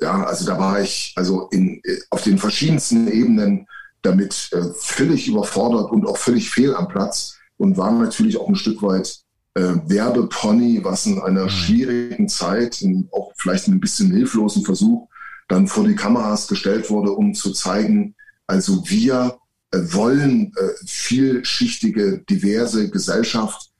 Ja, 0.00 0.24
also 0.24 0.46
da 0.46 0.58
war 0.58 0.80
ich 0.80 1.12
also 1.16 1.48
in, 1.50 1.82
auf 2.10 2.22
den 2.22 2.38
verschiedensten 2.38 3.08
Ebenen 3.08 3.66
damit 4.02 4.50
äh, 4.52 4.62
völlig 4.78 5.28
überfordert 5.28 5.90
und 5.90 6.06
auch 6.06 6.16
völlig 6.16 6.50
fehl 6.50 6.74
am 6.74 6.88
Platz 6.88 7.36
und 7.58 7.76
war 7.76 7.92
natürlich 7.92 8.38
auch 8.38 8.48
ein 8.48 8.56
Stück 8.56 8.82
weit 8.82 9.20
äh, 9.54 9.74
Werbepony, 9.86 10.84
was 10.84 11.06
in 11.06 11.20
einer 11.20 11.44
mhm. 11.44 11.50
schwierigen 11.50 12.28
Zeit, 12.28 12.82
in, 12.82 13.08
auch 13.12 13.32
vielleicht 13.36 13.68
ein 13.68 13.80
bisschen 13.80 14.12
hilflosen 14.12 14.64
Versuch, 14.64 15.08
dann 15.48 15.66
vor 15.66 15.84
die 15.84 15.96
Kameras 15.96 16.46
gestellt 16.48 16.90
wurde, 16.90 17.12
um 17.12 17.34
zu 17.34 17.52
zeigen, 17.52 18.14
also 18.46 18.82
wir 18.88 19.38
äh, 19.38 19.45
wollen 19.92 20.52
äh, 20.56 20.68
vielschichtige, 20.86 22.18
diverse 22.28 22.90
Gesellschaft. 22.90 23.70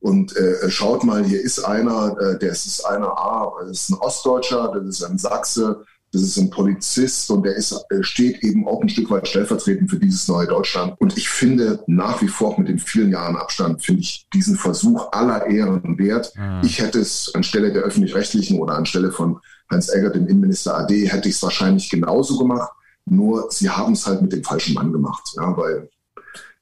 Und 0.00 0.36
äh, 0.36 0.68
schaut 0.68 1.04
mal, 1.04 1.24
hier 1.24 1.40
ist 1.40 1.60
einer, 1.60 2.16
äh, 2.18 2.38
der 2.38 2.50
ist 2.50 2.84
einer, 2.84 3.08
ah, 3.08 3.52
das 3.60 3.82
ist 3.82 3.90
ein 3.90 3.98
Ostdeutscher, 3.98 4.72
das 4.74 4.86
ist 4.86 5.04
ein 5.04 5.18
Sachse, 5.18 5.84
das 6.12 6.22
ist 6.22 6.36
ein 6.36 6.50
Polizist 6.50 7.30
und 7.30 7.44
der 7.44 7.54
ist, 7.54 7.72
äh, 7.90 8.02
steht 8.02 8.42
eben 8.42 8.68
auch 8.68 8.82
ein 8.82 8.88
Stück 8.88 9.10
weit 9.10 9.26
stellvertretend 9.26 9.90
für 9.90 9.98
dieses 9.98 10.28
neue 10.28 10.46
Deutschland. 10.46 10.94
Und 11.00 11.16
ich 11.16 11.28
finde 11.28 11.82
nach 11.86 12.20
wie 12.20 12.28
vor 12.28 12.58
mit 12.58 12.68
den 12.68 12.78
vielen 12.78 13.12
Jahren 13.12 13.36
Abstand, 13.36 13.82
finde 13.82 14.02
ich 14.02 14.26
diesen 14.34 14.56
Versuch 14.56 15.10
aller 15.12 15.46
Ehren 15.46 15.98
wert. 15.98 16.32
Mhm. 16.36 16.60
Ich 16.64 16.80
hätte 16.80 17.00
es 17.00 17.32
anstelle 17.34 17.72
der 17.72 17.82
öffentlich-rechtlichen 17.82 18.58
oder 18.58 18.74
anstelle 18.74 19.10
von 19.10 19.40
Heinz 19.70 19.88
Eggert, 19.88 20.14
dem 20.14 20.26
Innenminister 20.26 20.76
AD, 20.76 21.06
hätte 21.06 21.28
ich 21.30 21.36
es 21.36 21.42
wahrscheinlich 21.42 21.88
genauso 21.88 22.38
gemacht. 22.38 22.70
Nur 23.06 23.50
sie 23.50 23.68
haben 23.68 23.92
es 23.94 24.06
halt 24.06 24.22
mit 24.22 24.32
dem 24.32 24.44
falschen 24.44 24.74
Mann 24.74 24.92
gemacht, 24.92 25.22
ja, 25.36 25.56
weil 25.56 25.88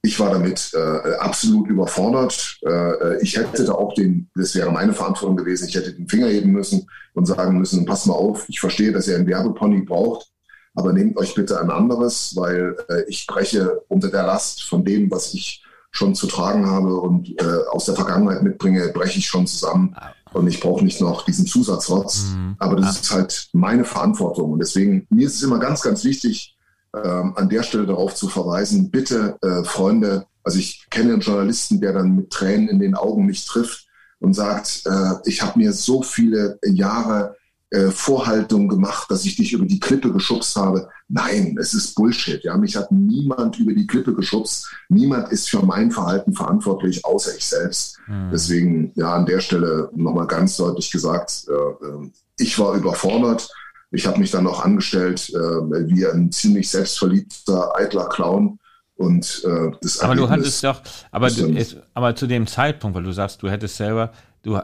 ich 0.03 0.19
war 0.19 0.31
damit 0.31 0.73
äh, 0.75 1.15
absolut 1.19 1.69
überfordert. 1.69 2.59
Äh, 2.65 3.23
ich 3.23 3.37
hätte 3.37 3.65
da 3.65 3.73
auch 3.73 3.93
den, 3.95 4.31
das 4.35 4.55
wäre 4.55 4.73
meine 4.73 4.95
Verantwortung 4.95 5.37
gewesen, 5.37 5.69
ich 5.69 5.75
hätte 5.75 5.93
den 5.93 6.09
Finger 6.09 6.29
heben 6.29 6.53
müssen 6.53 6.87
und 7.15 7.27
sagen 7.27 7.59
müssen, 7.59 7.85
pass 7.85 8.07
mal 8.07 8.15
auf, 8.15 8.49
ich 8.49 8.61
verstehe, 8.61 8.93
dass 8.93 9.09
ihr 9.09 9.17
einen 9.17 9.27
Werbepony 9.27 9.83
braucht, 9.83 10.31
aber 10.75 10.93
nehmt 10.93 11.19
euch 11.19 11.35
bitte 11.35 11.61
ein 11.61 11.71
anderes, 11.71 12.35
weil 12.35 12.77
äh, 12.89 13.03
ich 13.09 13.21
spreche 13.21 13.83
unter 13.89 14.09
der 14.09 14.23
Last 14.23 14.63
von 14.63 14.85
dem, 14.85 15.11
was 15.11 15.35
ich 15.35 15.63
schon 15.91 16.15
zu 16.15 16.27
tragen 16.27 16.67
habe 16.67 16.95
und 16.95 17.29
äh, 17.41 17.65
aus 17.71 17.87
der 17.87 17.97
Vergangenheit 17.97 18.43
mitbringe, 18.43 18.89
breche 18.89 19.19
ich 19.19 19.27
schon 19.27 19.47
zusammen. 19.47 19.95
Und 20.33 20.47
ich 20.47 20.61
brauche 20.61 20.85
nicht 20.85 21.01
noch 21.01 21.25
diesen 21.25 21.47
Zusatzrotz. 21.47 22.31
Mhm. 22.35 22.57
Aber 22.59 22.77
das 22.77 22.87
ah. 22.87 23.01
ist 23.01 23.11
halt 23.11 23.49
meine 23.53 23.85
Verantwortung. 23.85 24.53
Und 24.53 24.59
deswegen, 24.61 25.07
mir 25.11 25.27
ist 25.27 25.37
es 25.37 25.43
immer 25.43 25.59
ganz, 25.59 25.83
ganz 25.83 26.05
wichtig, 26.05 26.57
ähm, 26.95 27.35
an 27.37 27.49
der 27.49 27.63
Stelle 27.63 27.87
darauf 27.87 28.15
zu 28.15 28.29
verweisen, 28.29 28.91
bitte, 28.91 29.37
äh, 29.43 29.65
Freunde, 29.65 30.27
also 30.43 30.59
ich 30.59 30.87
kenne 30.91 31.13
einen 31.13 31.21
Journalisten, 31.21 31.81
der 31.81 31.93
dann 31.93 32.17
mit 32.17 32.31
Tränen 32.31 32.69
in 32.69 32.81
den 32.81 32.95
Augen 32.95 33.27
mich 33.27 33.45
trifft 33.45 33.87
und 34.19 34.35
sagt, 34.35 34.83
äh, 34.87 35.15
ich 35.25 35.43
habe 35.43 35.59
mir 35.59 35.73
so 35.73 36.03
viele 36.03 36.59
Jahre 36.65 37.37
äh, 37.71 37.91
Vorhaltung 37.91 38.69
gemacht, 38.69 39.11
dass 39.11 39.25
ich 39.25 39.37
dich 39.37 39.53
über 39.53 39.67
die 39.67 39.81
Klippe 39.81 40.13
geschubst 40.13 40.57
habe. 40.57 40.89
Nein, 41.13 41.57
es 41.61 41.75
ist 41.75 41.97
Bullshit. 41.97 42.43
Ja, 42.45 42.57
mich 42.57 42.77
hat 42.77 42.93
niemand 42.93 43.59
über 43.59 43.73
die 43.73 43.87
Klippe 43.87 44.15
geschubst. 44.15 44.71
Niemand 44.89 45.33
ist 45.33 45.51
für 45.51 45.61
mein 45.61 45.91
Verhalten 45.91 46.33
verantwortlich, 46.33 47.05
außer 47.05 47.37
ich 47.37 47.45
selbst. 47.45 47.99
Mhm. 48.07 48.31
Deswegen, 48.33 48.93
ja, 48.95 49.15
an 49.15 49.27
der 49.27 49.41
Stelle 49.41 49.91
nochmal 49.93 50.29
ganz 50.29 50.57
deutlich 50.57 50.89
gesagt, 50.93 51.47
äh, 51.49 51.53
äh, 51.53 52.11
ich 52.39 52.57
war 52.61 52.75
überfordert. 52.75 53.51
Ich 53.91 54.07
habe 54.07 54.21
mich 54.21 54.31
dann 54.31 54.45
noch 54.45 54.65
angestellt 54.65 55.31
äh, 55.31 55.89
wie 55.89 56.07
ein 56.07 56.31
ziemlich 56.31 56.71
selbstverliebter, 56.71 57.75
eitler 57.77 58.09
Clown. 58.09 58.61
Und 58.95 59.43
äh, 59.45 59.73
das 59.83 59.99
Aber 59.99 60.13
Ergebnis, 60.13 60.17
du 60.17 60.31
hattest 60.31 60.65
doch, 60.65 60.83
aber, 61.11 61.31
du, 61.31 61.47
ist, 61.47 61.77
aber 61.93 62.15
zu 62.15 62.29
dem 62.29 62.47
Zeitpunkt, 62.47 62.97
weil 62.97 63.03
du 63.03 63.13
sagst, 63.13 63.43
du 63.43 63.51
hättest 63.51 63.77
selber, 63.77 64.13
du 64.43 64.61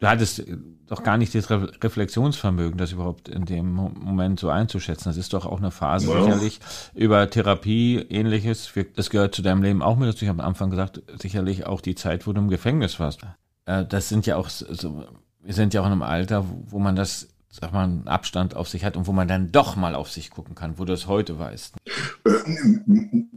du 0.00 0.06
hattest 0.06 0.42
doch 0.90 1.04
gar 1.04 1.16
nicht 1.16 1.32
das 1.36 1.48
Reflexionsvermögen, 1.50 2.76
das 2.76 2.90
überhaupt 2.90 3.28
in 3.28 3.44
dem 3.44 3.72
Moment 3.72 4.40
so 4.40 4.50
einzuschätzen. 4.50 5.04
Das 5.04 5.16
ist 5.16 5.32
doch 5.32 5.46
auch 5.46 5.58
eine 5.58 5.70
Phase 5.70 6.10
ja. 6.10 6.20
sicherlich 6.20 6.58
über 6.94 7.30
Therapie, 7.30 8.04
ähnliches. 8.08 8.72
Das 8.96 9.08
gehört 9.08 9.32
zu 9.32 9.42
deinem 9.42 9.62
Leben 9.62 9.82
auch 9.82 9.96
mit 9.96 10.08
dazu. 10.08 10.24
Ich 10.24 10.28
habe 10.28 10.42
am 10.42 10.48
Anfang 10.48 10.70
gesagt, 10.70 11.00
sicherlich 11.16 11.64
auch 11.64 11.80
die 11.80 11.94
Zeit, 11.94 12.26
wo 12.26 12.32
du 12.32 12.40
im 12.40 12.48
Gefängnis 12.48 12.98
warst. 12.98 13.20
Äh, 13.66 13.86
das 13.86 14.08
sind 14.08 14.26
ja 14.26 14.34
auch 14.34 14.48
so, 14.48 15.04
wir 15.40 15.54
sind 15.54 15.74
ja 15.74 15.80
auch 15.80 15.86
in 15.86 15.92
einem 15.92 16.02
Alter, 16.02 16.44
wo 16.66 16.80
man 16.80 16.96
das 16.96 17.28
sag 17.50 17.72
mal, 17.72 17.84
einen 17.84 18.08
Abstand 18.08 18.56
auf 18.56 18.68
sich 18.68 18.84
hat 18.84 18.96
und 18.96 19.06
wo 19.06 19.12
man 19.12 19.28
dann 19.28 19.52
doch 19.52 19.76
mal 19.76 19.94
auf 19.94 20.10
sich 20.10 20.30
gucken 20.30 20.56
kann, 20.56 20.78
wo 20.78 20.84
du 20.84 20.92
es 20.92 21.06
heute 21.06 21.38
weißt. 21.38 21.76
Äh, 22.24 22.32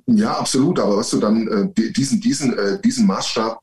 ja, 0.08 0.34
absolut. 0.40 0.80
Aber 0.80 0.98
was 0.98 1.12
du 1.12 1.20
dann 1.20 1.48
äh, 1.48 1.92
diesen, 1.92 2.20
diesen, 2.20 2.56
diesen 2.84 3.06
Maßstab 3.06 3.60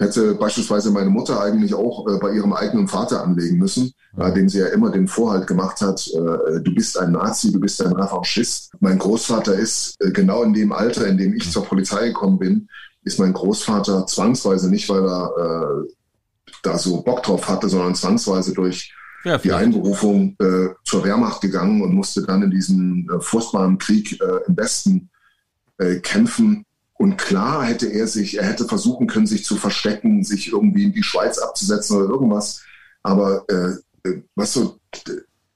hätte 0.00 0.34
beispielsweise 0.34 0.90
meine 0.90 1.10
Mutter 1.10 1.40
eigentlich 1.40 1.74
auch 1.74 2.08
äh, 2.08 2.18
bei 2.18 2.32
ihrem 2.32 2.54
eigenen 2.54 2.88
Vater 2.88 3.22
anlegen 3.22 3.58
müssen, 3.58 3.92
äh, 4.16 4.32
dem 4.32 4.48
sie 4.48 4.58
ja 4.58 4.68
immer 4.68 4.90
den 4.90 5.06
Vorhalt 5.06 5.46
gemacht 5.46 5.82
hat, 5.82 6.08
äh, 6.08 6.60
du 6.60 6.74
bist 6.74 6.98
ein 6.98 7.12
Nazi, 7.12 7.52
du 7.52 7.60
bist 7.60 7.84
ein 7.84 7.92
Revanchist. 7.92 8.72
Mein 8.80 8.98
Großvater 8.98 9.54
ist 9.54 9.96
äh, 10.00 10.10
genau 10.10 10.42
in 10.42 10.54
dem 10.54 10.72
Alter, 10.72 11.06
in 11.06 11.18
dem 11.18 11.34
ich 11.34 11.50
zur 11.50 11.66
Polizei 11.66 12.08
gekommen 12.08 12.38
bin, 12.38 12.68
ist 13.04 13.18
mein 13.18 13.34
Großvater 13.34 14.06
zwangsweise 14.06 14.70
nicht, 14.70 14.88
weil 14.88 15.04
er 15.04 15.84
äh, 15.84 15.92
da 16.62 16.78
so 16.78 17.02
Bock 17.02 17.22
drauf 17.22 17.46
hatte, 17.46 17.68
sondern 17.68 17.94
zwangsweise 17.94 18.54
durch 18.54 18.94
ja, 19.24 19.36
die 19.36 19.52
Einberufung 19.52 20.34
äh, 20.40 20.68
zur 20.82 21.04
Wehrmacht 21.04 21.42
gegangen 21.42 21.82
und 21.82 21.94
musste 21.94 22.22
dann 22.22 22.42
in 22.42 22.50
diesem 22.50 23.06
furchtbaren 23.20 23.76
Krieg 23.76 24.18
im 24.46 24.56
Westen 24.56 25.10
kämpfen. 26.02 26.66
Und 27.00 27.16
klar 27.16 27.64
hätte 27.64 27.86
er 27.86 28.06
sich, 28.06 28.36
er 28.36 28.44
hätte 28.44 28.66
versuchen 28.66 29.06
können, 29.06 29.26
sich 29.26 29.42
zu 29.42 29.56
verstecken, 29.56 30.22
sich 30.22 30.52
irgendwie 30.52 30.84
in 30.84 30.92
die 30.92 31.02
Schweiz 31.02 31.38
abzusetzen 31.38 31.96
oder 31.96 32.10
irgendwas. 32.10 32.60
Aber 33.02 33.46
äh, 33.48 33.70
äh 34.06 34.22
was 34.34 34.52
so, 34.52 34.78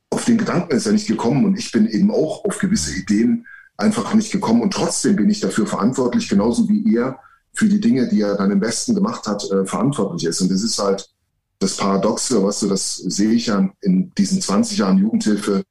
auf 0.08 0.24
den 0.24 0.38
Gedanken 0.38 0.74
ist 0.74 0.86
er 0.86 0.92
nicht 0.92 1.06
gekommen 1.06 1.44
und 1.44 1.58
ich 1.58 1.70
bin 1.70 1.86
eben 1.86 2.10
auch 2.10 2.46
auf 2.46 2.58
gewisse 2.58 2.94
Ideen 2.94 3.46
einfach 3.76 4.14
nicht 4.14 4.32
gekommen. 4.32 4.62
Und 4.62 4.72
trotzdem 4.72 5.16
bin 5.16 5.28
ich 5.28 5.40
dafür 5.40 5.66
verantwortlich, 5.66 6.30
genauso 6.30 6.66
wie 6.70 6.96
er 6.96 7.18
für 7.52 7.68
die 7.68 7.80
Dinge, 7.80 8.08
die 8.08 8.22
er 8.22 8.36
dann 8.36 8.50
im 8.50 8.62
Westen 8.62 8.94
gemacht 8.94 9.26
hat, 9.26 9.44
äh, 9.50 9.66
verantwortlich 9.66 10.24
ist. 10.24 10.40
Und 10.40 10.50
das 10.50 10.62
ist 10.62 10.78
halt 10.78 11.10
das 11.58 11.76
Paradoxe, 11.76 12.42
was 12.42 12.60
du, 12.60 12.68
das 12.68 12.96
sehe 12.96 13.32
ich 13.32 13.48
ja 13.48 13.68
in 13.82 14.14
diesen 14.16 14.40
20 14.40 14.78
Jahren 14.78 14.96
Jugendhilfe, 14.96 15.62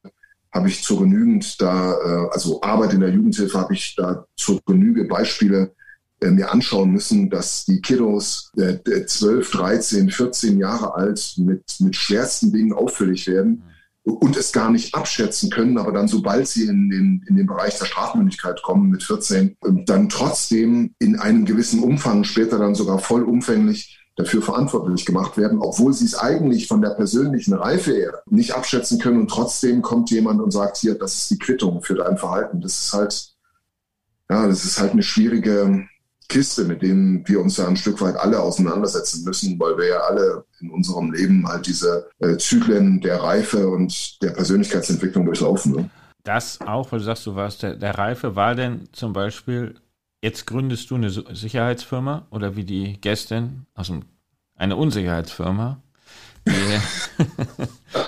habe 0.54 0.68
ich 0.68 0.82
zur 0.82 1.00
genügend 1.00 1.60
da, 1.60 1.92
äh, 1.94 2.28
also 2.30 2.62
Arbeit 2.62 2.94
in 2.94 3.00
der 3.00 3.10
Jugendhilfe 3.10 3.58
habe 3.58 3.74
ich 3.74 3.94
da 3.96 4.24
zur 4.36 4.60
Genüge 4.64 5.04
Beispiele 5.04 5.74
äh, 6.20 6.30
mir 6.30 6.52
anschauen 6.52 6.92
müssen, 6.92 7.28
dass 7.28 7.64
die 7.64 7.80
Kiddos 7.80 8.52
äh, 8.56 8.78
12, 9.04 9.50
13, 9.50 10.10
14 10.10 10.58
Jahre 10.58 10.94
alt 10.94 11.34
mit, 11.38 11.64
mit 11.80 11.96
schwersten 11.96 12.52
Dingen 12.52 12.72
auffällig 12.72 13.26
werden 13.26 13.64
und 14.04 14.36
es 14.36 14.52
gar 14.52 14.70
nicht 14.70 14.94
abschätzen 14.94 15.50
können, 15.50 15.76
aber 15.76 15.90
dann 15.90 16.08
sobald 16.08 16.46
sie 16.46 16.66
in 16.66 16.90
den, 16.90 17.24
in 17.26 17.36
den 17.36 17.46
Bereich 17.46 17.78
der 17.78 17.86
Strafmündigkeit 17.86 18.62
kommen 18.62 18.90
mit 18.90 19.02
14, 19.02 19.56
dann 19.86 20.08
trotzdem 20.10 20.94
in 20.98 21.18
einem 21.18 21.46
gewissen 21.46 21.82
Umfang, 21.82 22.22
später 22.22 22.58
dann 22.58 22.74
sogar 22.74 22.98
vollumfänglich 22.98 24.03
dafür 24.16 24.42
verantwortlich 24.42 25.04
gemacht 25.04 25.36
werden, 25.36 25.58
obwohl 25.60 25.92
sie 25.92 26.04
es 26.04 26.14
eigentlich 26.14 26.68
von 26.68 26.80
der 26.80 26.90
persönlichen 26.90 27.54
Reife 27.54 27.92
her 27.92 28.22
nicht 28.26 28.54
abschätzen 28.54 28.98
können 28.98 29.20
und 29.20 29.30
trotzdem 29.30 29.82
kommt 29.82 30.10
jemand 30.10 30.40
und 30.40 30.52
sagt 30.52 30.76
hier, 30.76 30.94
das 30.96 31.14
ist 31.14 31.30
die 31.30 31.38
Quittung 31.38 31.82
für 31.82 31.94
dein 31.94 32.16
Verhalten. 32.16 32.60
Das 32.60 32.78
ist 32.78 32.92
halt, 32.92 33.34
ja, 34.30 34.46
das 34.46 34.64
ist 34.64 34.80
halt 34.80 34.92
eine 34.92 35.02
schwierige 35.02 35.86
Kiste, 36.28 36.64
mit 36.64 36.82
denen 36.82 37.26
wir 37.28 37.40
uns 37.40 37.56
ja 37.56 37.66
ein 37.66 37.76
Stück 37.76 38.00
weit 38.00 38.16
alle 38.16 38.40
auseinandersetzen 38.40 39.24
müssen, 39.24 39.58
weil 39.58 39.76
wir 39.76 39.88
ja 39.88 39.98
alle 40.00 40.44
in 40.60 40.70
unserem 40.70 41.12
Leben 41.12 41.46
halt 41.46 41.66
diese 41.66 42.08
äh, 42.20 42.36
Zyklen 42.38 43.00
der 43.00 43.22
Reife 43.22 43.68
und 43.68 44.22
der 44.22 44.30
Persönlichkeitsentwicklung 44.30 45.26
durchlaufen. 45.26 45.72
Ne? 45.72 45.90
Das 46.22 46.58
auch, 46.62 46.90
weil 46.90 47.00
du 47.00 47.04
sagst, 47.04 47.26
du 47.26 47.34
warst 47.34 47.62
der, 47.62 47.74
der 47.76 47.98
Reife, 47.98 48.34
war 48.34 48.54
denn 48.54 48.88
zum 48.92 49.12
Beispiel, 49.12 49.74
jetzt 50.24 50.46
gründest 50.46 50.90
du 50.90 50.94
eine 50.94 51.10
Sicherheitsfirma 51.10 52.26
oder 52.30 52.56
wie 52.56 52.64
die 52.64 52.98
Gästin 52.98 53.66
aus 53.74 53.88
dem, 53.88 54.06
eine 54.56 54.74
Unsicherheitsfirma, 54.74 55.82
die, 56.48 56.80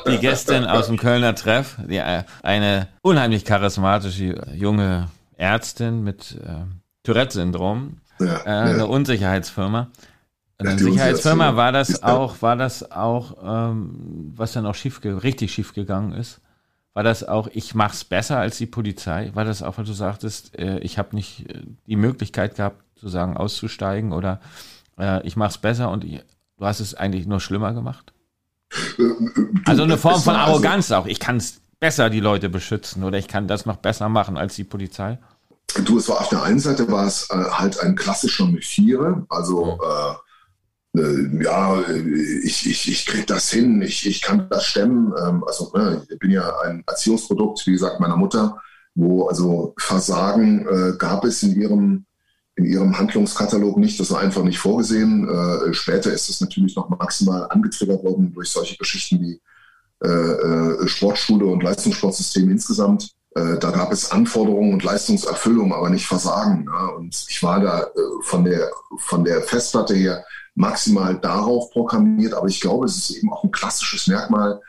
die 0.10 0.18
Gästin 0.18 0.64
aus 0.64 0.86
dem 0.86 0.96
Kölner 0.96 1.34
Treff, 1.34 1.76
die, 1.86 1.98
äh, 1.98 2.24
eine 2.42 2.88
unheimlich 3.02 3.44
charismatische 3.44 4.46
junge 4.54 5.10
Ärztin 5.36 6.04
mit 6.04 6.38
äh, 6.42 6.64
Tourette-Syndrom, 7.02 7.98
ja, 8.18 8.38
äh, 8.38 8.48
eine 8.48 8.78
ja. 8.78 8.84
Unsicherheitsfirma. 8.84 9.88
Eine 10.56 10.78
Sicherheitsfirma 10.78 11.54
war 11.56 11.70
das 11.70 12.02
auch, 12.02 12.40
war 12.40 12.56
das 12.56 12.90
auch, 12.90 13.36
ähm, 13.44 14.32
was 14.34 14.54
dann 14.54 14.64
auch 14.64 14.74
schief, 14.74 15.02
richtig 15.04 15.52
schief 15.52 15.74
gegangen 15.74 16.12
ist. 16.12 16.40
War 16.96 17.02
das 17.02 17.28
auch, 17.28 17.48
ich 17.52 17.74
mach's 17.74 18.04
besser 18.04 18.38
als 18.38 18.56
die 18.56 18.64
Polizei? 18.64 19.30
War 19.34 19.44
das 19.44 19.62
auch, 19.62 19.76
weil 19.76 19.84
du 19.84 19.92
sagtest, 19.92 20.58
äh, 20.58 20.78
ich 20.78 20.96
habe 20.96 21.14
nicht 21.14 21.46
äh, 21.46 21.60
die 21.86 21.94
Möglichkeit 21.94 22.54
gehabt, 22.54 22.82
zu 22.98 23.10
sagen, 23.10 23.36
auszusteigen 23.36 24.14
oder 24.14 24.40
äh, 24.98 25.20
ich 25.26 25.36
mach's 25.36 25.58
besser 25.58 25.90
und 25.90 26.04
ich, 26.04 26.22
du 26.56 26.64
hast 26.64 26.80
es 26.80 26.94
eigentlich 26.94 27.26
nur 27.26 27.40
schlimmer 27.40 27.74
gemacht? 27.74 28.14
Äh, 28.98 29.02
äh, 29.02 29.14
also 29.66 29.82
eine 29.82 29.98
Form 29.98 30.22
von 30.22 30.36
Arroganz 30.36 30.90
auch. 30.90 31.04
Ich 31.04 31.20
kann 31.20 31.36
es 31.36 31.60
besser 31.80 32.08
die 32.08 32.20
Leute 32.20 32.48
beschützen 32.48 33.04
oder 33.04 33.18
ich 33.18 33.28
kann 33.28 33.46
das 33.46 33.66
noch 33.66 33.76
besser 33.76 34.08
machen 34.08 34.38
als 34.38 34.54
die 34.54 34.64
Polizei. 34.64 35.18
Du, 35.84 35.98
es 35.98 36.08
war 36.08 36.22
auf 36.22 36.30
der 36.30 36.44
einen 36.44 36.60
Seite 36.60 36.90
war 36.90 37.06
es 37.06 37.28
äh, 37.28 37.34
halt 37.34 37.78
ein 37.78 37.94
klassischer 37.94 38.46
Mechiere, 38.46 39.26
also 39.28 39.78
äh, 39.82 40.14
äh, 40.96 41.44
ja, 41.44 41.82
ich, 42.42 42.68
ich, 42.68 42.90
ich 42.90 43.06
kriege 43.06 43.26
das 43.26 43.50
hin, 43.50 43.82
ich, 43.82 44.06
ich 44.06 44.22
kann 44.22 44.48
das 44.48 44.64
stemmen. 44.64 45.12
Ähm, 45.22 45.44
also 45.46 45.70
ne, 45.74 46.02
ich 46.08 46.18
bin 46.18 46.30
ja 46.30 46.58
ein 46.60 46.82
Erziehungsprodukt, 46.86 47.66
wie 47.66 47.72
gesagt, 47.72 48.00
meiner 48.00 48.16
Mutter, 48.16 48.60
wo 48.94 49.26
also 49.28 49.74
Versagen 49.78 50.66
äh, 50.66 50.96
gab 50.96 51.24
es 51.24 51.42
in 51.42 51.60
ihrem 51.60 52.06
in 52.58 52.64
ihrem 52.64 52.98
Handlungskatalog 52.98 53.76
nicht, 53.76 54.00
das 54.00 54.10
war 54.10 54.20
einfach 54.20 54.42
nicht 54.42 54.58
vorgesehen. 54.58 55.28
Äh, 55.28 55.74
später 55.74 56.10
ist 56.10 56.30
es 56.30 56.40
natürlich 56.40 56.74
noch 56.74 56.88
maximal 56.88 57.46
angetriggert 57.50 58.02
worden 58.02 58.32
durch 58.32 58.48
solche 58.48 58.78
Geschichten 58.78 59.20
wie 59.20 59.40
äh, 60.02 60.08
äh, 60.08 60.88
Sportschule 60.88 61.44
und 61.46 61.62
Leistungssportsystem 61.62 62.50
insgesamt. 62.50 63.10
Äh, 63.34 63.58
da 63.58 63.70
gab 63.70 63.92
es 63.92 64.10
Anforderungen 64.10 64.72
und 64.72 64.84
Leistungserfüllung, 64.84 65.74
aber 65.74 65.90
nicht 65.90 66.06
Versagen. 66.06 66.64
Ne? 66.64 66.92
Und 66.96 67.26
ich 67.28 67.42
war 67.42 67.60
da 67.60 67.82
äh, 67.82 67.88
von 68.22 68.44
der, 68.44 68.70
von 68.98 69.24
der 69.24 69.42
Festplatte 69.42 69.94
her 69.94 70.24
maximal 70.56 71.18
darauf 71.20 71.70
programmiert, 71.70 72.34
aber 72.34 72.48
ich 72.48 72.60
glaube, 72.60 72.86
es 72.86 72.96
ist 72.96 73.10
eben 73.10 73.32
auch 73.32 73.44
ein 73.44 73.52
klassisches 73.52 74.08
Merkmal 74.08 74.60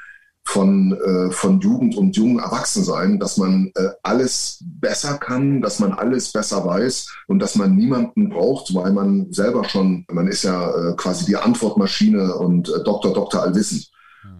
von, 0.43 0.93
äh, 0.93 1.31
von 1.31 1.59
Jugend 1.59 1.97
und 1.97 2.15
jungen 2.15 2.39
Erwachsensein, 2.39 3.19
dass 3.19 3.37
man 3.37 3.71
äh, 3.75 3.89
alles 4.03 4.59
besser 4.61 5.17
kann, 5.17 5.61
dass 5.61 5.79
man 5.79 5.91
alles 5.91 6.31
besser 6.31 6.65
weiß 6.65 7.07
und 7.27 7.39
dass 7.39 7.55
man 7.55 7.75
niemanden 7.75 8.29
braucht, 8.29 8.73
weil 8.73 8.93
man 8.93 9.31
selber 9.33 9.65
schon, 9.65 10.05
man 10.09 10.27
ist 10.27 10.43
ja 10.43 10.69
äh, 10.69 10.95
quasi 10.95 11.25
die 11.25 11.35
Antwortmaschine 11.35 12.35
und 12.35 12.69
äh, 12.69 12.83
Doktor, 12.83 13.13
Doktor 13.13 13.43
allwissend. 13.43 13.89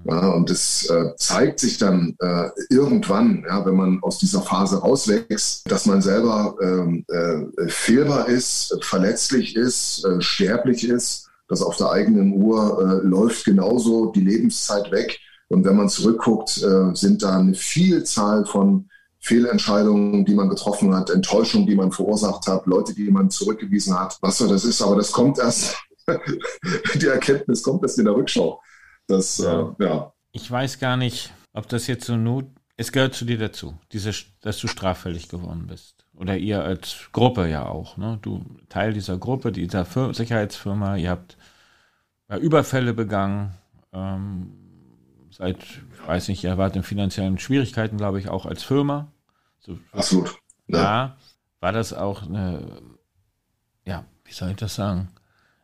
Ja, 0.06 0.30
und 0.30 0.50
es 0.50 0.90
äh, 0.90 1.16
zeigt 1.18 1.60
sich 1.60 1.78
dann 1.78 2.16
äh, 2.20 2.50
irgendwann, 2.70 3.46
ja, 3.48 3.66
wenn 3.66 3.76
man 3.76 4.00
aus 4.02 4.18
dieser 4.20 4.42
Phase 4.42 4.80
rauswächst, 4.80 5.70
dass 5.70 5.86
man 5.86 6.02
selber 6.02 6.56
ähm, 6.62 7.06
äh, 7.10 7.68
fehlbar 7.68 8.30
ist, 8.30 8.78
verletzlich 8.82 9.56
ist, 9.58 10.06
äh, 10.06 10.22
sterblich 10.22 10.88
ist, 10.88 11.27
dass 11.48 11.62
auf 11.62 11.78
der 11.78 11.92
eigenen 11.92 12.34
Uhr 12.34 13.02
äh, 13.04 13.08
läuft 13.08 13.46
genauso 13.46 14.12
die 14.12 14.22
Lebenszeit 14.22 14.92
weg. 14.92 15.20
Und 15.50 15.64
wenn 15.66 15.78
man 15.78 15.90
zurückguckt, 15.90 16.58
äh, 16.62 16.94
sind 16.94 17.24
da 17.24 17.38
eine 17.40 17.54
Vielzahl 17.54 18.46
von 18.46 18.90
Fehlentscheidungen, 19.20 20.26
die 20.26 20.36
man 20.36 20.50
getroffen 20.50 20.94
hat, 20.96 21.10
Enttäuschungen, 21.10 21.68
die 21.68 21.76
man 21.76 21.92
verursacht 21.92 22.48
hat, 22.48 22.66
Leute, 22.66 22.94
die 22.94 23.10
man 23.10 23.30
zurückgewiesen 23.30 23.98
hat. 23.98 24.18
Was 24.22 24.38
so 24.38 24.48
das 24.48 24.64
ist, 24.64 24.82
aber 24.82 24.96
das 24.96 25.12
kommt 25.12 25.40
erst, 25.40 25.78
die 26.96 27.08
Erkenntnis 27.08 27.64
kommt 27.64 27.84
erst 27.84 28.00
in 28.00 28.06
der 28.06 28.16
Rückschau. 28.16 28.62
Das, 29.08 29.38
ja. 29.38 29.74
Äh, 29.80 29.86
ja. 29.86 30.14
Ich 30.32 30.50
weiß 30.50 30.80
gar 30.80 30.98
nicht, 30.98 31.34
ob 31.54 31.68
das 31.70 31.88
jetzt 31.88 32.06
so 32.06 32.16
not. 32.16 32.46
Es 32.76 32.92
gehört 32.92 33.16
zu 33.16 33.26
dir 33.26 33.38
dazu, 33.38 33.78
diese, 33.92 34.12
dass 34.42 34.60
du 34.60 34.68
straffällig 34.68 35.30
geworden 35.30 35.66
bist. 35.68 36.06
Oder 36.18 36.38
ihr 36.38 36.64
als 36.64 37.10
Gruppe 37.12 37.48
ja 37.48 37.68
auch. 37.68 37.98
Ne? 37.98 38.18
Du 38.22 38.44
Teil 38.70 38.94
dieser 38.94 39.18
Gruppe, 39.18 39.52
dieser 39.52 39.86
Fir 39.86 40.14
Sicherheitsfirma, 40.14 40.96
ihr 40.98 41.12
habt 41.12 41.38
ja, 42.30 42.38
Überfälle 42.38 42.94
begangen. 42.94 43.54
Ähm, 43.94 44.52
seit, 45.30 45.64
ich 45.64 46.08
weiß 46.08 46.28
nicht, 46.30 46.44
ihr 46.44 46.58
wart 46.58 46.76
in 46.76 46.84
finanziellen 46.84 47.38
Schwierigkeiten, 47.38 47.98
glaube 47.98 48.20
ich, 48.20 48.30
auch 48.30 48.46
als 48.46 48.64
Firma. 48.64 49.12
So, 49.60 49.78
Absolut. 49.92 50.36
Ja. 50.68 50.82
ja. 50.82 51.18
War 51.60 51.72
das 51.72 51.94
auch 51.94 52.24
eine, 52.24 52.82
ja, 53.86 54.06
wie 54.26 54.34
soll 54.34 54.52
ich 54.52 54.58
das 54.58 54.76
sagen? 54.76 55.10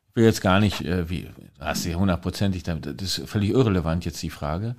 Ich 0.09 0.15
will 0.15 0.25
jetzt 0.25 0.41
gar 0.41 0.59
nicht, 0.59 0.81
äh, 0.81 1.09
wie, 1.09 1.29
hast 1.59 1.85
du 1.85 1.93
hundertprozentig, 1.95 2.63
das 2.63 2.83
ist 2.99 3.27
völlig 3.27 3.49
irrelevant 3.49 4.05
jetzt 4.05 4.21
die 4.21 4.29
Frage. 4.29 4.75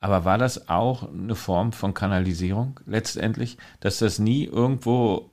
Aber 0.00 0.24
war 0.24 0.38
das 0.38 0.68
auch 0.68 1.12
eine 1.12 1.34
Form 1.34 1.72
von 1.72 1.94
Kanalisierung 1.94 2.78
letztendlich, 2.86 3.58
dass 3.80 3.98
das 3.98 4.18
nie 4.18 4.44
irgendwo 4.44 5.30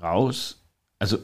raus, 0.00 0.64
also 0.98 1.18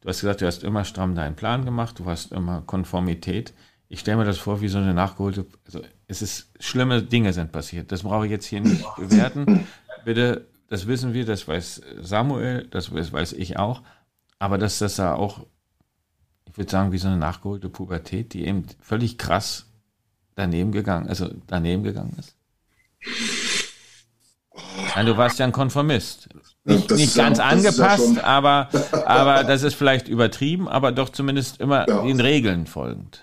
du 0.00 0.08
hast 0.08 0.20
gesagt, 0.20 0.40
du 0.40 0.46
hast 0.46 0.64
immer 0.64 0.84
stramm 0.84 1.14
deinen 1.14 1.36
Plan 1.36 1.64
gemacht, 1.64 1.98
du 1.98 2.06
hast 2.06 2.32
immer 2.32 2.62
Konformität. 2.62 3.52
Ich 3.88 4.00
stelle 4.00 4.16
mir 4.16 4.24
das 4.24 4.38
vor, 4.38 4.60
wie 4.60 4.68
so 4.68 4.78
eine 4.78 4.94
nachgeholte, 4.94 5.46
also 5.66 5.82
es 6.06 6.22
ist, 6.22 6.50
schlimme 6.58 7.02
Dinge 7.02 7.32
sind 7.32 7.52
passiert. 7.52 7.92
Das 7.92 8.02
brauche 8.02 8.24
ich 8.24 8.30
jetzt 8.30 8.46
hier 8.46 8.60
nicht 8.60 8.84
bewerten. 8.96 9.66
Bitte, 10.04 10.46
das 10.68 10.86
wissen 10.86 11.12
wir, 11.12 11.26
das 11.26 11.46
weiß 11.46 11.82
Samuel, 12.00 12.66
das 12.70 12.92
weiß 12.92 13.34
ich 13.34 13.58
auch. 13.58 13.82
Aber 14.38 14.58
dass 14.58 14.78
das 14.78 14.96
da 14.96 15.14
auch 15.14 15.46
ich 16.54 16.58
würde 16.58 16.70
sagen, 16.70 16.92
wie 16.92 16.98
so 16.98 17.08
eine 17.08 17.16
nachgeholte 17.16 17.68
Pubertät, 17.68 18.32
die 18.32 18.46
eben 18.46 18.66
völlig 18.80 19.18
krass 19.18 19.66
daneben 20.34 20.72
gegangen, 20.72 21.08
also 21.08 21.30
daneben 21.46 21.82
gegangen 21.82 22.16
ist? 22.18 22.34
Ja, 24.94 25.02
du 25.02 25.16
warst 25.16 25.38
ja 25.38 25.46
ein 25.46 25.52
Konformist. 25.52 26.28
Nicht, 26.64 26.90
nicht 26.90 27.14
ganz 27.14 27.38
ja, 27.38 27.44
angepasst, 27.44 28.16
ja 28.16 28.24
aber, 28.24 28.68
aber 29.04 29.44
das 29.44 29.62
ist 29.62 29.74
vielleicht 29.74 30.08
übertrieben, 30.08 30.68
aber 30.68 30.92
doch 30.92 31.10
zumindest 31.10 31.60
immer 31.60 31.88
ja. 31.88 32.02
den 32.02 32.20
Regeln 32.20 32.66
folgend. 32.66 33.20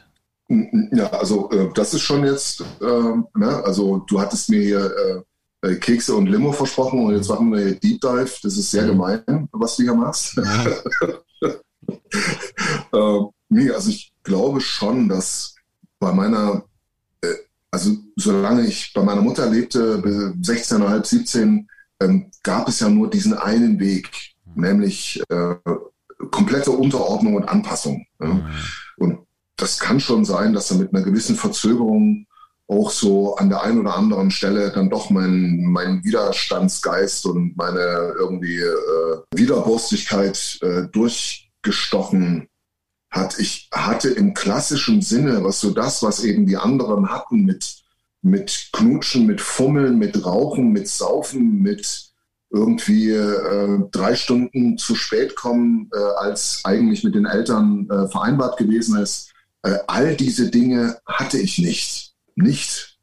Ja, 0.91 1.07
also 1.11 1.49
äh, 1.51 1.69
das 1.73 1.93
ist 1.93 2.01
schon 2.01 2.25
jetzt, 2.25 2.61
äh, 2.81 2.85
ne? 2.85 3.63
also 3.63 3.97
du 4.07 4.19
hattest 4.19 4.49
mir 4.49 4.61
hier 4.61 4.85
äh, 4.85 5.21
äh, 5.69 5.75
Kekse 5.75 6.15
und 6.15 6.27
Limo 6.27 6.51
versprochen 6.51 7.05
und 7.05 7.15
jetzt 7.15 7.29
machen 7.29 7.51
wir 7.51 7.59
hier 7.59 7.75
Deep 7.75 8.01
Dive. 8.01 8.31
Das 8.43 8.57
ist 8.57 8.71
sehr 8.71 8.83
mhm. 8.83 8.87
gemein, 8.87 9.49
was 9.51 9.77
du 9.77 9.83
hier 9.83 9.95
machst. 9.95 10.37
Mhm. 10.37 10.73
äh, 12.93 13.19
nee, 13.49 13.69
also 13.71 13.89
ich 13.89 14.11
glaube 14.23 14.59
schon, 14.59 15.07
dass 15.07 15.55
bei 15.99 16.11
meiner, 16.11 16.63
also 17.71 17.91
solange 18.17 18.67
ich 18.67 18.93
bei 18.93 19.01
meiner 19.01 19.21
Mutter 19.21 19.49
lebte, 19.49 19.97
16,5, 19.97 21.05
17, 21.05 21.69
ähm, 22.01 22.31
gab 22.43 22.67
es 22.67 22.81
ja 22.81 22.89
nur 22.89 23.09
diesen 23.09 23.33
einen 23.33 23.79
Weg, 23.79 24.09
mhm. 24.45 24.61
nämlich 24.61 25.23
äh, 25.29 25.55
komplette 26.29 26.71
Unterordnung 26.71 27.35
und 27.35 27.45
Anpassung. 27.45 28.05
Mhm. 28.19 28.43
Und 28.97 29.19
das 29.55 29.79
kann 29.79 29.99
schon 29.99 30.25
sein, 30.25 30.53
dass 30.53 30.71
er 30.71 30.77
mit 30.77 30.93
einer 30.93 31.03
gewissen 31.03 31.35
Verzögerung 31.35 32.27
auch 32.67 32.89
so 32.89 33.35
an 33.35 33.49
der 33.49 33.63
einen 33.63 33.79
oder 33.79 33.95
anderen 33.95 34.31
Stelle 34.31 34.71
dann 34.71 34.89
doch 34.89 35.09
mein, 35.09 35.61
mein 35.65 36.03
Widerstandsgeist 36.03 37.25
und 37.25 37.55
meine 37.57 38.13
irgendwie 38.17 38.59
äh, 38.59 39.17
Widerborstigkeit 39.35 40.57
äh, 40.61 40.83
durchgestochen 40.91 42.47
hat. 43.11 43.37
Ich 43.39 43.69
hatte 43.73 44.09
im 44.09 44.33
klassischen 44.33 45.01
Sinne, 45.01 45.43
was 45.43 45.59
so 45.59 45.71
das, 45.71 46.01
was 46.01 46.23
eben 46.23 46.45
die 46.45 46.57
anderen 46.57 47.11
hatten 47.11 47.43
mit, 47.43 47.83
mit 48.21 48.69
Knutschen, 48.71 49.27
mit 49.27 49.41
Fummeln, 49.41 49.97
mit 49.97 50.25
Rauchen, 50.25 50.71
mit 50.71 50.87
Saufen, 50.87 51.61
mit 51.61 52.11
irgendwie 52.49 53.11
äh, 53.11 53.79
drei 53.91 54.15
Stunden 54.15 54.77
zu 54.77 54.95
spät 54.95 55.35
kommen, 55.35 55.89
äh, 55.93 55.99
als 56.17 56.61
eigentlich 56.63 57.03
mit 57.03 57.15
den 57.15 57.25
Eltern 57.25 57.89
äh, 57.89 58.07
vereinbart 58.07 58.57
gewesen 58.57 58.97
ist, 58.97 59.31
äh, 59.63 59.77
all 59.87 60.15
diese 60.15 60.49
Dinge 60.49 60.99
hatte 61.05 61.37
ich 61.37 61.59
nicht. 61.59 62.13
Nicht. 62.35 62.97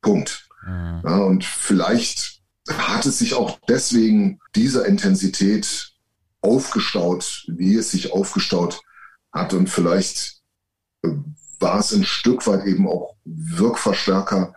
Punkt. 0.00 0.48
Mhm. 0.66 1.00
Ja, 1.04 1.18
und 1.18 1.44
vielleicht 1.44 2.40
hat 2.68 3.04
es 3.06 3.18
sich 3.18 3.34
auch 3.34 3.58
deswegen 3.68 4.40
dieser 4.54 4.86
Intensität 4.86 5.92
aufgestaut, 6.40 7.46
wie 7.48 7.76
es 7.76 7.90
sich 7.90 8.12
aufgestaut 8.12 8.80
hat. 9.34 9.52
Und 9.52 9.68
vielleicht 9.68 10.40
äh, 11.02 11.08
war 11.60 11.80
es 11.80 11.92
ein 11.92 12.04
Stück 12.04 12.46
weit 12.46 12.64
eben 12.66 12.88
auch 12.88 13.16
Wirkverstärker 13.24 14.54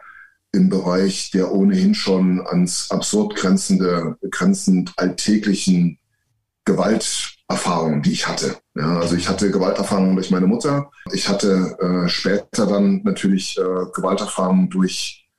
im 0.53 0.69
Bereich 0.69 1.31
der 1.31 1.51
ohnehin 1.51 1.93
schon 1.93 2.45
ans 2.47 2.89
absurd 2.89 3.35
grenzende, 3.35 4.17
grenzend 4.29 4.93
alltäglichen 4.95 5.99
Gewalt 6.65 7.37
Erfahrungen, 7.49 8.01
die 8.01 8.11
ich 8.11 8.27
hatte. 8.27 8.57
Ja, 8.75 8.99
also 8.99 9.15
ich 9.15 9.29
hatte 9.29 9.51
Gewalterfahrungen 9.51 10.15
durch 10.15 10.31
meine 10.31 10.47
Mutter. 10.47 10.91
Ich 11.13 11.29
hatte 11.29 11.77
äh, 11.79 12.09
später 12.09 12.65
dann 12.65 13.03
natürlich 13.03 13.57
äh, 13.57 13.85
Gewalterfahrungen 13.95 14.69
durch, 14.69 15.29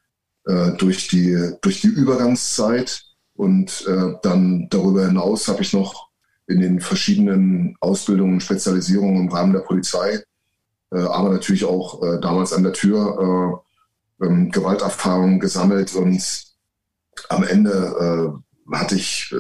äh, 0.47 0.73
durch, 0.73 1.09
die, 1.09 1.53
durch 1.61 1.83
die 1.83 1.89
Übergangszeit. 1.89 3.03
Und 3.35 3.87
äh, 3.87 4.15
dann 4.23 4.69
darüber 4.71 5.07
hinaus 5.07 5.49
habe 5.49 5.63
ich 5.63 5.73
noch 5.73 6.08
in 6.49 6.61
den 6.61 6.81
verschiedenen 6.81 7.77
Ausbildungen 7.81 8.35
und 8.35 8.43
Spezialisierungen 8.43 9.25
im 9.25 9.33
Rahmen 9.33 9.53
der 9.53 9.61
Polizei, 9.61 10.23
äh, 10.93 10.99
aber 10.99 11.31
natürlich 11.31 11.65
auch 11.65 12.03
äh, 12.03 12.21
damals 12.21 12.53
an 12.53 12.63
der 12.63 12.73
Tür 12.73 13.63
ähm, 14.21 14.51
Gewalterfahrungen 14.51 15.39
gesammelt. 15.39 15.95
Und 15.95 16.45
am 17.29 17.45
Ende 17.45 18.43
hatte 18.71 18.97
ich 18.97 19.33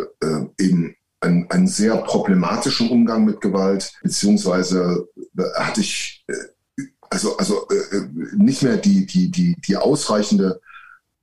eben 0.58 0.94
einen, 1.20 1.50
einen 1.50 1.66
sehr 1.66 1.96
problematischen 1.96 2.90
Umgang 2.90 3.24
mit 3.24 3.40
Gewalt, 3.40 3.92
beziehungsweise 4.02 5.08
äh, 5.36 5.42
hatte 5.56 5.80
ich 5.80 6.24
äh, 6.28 6.34
also, 7.10 7.36
also 7.38 7.66
äh, 7.68 8.02
nicht 8.36 8.62
mehr 8.62 8.76
die, 8.76 9.06
die, 9.06 9.30
die, 9.30 9.56
die 9.66 9.76
ausreichende 9.76 10.60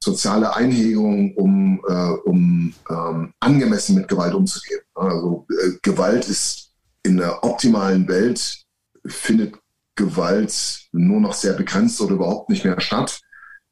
soziale 0.05 0.55
Einhegung, 0.55 1.35
um, 1.35 1.81
äh, 1.87 2.29
um 2.29 2.73
ähm, 2.89 3.33
angemessen 3.39 3.95
mit 3.95 4.07
Gewalt 4.07 4.35
umzugehen. 4.35 4.81
Also 4.93 5.47
äh, 5.49 5.71
Gewalt 5.81 6.29
ist 6.29 6.71
in 7.03 7.17
der 7.17 7.43
optimalen 7.43 8.07
Welt, 8.07 8.63
findet 9.05 9.55
Gewalt 9.95 10.87
nur 10.91 11.19
noch 11.19 11.33
sehr 11.33 11.53
begrenzt 11.53 11.99
oder 12.01 12.13
überhaupt 12.13 12.49
nicht 12.49 12.63
mehr 12.63 12.79
statt. 12.79 13.19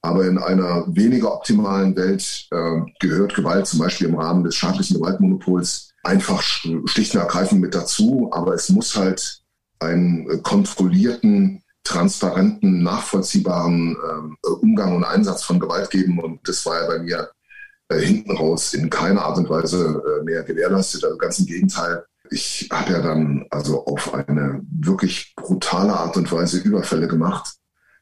Aber 0.02 0.26
in 0.26 0.38
einer 0.38 0.86
weniger 0.88 1.34
optimalen 1.34 1.96
Welt 1.96 2.48
äh, 2.52 2.82
gehört 3.00 3.36
Gewalt 3.36 3.68
zum 3.68 3.80
Beispiel 3.80 4.08
im 4.08 4.20
Rahmen 4.20 4.44
des 4.44 4.56
staatlichen 4.56 4.98
Gewaltmonopols 4.98 5.94
einfach 6.04 6.42
schlicht 6.42 7.16
und 7.16 7.22
ergreifend 7.22 7.62
mit 7.62 7.74
dazu, 7.74 8.30
aber 8.34 8.54
es 8.54 8.68
muss 8.70 8.98
halt 8.98 9.42
einen 9.80 10.44
kontrollierten, 10.44 11.63
transparenten, 11.84 12.82
nachvollziehbaren 12.84 13.96
äh, 13.96 14.48
Umgang 14.48 14.96
und 14.96 15.04
Einsatz 15.04 15.44
von 15.44 15.60
Gewalt 15.60 15.90
geben. 15.90 16.20
Und 16.20 16.48
das 16.48 16.66
war 16.66 16.82
ja 16.82 16.88
bei 16.88 17.00
mir 17.00 17.30
äh, 17.90 18.00
hinten 18.00 18.36
raus 18.38 18.74
in 18.74 18.90
keiner 18.90 19.24
Art 19.24 19.38
und 19.38 19.50
Weise 19.50 20.02
äh, 20.06 20.24
mehr 20.24 20.44
gewährleistet. 20.44 21.04
Also 21.04 21.18
ganz 21.18 21.40
im 21.40 21.46
Gegenteil. 21.46 22.06
Ich 22.30 22.70
habe 22.72 22.94
ja 22.94 23.02
dann 23.02 23.46
also 23.50 23.86
auf 23.86 24.14
eine 24.14 24.62
wirklich 24.72 25.34
brutale 25.36 25.94
Art 25.94 26.16
und 26.18 26.32
Weise 26.32 26.60
Überfälle 26.60 27.08
gemacht 27.08 27.56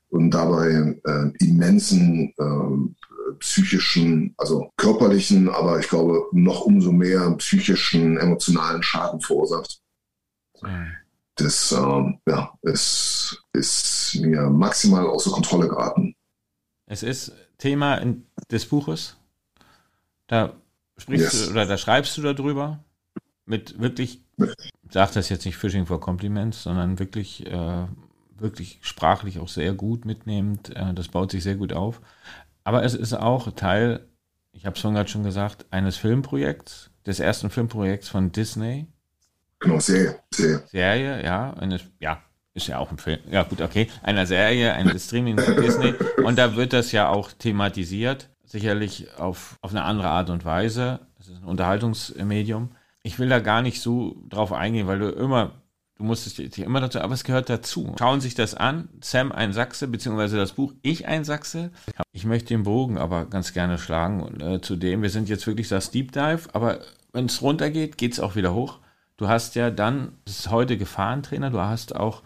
und 0.10 0.32
dabei 0.32 1.00
äh, 1.04 1.32
immensen 1.40 2.34
äh, 2.38 3.36
psychischen, 3.40 4.36
also 4.38 4.72
körperlichen, 4.78 5.50
aber 5.50 5.80
ich 5.80 5.90
glaube 5.90 6.26
noch 6.34 6.62
umso 6.62 6.92
mehr 6.92 7.32
psychischen, 7.38 8.18
emotionalen 8.18 8.84
Schaden 8.84 9.22
verursacht. 9.22 9.82
Mhm. 10.62 10.92
Das 11.36 11.72
ähm, 11.72 12.20
ja, 12.28 12.54
es 12.62 13.44
ist 13.54 14.16
mir 14.20 14.50
maximal 14.50 15.08
außer 15.08 15.32
Kontrolle 15.32 15.68
geraten. 15.68 16.16
Es 16.86 17.04
ist 17.04 17.32
Thema 17.58 18.02
des 18.50 18.66
Buches. 18.66 19.18
Da 20.28 20.54
sprichst 20.98 21.34
yes. 21.34 21.46
du 21.46 21.52
oder 21.52 21.66
da 21.66 21.78
schreibst 21.78 22.18
du 22.18 22.22
darüber 22.22 22.84
mit 23.46 23.80
wirklich, 23.80 24.22
ich 24.38 24.92
sage 24.92 25.12
das 25.14 25.30
jetzt 25.30 25.46
nicht 25.46 25.58
Fishing 25.58 25.86
for 25.86 26.00
Compliments, 26.00 26.64
sondern 26.64 27.00
wirklich, 27.00 27.46
äh, 27.46 27.88
wirklich 28.38 28.80
sprachlich 28.82 29.40
auch 29.40 29.50
sehr 29.50 29.74
gut 29.74 30.06
mitnehmend. 30.06 30.76
Äh, 30.76 30.94
das 30.94 31.10
baut 31.10 31.32
sich 31.32 31.44
sehr 31.44 31.56
gut 31.56 31.74
auf. 31.74 32.02
Aber 32.64 32.84
es 32.84 32.94
ist 32.94 33.14
auch 33.14 33.52
Teil, 33.52 34.08
ich 34.52 34.66
habe 34.66 34.76
es 34.76 34.82
vorhin 34.82 34.96
gerade 34.96 35.10
schon 35.10 35.24
gesagt, 35.24 35.66
eines 35.72 35.98
Filmprojekts, 35.98 36.92
des 37.06 37.20
ersten 37.20 37.50
Filmprojekts 37.50 38.10
von 38.10 38.32
Disney. 38.32 38.88
Genau, 39.62 39.80
Serie. 39.80 40.20
Serie, 40.34 40.64
Serie 40.68 41.24
ja. 41.24 41.54
Eine, 41.54 41.80
ja, 42.00 42.22
ist 42.54 42.68
ja 42.68 42.80
auch 42.80 42.92
ein 42.92 42.98
Film. 42.98 43.20
Ja, 43.30 43.44
gut, 43.44 43.62
okay. 43.62 43.88
Einer 44.04 44.26
Serie, 44.26 44.74
ein 44.74 44.88
Streaming 45.00 45.40
von 45.40 45.56
Disney. 45.56 45.94
Und 46.24 46.38
da 46.38 46.56
wird 46.56 46.74
das 46.74 46.92
ja 46.92 47.10
auch 47.10 47.32
thematisiert. 47.32 48.30
Sicherlich 48.44 49.08
auf, 49.18 49.58
auf 49.62 49.72
eine 49.72 49.84
andere 49.84 50.10
Art 50.10 50.30
und 50.30 50.44
Weise. 50.44 51.00
Es 51.20 51.30
ist 51.30 51.38
ein 51.38 51.46
Unterhaltungsmedium. 51.46 52.72
Ich 53.04 53.18
will 53.18 53.30
da 53.30 53.40
gar 53.40 53.62
nicht 53.62 53.82
so 53.82 54.18
drauf 54.28 54.52
eingehen, 54.52 54.88
weil 54.88 55.00
du 55.00 55.10
immer 55.10 55.54
Du 56.02 56.08
musstest 56.08 56.40
dich 56.40 56.58
immer 56.58 56.82
dazu, 56.82 57.00
aber 57.00 57.14
es 57.14 57.24
gehört 57.24 57.48
dazu. 57.48 57.94
Schauen 58.00 58.22
sich 58.22 58.34
das 58.34 58.56
an. 58.56 58.90
Sam 59.02 59.32
ein 59.32 59.54
Sachse, 59.54 59.88
beziehungsweise 59.88 60.36
das 60.36 60.54
Buch 60.54 60.74
Ich 60.82 61.08
ein 61.08 61.24
Sachse. 61.26 61.70
Ich 62.12 62.26
möchte 62.26 62.56
den 62.56 62.64
Bogen 62.64 62.98
aber 62.98 63.26
ganz 63.26 63.54
gerne 63.54 63.78
schlagen 63.78 64.24
und, 64.24 64.42
äh, 64.42 64.60
zu 64.62 64.78
dem. 64.78 65.04
Wir 65.04 65.12
sind 65.12 65.30
jetzt 65.30 65.46
wirklich 65.46 65.68
das 65.68 65.92
Deep 65.92 66.12
Dive, 66.12 66.50
aber 66.54 66.80
wenn 67.14 67.28
es 67.28 67.44
runtergeht, 67.44 68.00
geht 68.00 68.14
es 68.14 68.20
auch 68.20 68.36
wieder 68.36 68.56
hoch. 68.56 68.80
Du 69.22 69.28
hast 69.28 69.54
ja 69.54 69.70
dann, 69.70 70.14
das 70.26 70.40
ist 70.40 70.50
heute 70.50 70.80
Gefahrentrainer, 70.80 71.52
du 71.52 71.60
hast 71.60 71.96
auch 71.96 72.24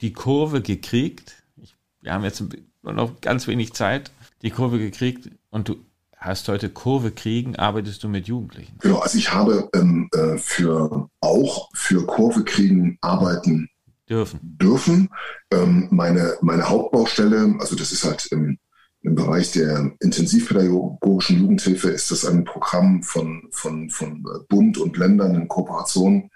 die 0.00 0.12
Kurve 0.12 0.62
gekriegt. 0.62 1.42
Ich, 1.56 1.74
wir 2.00 2.12
haben 2.12 2.22
jetzt 2.22 2.40
nur 2.84 2.92
noch 2.92 3.20
ganz 3.20 3.48
wenig 3.48 3.72
Zeit, 3.72 4.12
die 4.42 4.50
Kurve 4.50 4.78
gekriegt 4.78 5.28
und 5.50 5.68
du 5.68 5.76
Heißt 6.22 6.48
heute 6.48 6.70
Kurve 6.70 7.10
kriegen, 7.10 7.56
arbeitest 7.56 8.02
du 8.04 8.08
mit 8.08 8.28
Jugendlichen? 8.28 8.78
Genau, 8.78 8.98
also 8.98 9.18
ich 9.18 9.32
habe 9.32 9.68
ähm, 9.74 10.08
äh, 10.14 10.38
für 10.38 11.08
auch 11.20 11.68
für 11.74 12.06
Kurve 12.06 12.42
kriegen 12.44 12.96
arbeiten 13.00 13.68
dürfen. 14.08 14.38
dürfen. 14.42 15.10
Ähm, 15.52 15.88
meine, 15.90 16.34
meine 16.42 16.68
Hauptbaustelle, 16.68 17.56
also 17.58 17.76
das 17.76 17.92
ist 17.92 18.04
halt 18.04 18.26
im, 18.32 18.58
im 19.06 19.14
Bereich 19.14 19.52
der 19.52 19.92
intensivpädagogischen 20.00 21.38
Jugendhilfe, 21.38 21.90
ist 21.90 22.10
das 22.10 22.24
ein 22.24 22.44
Programm 22.44 23.04
von, 23.04 23.48
von, 23.52 23.88
von 23.88 24.26
Bund 24.48 24.78
und 24.78 24.96
Ländern 24.96 25.36
in 25.36 25.46
Kooperation 25.46 26.28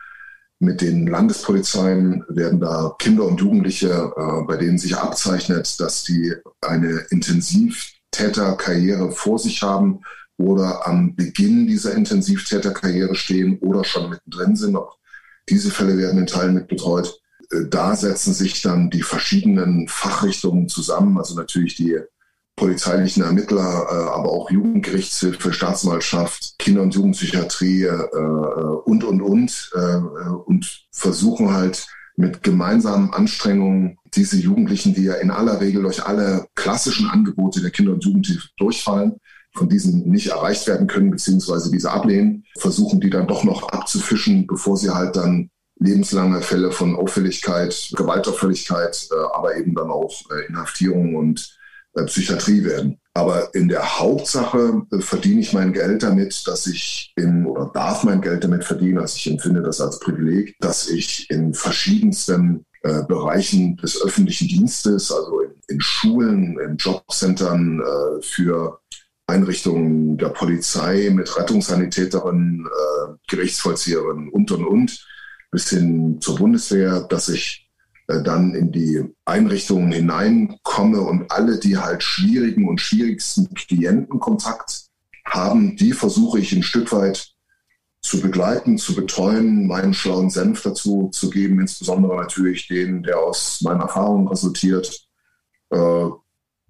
mit 0.60 0.82
den 0.82 1.06
Landespolizeien 1.06 2.22
werden 2.28 2.60
da 2.60 2.94
Kinder 2.98 3.24
und 3.24 3.40
Jugendliche, 3.40 4.12
äh, 4.14 4.46
bei 4.46 4.56
denen 4.56 4.78
sich 4.78 4.96
abzeichnet, 4.96 5.80
dass 5.80 6.04
die 6.04 6.34
eine 6.60 7.06
intensiv 7.10 7.92
Täterkarriere 8.10 9.10
vor 9.10 9.38
sich 9.38 9.62
haben 9.62 10.00
oder 10.36 10.86
am 10.86 11.16
Beginn 11.16 11.66
dieser 11.66 11.94
Intensivtäterkarriere 11.94 13.14
stehen 13.14 13.58
oder 13.60 13.84
schon 13.84 14.10
mittendrin 14.10 14.54
sind. 14.54 14.76
Auch 14.76 14.98
diese 15.48 15.70
Fälle 15.70 15.96
werden 15.96 16.20
in 16.20 16.26
Teilen 16.26 16.54
mit 16.54 16.68
betreut. 16.68 17.18
Äh, 17.50 17.64
da 17.68 17.96
setzen 17.96 18.34
sich 18.34 18.60
dann 18.60 18.90
die 18.90 19.02
verschiedenen 19.02 19.88
Fachrichtungen 19.88 20.68
zusammen, 20.68 21.16
also 21.18 21.34
natürlich 21.34 21.74
die 21.74 21.98
polizeilichen 22.61 23.22
Ermittler, 23.22 23.86
äh, 23.90 24.11
aber 24.11 24.30
auch 24.30 24.50
Jugendgerichtshilfe, 24.50 25.52
Staatsanwaltschaft, 25.52 26.58
Kinder- 26.58 26.82
und 26.82 26.94
Jugendpsychiatrie 26.94 27.84
äh, 27.84 28.18
und, 28.84 29.02
und, 29.02 29.22
und. 29.22 29.70
Äh, 29.74 29.96
und 30.44 30.84
versuchen 30.92 31.54
halt 31.54 31.86
mit 32.16 32.42
gemeinsamen 32.42 33.14
Anstrengungen 33.14 33.96
diese 34.14 34.36
Jugendlichen, 34.36 34.92
die 34.92 35.04
ja 35.04 35.14
in 35.14 35.30
aller 35.30 35.61
Regel 35.61 35.82
durch 35.82 36.04
alle 36.04 36.46
klassischen 36.54 37.08
Angebote 37.08 37.62
der 37.62 37.70
Kinder- 37.70 37.92
und 37.92 38.04
Jugendhilfe 38.04 38.48
durchfallen, 38.58 39.16
von 39.54 39.70
diesen 39.70 40.08
nicht 40.11 40.26
erreicht 40.28 40.66
werden 40.66 40.86
können, 40.86 41.11
beziehungsweise 41.11 41.70
diese 41.70 41.90
ablehnen, 41.90 42.44
versuchen 42.58 43.00
die 43.00 43.11
dann 43.11 43.26
doch 43.26 43.42
noch 43.42 43.70
abzufischen, 43.70 44.46
bevor 44.46 44.76
sie 44.76 44.90
halt 44.90 45.16
dann 45.16 45.50
lebenslange 45.76 46.42
Fälle 46.42 46.72
von 46.72 46.94
Auffälligkeit, 46.94 47.90
Gewaltauffälligkeit, 47.96 49.08
äh, 49.11 49.34
aber 49.34 49.56
eben 49.56 49.74
dann 49.74 49.90
auch 49.90 50.20
äh, 50.30 50.46
Inhaftierung 50.46 51.14
und 51.14 51.40
äh, 51.40 51.59
Psychiatrie 52.07 52.64
werden. 52.64 52.99
Aber 53.14 53.55
in 53.55 53.68
der 53.68 53.99
Hauptsache 53.99 54.82
verdiene 55.01 55.41
ich 55.41 55.53
mein 55.53 55.72
Geld 55.72 56.03
damit, 56.03 56.47
dass 56.47 56.66
ich 56.66 57.12
in 57.16 57.45
oder 57.45 57.70
darf 57.74 58.05
mein 58.05 58.20
Geld 58.20 58.45
damit 58.45 58.64
verdienen, 58.64 58.99
also 58.99 59.16
ich 59.16 59.30
empfinde 59.30 59.62
das 59.62 59.80
als 59.80 59.99
Privileg, 59.99 60.55
dass 60.61 60.88
ich 60.88 61.28
in 61.30 61.53
verschiedensten 61.53 62.64
äh, 62.82 63.03
Bereichen 63.03 63.76
des 63.76 64.01
öffentlichen 64.03 64.49
Dienstes, 64.49 65.11
also 65.11 65.41
in, 65.41 65.51
in 65.68 65.80
Schulen, 65.80 66.59
in 66.61 66.76
Jobcentern 66.76 67.80
äh, 67.80 68.22
für 68.22 68.80
Einrichtungen 69.26 70.16
der 70.16 70.30
Polizei 70.30 71.11
mit 71.12 71.36
Rettungssanitäterinnen, 71.36 72.66
äh, 72.66 73.12
Gerichtsvollzieherinnen 73.28 74.28
und 74.30 74.51
und 74.53 74.64
und 74.64 75.07
bis 75.51 75.70
hin 75.70 76.20
zur 76.20 76.36
Bundeswehr, 76.36 77.01
dass 77.09 77.28
ich 77.28 77.68
äh, 77.68 77.69
dann 78.18 78.54
in 78.54 78.72
die 78.72 79.04
Einrichtungen 79.24 79.92
hineinkomme 79.92 81.00
und 81.00 81.30
alle, 81.30 81.58
die 81.58 81.78
halt 81.78 82.02
schwierigen 82.02 82.68
und 82.68 82.80
schwierigsten 82.80 83.52
Klientenkontakt 83.54 84.86
haben, 85.24 85.76
die 85.76 85.92
versuche 85.92 86.40
ich 86.40 86.52
ein 86.52 86.62
Stück 86.62 86.92
weit 86.92 87.32
zu 88.02 88.20
begleiten, 88.20 88.78
zu 88.78 88.94
betreuen, 88.94 89.66
meinen 89.66 89.94
schlauen 89.94 90.30
Senf 90.30 90.62
dazu 90.62 91.11
zu 91.12 91.30
geben, 91.30 91.61
insbesondere 91.61 92.16
natürlich 92.16 92.66
den, 92.66 93.02
der 93.02 93.18
aus 93.18 93.61
meinen 93.62 93.80
Erfahrungen 93.80 94.28
resultiert, 94.28 95.06
äh, 95.70 96.06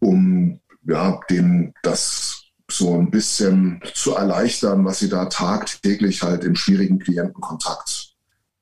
um 0.00 0.60
ja, 0.86 1.20
dem 1.30 1.72
das 1.82 2.42
so 2.68 2.94
ein 2.94 3.10
bisschen 3.10 3.80
zu 3.94 4.14
erleichtern, 4.14 4.84
was 4.84 5.00
sie 5.00 5.08
da 5.08 5.26
tagtäglich 5.26 6.22
halt 6.22 6.44
im 6.44 6.54
schwierigen 6.54 6.98
Klientenkontakt 6.98 8.14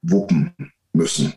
wuppen 0.03 0.55
müssen. 0.93 1.35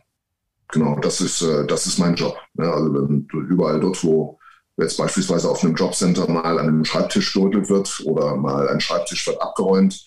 Genau, 0.72 0.98
das 1.00 1.22
ist, 1.22 1.42
äh, 1.42 1.66
das 1.68 1.86
ist 1.86 2.00
mein 2.00 2.16
Job. 2.16 2.38
Ja, 2.58 2.72
also 2.74 2.94
wenn 2.94 3.28
überall 3.50 3.80
dort, 3.80 4.04
wo 4.04 4.40
jetzt 4.78 4.98
beispielsweise 4.98 5.50
auf 5.50 5.64
einem 5.64 5.76
Jobcenter 5.76 6.30
mal 6.30 6.60
an 6.60 6.68
einem 6.68 6.86
Schreibtisch 6.86 7.34
gerüttelt 7.34 7.70
wird 7.70 8.02
oder 8.06 8.36
mal 8.38 8.70
ein 8.70 8.80
Schreibtisch 8.80 9.28
wird 9.28 9.42
abgeräumt, 9.42 10.06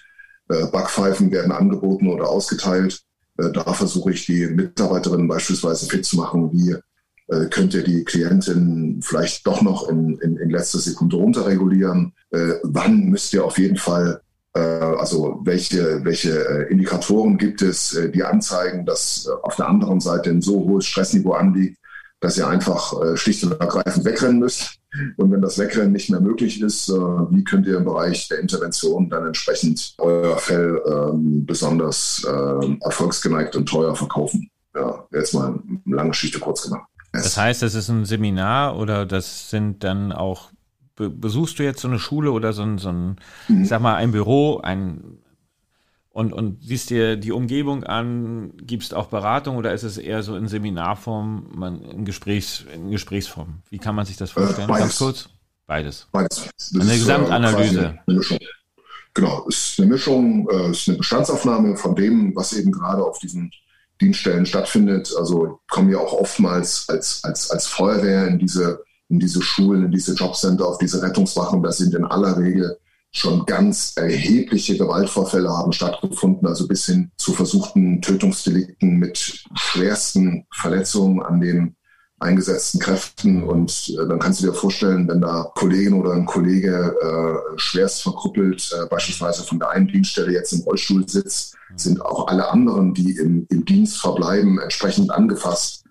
äh, 0.49 0.67
Backpfeifen 0.67 1.31
werden 1.31 1.53
angeboten 1.53 2.09
oder 2.09 2.29
ausgeteilt. 2.29 3.03
Äh, 3.39 3.51
da 3.53 3.73
versuche 3.73 4.13
ich 4.13 4.27
die 4.27 4.47
Mitarbeiterinnen 4.47 5.29
beispielsweise 5.29 5.87
fit 5.87 6.05
zu 6.05 6.17
machen, 6.17 6.51
wie 6.53 6.77
äh, 7.29 7.47
könnt 7.47 7.75
ihr 7.75 7.83
die 7.83 8.05
Klientin 8.05 9.01
vielleicht 9.03 9.47
doch 9.47 9.63
noch 9.63 9.89
in, 9.89 10.19
in, 10.19 10.37
in 10.37 10.51
letzter 10.51 10.79
Sekunde 10.79 11.17
runterregulieren. 11.17 12.15
Äh, 12.31 12.55
wann 12.63 13.07
müsst 13.07 13.33
ihr 13.33 13.45
auf 13.45 13.59
jeden 13.59 13.79
Fall 13.79 14.21
also 14.61 15.41
welche, 15.43 16.05
welche 16.05 16.49
äh, 16.49 16.73
Indikatoren 16.73 17.39
gibt 17.39 17.61
es, 17.63 17.95
äh, 17.95 18.11
die 18.11 18.23
anzeigen, 18.23 18.87
dass 18.87 19.29
auf 19.43 19.57
der 19.57 19.69
anderen 19.69 20.01
Seite 20.01 20.31
ein 20.31 20.43
so 20.43 20.61
hohes 20.61 20.87
Stressniveau 20.87 21.33
anliegt, 21.33 21.79
dass 22.21 22.39
ihr 22.39 22.47
einfach 22.49 22.95
schlicht 23.17 23.45
und 23.45 23.61
ergreifend 23.61 24.07
wegrennen 24.07 24.39
müsst. 24.39 24.79
Und 25.19 25.31
wenn 25.31 25.43
das 25.43 25.59
Wegrennen 25.59 25.93
nicht 25.93 26.09
mehr 26.09 26.21
möglich 26.21 26.63
ist, 26.63 26.89
wie 26.89 27.45
könnt 27.45 27.67
ihr 27.67 27.77
im 27.77 27.85
Bereich 27.85 28.29
der 28.29 28.39
Intervention 28.39 29.11
dann 29.11 29.27
entsprechend 29.27 29.95
euer 29.99 30.39
Fell 30.39 30.81
ähm, 30.87 31.45
besonders 31.45 32.27
ähm, 32.27 32.79
erfolgsgeneigt 32.81 33.57
und 33.57 33.69
teuer 33.69 33.95
verkaufen? 33.95 34.49
Ja, 34.75 35.07
jetzt 35.13 35.35
mal 35.35 35.49
eine 35.85 35.97
lange 35.97 36.11
Geschichte 36.11 36.39
kurz 36.39 36.63
gemacht. 36.63 36.89
Das 37.13 37.37
heißt, 37.37 37.61
das 37.61 37.75
ist 37.75 37.91
ein 37.91 38.07
Seminar 38.07 38.79
oder 38.79 39.05
das 39.05 39.51
sind 39.51 39.85
dann 39.85 40.11
auch 40.11 40.51
besuchst 40.97 41.59
du 41.59 41.63
jetzt 41.63 41.81
so 41.81 41.89
eine 41.89 41.99
Schule 41.99 42.33
oder 42.33 42.53
so 42.53 42.63
ein, 42.63 42.79
so 42.79 42.91
ein 42.91 43.17
mhm. 43.49 43.63
ich 43.63 43.69
sag 43.69 43.81
mal, 43.81 43.95
ein 43.97 44.13
Büro, 44.13 44.59
ein 44.59 45.19
und, 46.15 46.33
und 46.33 46.63
siehst 46.63 46.91
dir 46.91 47.17
die 47.17 47.33
Umgebung 47.33 47.83
an, 47.83 48.53
gibst 48.59 48.95
auch 48.95 49.09
Beratung 49.09 49.57
oder 49.57 49.75
ist 49.75 49.83
es 49.83 49.99
eher 49.99 50.23
so 50.23 50.37
in 50.37 50.47
Seminarform, 50.47 51.49
man, 51.53 51.83
in, 51.83 52.05
Gesprächs, 52.05 52.65
in 52.73 52.93
Gesprächsform? 52.93 53.63
Wie 53.69 53.79
kann 53.79 53.97
man 53.97 54.07
sich 54.07 54.17
das 54.17 54.31
vorstellen? 54.31 54.71
Äh, 54.71 54.79
Ganz 54.79 54.97
kurz? 54.97 55.29
Beides. 55.67 56.07
Beides. 56.13 56.49
Das 56.57 56.73
eine 56.73 56.85
ist, 56.85 56.91
äh, 56.91 56.99
Gesamtanalyse. 56.99 57.99
Eine 58.07 58.17
Mischung. 58.17 58.39
Genau, 59.13 59.45
es 59.49 59.71
ist 59.71 59.81
eine 59.81 59.89
Mischung, 59.89 60.49
äh, 60.51 60.71
es 60.71 60.83
ist 60.83 60.89
eine 60.89 60.99
Bestandsaufnahme 60.99 61.77
von 61.77 61.97
dem, 61.97 62.37
was 62.37 62.53
eben 62.53 62.71
gerade 62.71 63.05
auf 63.05 63.19
diesen 63.19 63.51
Dienststellen 64.01 64.47
stattfindet. 64.47 65.13
Also 65.19 65.59
kommen 65.69 65.91
ja 65.91 65.99
auch 65.99 66.13
oftmals 66.13 66.89
als, 66.89 67.25
als, 67.25 67.51
als 67.51 67.67
Feuerwehr 67.67 68.29
in 68.29 68.39
diese 68.39 68.85
in 69.09 69.19
diese 69.19 69.43
Schulen, 69.43 69.85
in 69.85 69.91
diese 69.93 70.15
Jobcenter, 70.15 70.67
auf 70.67 70.79
diese 70.79 71.03
Rettungswachen. 71.03 71.63
Da 71.63 71.73
sind 71.73 71.95
in 71.95 72.05
aller 72.05 72.39
Regel 72.39 72.79
schon 73.11 73.47
ganz 73.47 73.93
erhebliche 73.97 74.77
Gewaltvorfälle 74.77 75.49
haben 75.49 75.73
stattgefunden, 75.73 76.49
also 76.49 76.67
bis 76.67 76.87
hin 76.87 77.13
zu 77.17 77.33
versuchten 77.33 78.03
Tötungsdelikten 78.03 78.97
mit 78.99 79.45
schwersten 79.55 80.47
Verletzungen 80.53 81.23
an 81.23 81.41
den 81.41 81.77
eingesetzten 82.19 82.81
Kräften. 82.81 83.45
Und 83.45 83.89
äh, 83.91 84.09
dann 84.09 84.19
kannst 84.19 84.41
du 84.41 84.47
dir 84.47 84.55
vorstellen, 84.55 85.07
wenn 85.09 85.21
da 85.21 85.45
Kollegin 85.55 85.95
oder 85.95 86.13
ein 86.13 86.27
Kollege 86.27 86.95
äh, 87.01 87.59
schwerst 87.59 88.03
verkrüppelt, 88.03 88.73
äh, 88.73 88.87
beispielsweise 88.87 89.45
von 89.45 89.61
der 89.61 89.71
einen 89.71 89.89
Dienststelle 89.89 90.33
jetzt 90.33 90.53
im 90.53 90.63
Rollstuhl 90.63 91.09
sitzt, 91.09 91.57
sind 91.77 92.01
auch 92.01 92.29
alle 92.29 92.51
anderen, 92.51 92.95
die 92.95 93.13
im, 93.17 93.47
im 93.51 93.65
Dienst 93.65 93.99
verbleiben, 94.01 94.59
entsprechend 94.61 95.11
angefasst 95.11 95.84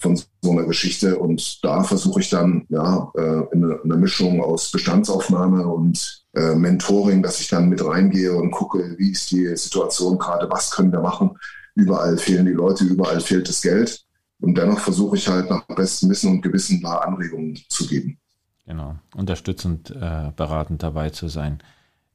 von 0.00 0.20
so 0.42 0.50
einer 0.50 0.64
Geschichte. 0.64 1.18
Und 1.18 1.62
da 1.62 1.82
versuche 1.84 2.20
ich 2.20 2.30
dann 2.30 2.66
ja 2.68 3.10
äh, 3.16 3.42
in 3.52 3.64
einer 3.64 3.96
Mischung 3.96 4.42
aus 4.42 4.70
Bestandsaufnahme 4.70 5.66
und 5.66 6.24
äh, 6.34 6.54
Mentoring, 6.54 7.22
dass 7.22 7.40
ich 7.40 7.48
dann 7.48 7.68
mit 7.68 7.84
reingehe 7.84 8.34
und 8.34 8.50
gucke, 8.50 8.96
wie 8.98 9.12
ist 9.12 9.30
die 9.30 9.54
Situation 9.56 10.18
gerade, 10.18 10.50
was 10.50 10.70
können 10.70 10.92
wir 10.92 11.00
machen. 11.00 11.36
Überall 11.74 12.18
fehlen 12.18 12.46
die 12.46 12.52
Leute, 12.52 12.84
überall 12.84 13.20
fehlt 13.20 13.48
das 13.48 13.62
Geld. 13.62 14.04
Und 14.40 14.56
dennoch 14.56 14.78
versuche 14.78 15.16
ich 15.16 15.28
halt 15.28 15.50
nach 15.50 15.66
bestem 15.66 16.08
Wissen 16.10 16.32
und 16.32 16.42
Gewissen 16.42 16.80
da 16.80 16.98
Anregungen 16.98 17.58
zu 17.68 17.86
geben. 17.86 18.18
Genau, 18.66 18.96
unterstützend, 19.14 19.90
äh, 19.90 20.32
beratend 20.34 20.82
dabei 20.82 21.10
zu 21.10 21.28
sein. 21.28 21.62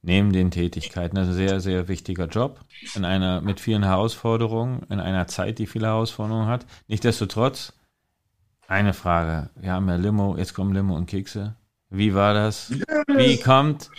Neben 0.07 0.31
den 0.31 0.51
Tätigkeiten, 0.51 1.15
das 1.15 1.29
ist 1.29 1.33
ein 1.33 1.47
sehr, 1.47 1.59
sehr 1.59 1.87
wichtiger 1.87 2.27
Job 2.27 2.59
in 2.93 3.05
einer 3.05 3.41
mit 3.41 3.59
vielen 3.59 3.81
Herausforderungen, 3.81 4.83
in 4.89 4.99
einer 4.99 5.25
Zeit, 5.25 5.57
die 5.57 5.65
viele 5.65 5.87
Herausforderungen 5.87 6.47
hat. 6.47 6.67
Nichtsdestotrotz 6.87 7.73
eine 8.67 8.93
Frage. 8.93 9.49
Wir 9.55 9.71
haben 9.71 9.89
ja 9.89 9.95
Limo, 9.95 10.37
jetzt 10.37 10.53
kommen 10.53 10.75
Limo 10.75 10.95
und 10.95 11.07
Kekse. 11.07 11.55
Wie 11.89 12.13
war 12.13 12.35
das? 12.35 12.71
Wie 13.07 13.39
kommt, 13.39 13.89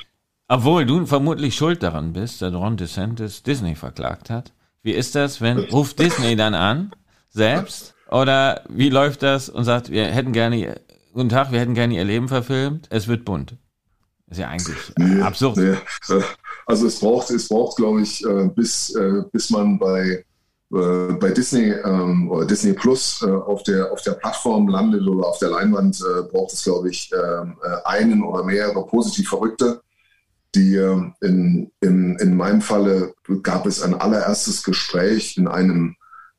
obwohl 0.47 0.87
du 0.87 1.07
vermutlich 1.07 1.57
schuld 1.57 1.83
daran 1.83 2.13
bist, 2.13 2.41
dass 2.41 2.55
Ron 2.55 2.77
DeSantis 2.77 3.43
Disney 3.43 3.75
verklagt 3.75 4.31
hat. 4.31 4.53
Wie 4.85 4.93
ist 4.93 5.17
das, 5.17 5.41
wenn, 5.41 5.59
ruft 5.59 5.99
Disney 5.99 6.37
dann 6.37 6.55
an, 6.55 6.93
selbst? 7.31 7.97
Oder 8.09 8.63
wie 8.69 8.91
läuft 8.91 9.25
das 9.25 9.49
und 9.49 9.65
sagt, 9.65 9.91
wir 9.91 10.07
hätten 10.07 10.31
gerne, 10.31 10.81
guten 11.13 11.31
Tag, 11.31 11.51
wir 11.51 11.59
hätten 11.59 11.75
gerne 11.75 11.95
ihr 11.95 12.05
Leben 12.05 12.29
verfilmt, 12.29 12.87
es 12.91 13.09
wird 13.09 13.25
bunt. 13.25 13.57
Ist 14.29 14.39
ja 14.39 14.49
eigentlich 14.49 14.77
nee, 14.99 15.21
absurd. 15.21 15.57
Nee. 15.57 15.77
Also 16.67 16.87
es 16.87 16.99
braucht, 16.99 17.31
es 17.31 17.49
braucht, 17.49 17.77
glaube 17.77 18.03
ich, 18.03 18.25
äh, 18.25 18.49
bis, 18.49 18.95
äh, 18.95 19.23
bis 19.33 19.51
man 19.51 19.79
bei 19.79 20.25
äh, 20.73 21.13
bei 21.13 21.31
Disney 21.31 21.71
ähm, 21.71 22.29
oder 22.29 22.45
Disney 22.45 22.73
Plus 22.73 23.23
auf, 23.23 23.63
der, 23.63 23.93
auf 23.93 24.03
der 24.03 24.13
Plattform 24.13 24.67
landet 24.67 25.07
oder 25.07 25.29
auf 25.29 25.39
der 25.39 25.51
Leinwand, 25.51 26.03
braucht 26.33 26.53
es, 26.53 26.65
glaube 26.65 26.91
ich, 26.91 27.11
ähm, 27.13 27.57
äh, 27.63 27.89
einen 27.89 28.23
oder 28.25 28.43
mehrere 28.43 28.85
positiv 28.85 29.29
Verrückte. 29.29 29.81
Die 30.57 30.75
ähm, 30.75 31.15
in, 31.21 31.71
in, 31.81 32.17
in 32.17 32.37
meinem 32.37 32.63
Falle 32.63 33.15
gab 33.45 33.67
es 33.67 33.81
ein 33.81 33.95
allererstes 33.95 34.65
Gespräch 34.65 35.37
in 35.37 35.47
einem 35.47 35.95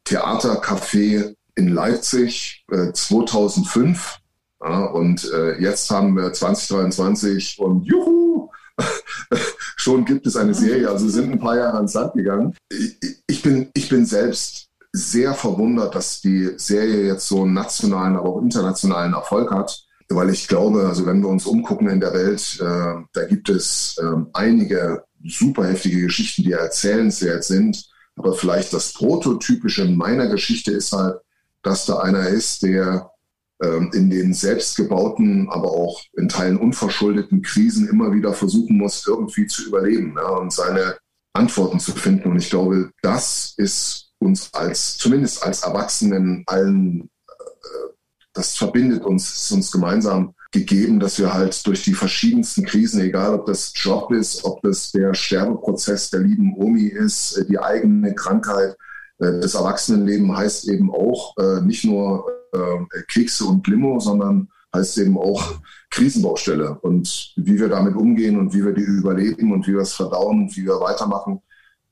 Theatercafé 0.06 1.36
in 1.56 1.68
Leipzig 1.70 2.66
2005. 2.94 4.20
Ja, 4.62 4.86
und 4.86 5.32
äh, 5.32 5.62
jetzt 5.62 5.90
haben 5.92 6.16
wir 6.16 6.34
2023 6.34 7.60
und 7.60 7.84
juhu, 7.84 8.50
schon 9.76 10.06
gibt 10.06 10.26
es 10.26 10.36
eine 10.36 10.54
Serie, 10.54 10.90
also 10.90 11.08
sind 11.10 11.32
ein 11.32 11.40
paar 11.40 11.58
Jahre 11.58 11.78
ans 11.78 11.94
Land 11.94 12.14
gegangen. 12.14 12.56
Ich, 12.70 12.98
ich, 13.28 13.42
bin, 13.42 13.70
ich 13.74 13.90
bin 13.90 14.06
selbst 14.06 14.68
sehr 14.92 15.34
verwundert, 15.34 15.94
dass 15.94 16.22
die 16.22 16.52
Serie 16.58 17.06
jetzt 17.06 17.28
so 17.28 17.44
einen 17.44 17.54
nationalen, 17.54 18.16
aber 18.16 18.30
auch 18.30 18.42
internationalen 18.42 19.14
Erfolg 19.14 19.52
hat, 19.52 19.84
weil 20.10 20.30
ich 20.30 20.48
glaube, 20.48 20.88
also 20.88 21.06
wenn 21.06 21.22
wir 21.22 21.30
uns 21.30 21.46
umgucken 21.46 21.90
in 21.90 22.00
der 22.00 22.14
Welt, 22.14 22.60
äh, 22.60 23.04
da 23.14 23.26
gibt 23.28 23.50
es 23.50 23.98
äh, 24.02 24.22
einige 24.34 25.04
super 25.24 25.68
heftige 25.68 26.02
Geschichten, 26.02 26.44
die 26.44 26.54
erzählenswert 26.54 27.44
sind. 27.44 27.90
Aber 28.16 28.34
vielleicht 28.34 28.74
das 28.74 28.94
Prototypische 28.94 29.86
meiner 29.86 30.28
Geschichte 30.28 30.72
ist 30.72 30.92
halt, 30.92 31.20
dass 31.62 31.86
da 31.86 32.00
einer 32.00 32.28
ist, 32.28 32.64
der 32.64 33.12
in 33.60 34.12
den 34.12 34.36
selbstgebauten, 34.36 35.50
aber 35.50 35.72
auch 35.72 36.00
in 36.16 36.30
Teilen 36.30 36.58
unverschuldeten 36.58 37.42
Krisen 37.42 37.90
immer 37.90 38.14
wieder 38.14 38.34
versuchen 38.34 38.78
muss, 38.78 39.08
irgendwie 39.08 39.48
zu 39.48 39.66
überleben 39.66 40.14
ja, 40.16 40.30
und 40.30 40.54
seine 40.54 40.98
Antworten 41.34 41.80
zu 41.80 41.92
finden. 41.94 42.32
Und 42.32 42.38
ich 42.38 42.50
glaube, 42.50 42.92
das 43.02 43.54
ist 43.58 44.12
uns 44.20 44.54
als, 44.54 44.98
zumindest 44.98 45.44
als 45.44 45.64
Erwachsenen 45.64 46.44
allen, 46.48 47.10
äh, 47.28 47.94
das 48.34 48.56
verbindet 48.56 49.04
uns, 49.04 49.44
ist 49.44 49.52
uns 49.52 49.72
gemeinsam 49.72 50.34
gegeben, 50.52 51.00
dass 51.00 51.20
wir 51.20 51.34
halt 51.34 51.66
durch 51.68 51.84
die 51.84 51.94
verschiedensten 51.94 52.66
Krisen, 52.66 53.02
egal 53.02 53.34
ob 53.34 53.46
das 53.46 53.72
Job 53.76 54.12
ist, 54.12 54.44
ob 54.46 54.62
das 54.62 54.92
der 54.92 55.14
Sterbeprozess 55.14 56.10
der 56.10 56.22
lieben 56.22 56.56
Omi 56.56 56.88
ist, 56.88 57.38
äh, 57.38 57.46
die 57.46 57.60
eigene 57.60 58.16
Krankheit, 58.16 58.76
das 59.18 59.56
Erwachsenenleben 59.56 60.36
heißt 60.36 60.68
eben 60.70 60.92
auch 60.92 61.36
äh, 61.38 61.62
nicht 61.62 61.84
nur 61.86 62.26
äh, 62.54 63.02
Kekse 63.08 63.46
und 63.46 63.68
Limo, 63.68 64.00
sondern 64.00 64.50
heißt 64.76 64.98
eben 65.00 65.18
auch 65.18 65.60
Krisenbaustelle. 65.90 66.78
Und 66.80 67.34
wie 67.36 67.60
wir 67.60 67.70
damit 67.70 67.96
umgehen 67.96 68.38
und 68.38 68.54
wie 68.54 68.64
wir 68.64 68.74
die 68.74 68.82
überleben 68.82 69.52
und 69.52 69.68
wie 69.68 69.74
wir 69.74 69.82
es 69.82 69.94
verdauen 69.94 70.44
und 70.44 70.58
wie 70.58 70.66
wir 70.66 70.80
weitermachen 70.80 71.42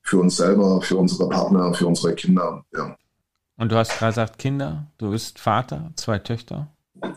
für 0.01 0.19
uns 0.19 0.37
selber, 0.37 0.81
für 0.81 0.97
unsere 0.97 1.29
Partner, 1.29 1.73
für 1.73 1.87
unsere 1.87 2.13
Kinder. 2.13 2.63
Ja. 2.75 2.95
Und 3.57 3.71
du 3.71 3.75
hast 3.75 3.97
gerade 3.97 4.11
gesagt, 4.11 4.37
Kinder, 4.37 4.87
du 4.97 5.11
bist 5.11 5.39
Vater, 5.39 5.91
zwei 5.95 6.19
Töchter. 6.19 6.67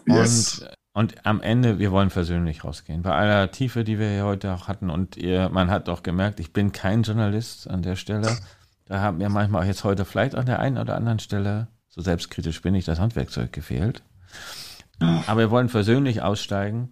Yes. 0.07 0.61
Und, 0.95 1.13
und 1.15 1.27
am 1.27 1.43
Ende, 1.43 1.79
wir 1.79 1.93
wollen 1.93 2.11
versöhnlich 2.11 2.65
rausgehen. 2.65 3.03
Bei 3.03 3.15
aller 3.15 3.51
Tiefe, 3.51 3.85
die 3.85 3.99
wir 3.99 4.09
hier 4.09 4.25
heute 4.25 4.55
auch 4.55 4.69
hatten. 4.69 4.89
Und 4.89 5.17
ihr, 5.17 5.51
man 5.51 5.71
hat 5.71 5.89
auch 5.89 6.03
gemerkt, 6.03 6.41
ich 6.41 6.53
bin 6.53 6.73
kein 6.73 7.03
Journalist 7.03 7.69
an 7.69 7.83
der 7.83 7.97
Stelle. 7.97 8.39
Da 8.89 9.01
haben 9.01 9.19
mir 9.19 9.29
manchmal 9.29 9.63
auch 9.63 9.67
jetzt 9.67 9.85
heute 9.85 10.05
vielleicht 10.05 10.35
an 10.35 10.47
der 10.47 10.61
einen 10.61 10.79
oder 10.79 10.97
anderen 10.97 11.19
Stelle 11.19 11.69
so 11.89 12.01
selbstkritisch 12.01 12.63
bin 12.63 12.75
ich, 12.75 12.85
das 12.85 12.99
Handwerkzeug 12.99 13.53
gefehlt. 13.53 14.03
Aber 14.99 15.41
wir 15.41 15.51
wollen 15.51 15.69
versöhnlich 15.69 16.23
aussteigen. 16.23 16.91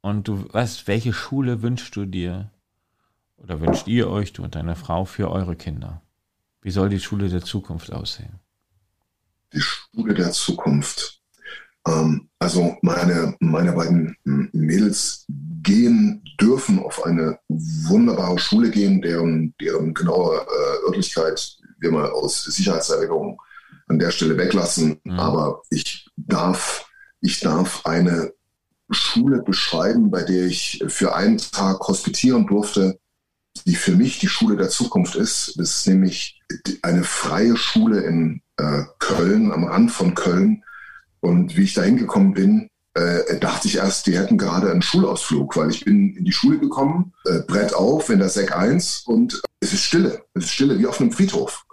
Und 0.00 0.28
du 0.28 0.52
weißt, 0.52 0.86
welche 0.88 1.12
Schule 1.12 1.62
wünschst 1.62 1.94
du 1.96 2.06
dir 2.06 2.50
oder 3.36 3.60
wünscht 3.60 3.86
ihr 3.88 4.08
euch, 4.08 4.32
du 4.32 4.42
und 4.42 4.54
deine 4.54 4.76
Frau, 4.76 5.04
für 5.04 5.30
eure 5.30 5.56
Kinder? 5.56 6.02
Wie 6.60 6.70
soll 6.70 6.88
die 6.88 7.00
Schule 7.00 7.28
der 7.28 7.42
Zukunft 7.42 7.92
aussehen? 7.92 8.38
Die 9.52 9.60
Schule 9.60 10.14
der 10.14 10.32
Zukunft. 10.32 11.21
Ähm, 11.86 12.28
also 12.38 12.76
meine, 12.82 13.36
meine 13.40 13.72
beiden 13.72 14.16
Mädels 14.52 15.26
gehen, 15.62 16.22
dürfen 16.40 16.78
auf 16.80 17.04
eine 17.04 17.38
wunderbare 17.48 18.38
Schule 18.38 18.70
gehen, 18.70 19.00
deren, 19.02 19.54
deren 19.60 19.94
genaue 19.94 20.36
äh, 20.36 20.86
Örtlichkeit 20.86 21.58
wir 21.78 21.90
mal 21.90 22.10
aus 22.10 22.44
Sicherheitserwägungen 22.44 23.36
an 23.88 23.98
der 23.98 24.10
Stelle 24.10 24.36
weglassen. 24.38 25.00
Mhm. 25.04 25.18
Aber 25.18 25.62
ich 25.70 26.08
darf, 26.16 26.86
ich 27.20 27.40
darf 27.40 27.84
eine 27.84 28.32
Schule 28.90 29.42
beschreiben, 29.42 30.10
bei 30.10 30.22
der 30.22 30.46
ich 30.46 30.82
für 30.88 31.14
einen 31.14 31.38
Tag 31.38 31.80
hospitieren 31.80 32.46
durfte, 32.46 32.98
die 33.66 33.74
für 33.74 33.92
mich 33.92 34.18
die 34.18 34.28
Schule 34.28 34.56
der 34.56 34.70
Zukunft 34.70 35.14
ist. 35.14 35.54
Das 35.56 35.76
ist 35.76 35.86
nämlich 35.86 36.40
eine 36.82 37.04
freie 37.04 37.56
Schule 37.56 38.00
in 38.00 38.42
äh, 38.56 38.82
Köln, 38.98 39.52
am 39.52 39.64
Rand 39.64 39.90
von 39.90 40.14
Köln. 40.14 40.64
Und 41.22 41.56
wie 41.56 41.62
ich 41.62 41.74
da 41.74 41.82
hingekommen 41.82 42.34
bin, 42.34 42.68
äh, 42.94 43.38
dachte 43.38 43.68
ich 43.68 43.76
erst, 43.76 44.06
die 44.06 44.18
hätten 44.18 44.36
gerade 44.36 44.70
einen 44.70 44.82
Schulausflug, 44.82 45.56
weil 45.56 45.70
ich 45.70 45.84
bin 45.84 46.14
in 46.14 46.24
die 46.26 46.32
Schule 46.32 46.58
gekommen, 46.58 47.14
äh, 47.24 47.38
Brett 47.46 47.74
auf 47.74 48.10
in 48.10 48.18
der 48.18 48.28
Sek 48.28 48.54
1 48.54 49.04
und 49.06 49.40
es 49.60 49.72
ist 49.72 49.84
Stille. 49.84 50.22
Es 50.34 50.44
ist 50.44 50.52
Stille, 50.52 50.78
wie 50.78 50.86
auf 50.86 51.00
einem 51.00 51.12
Friedhof. 51.12 51.64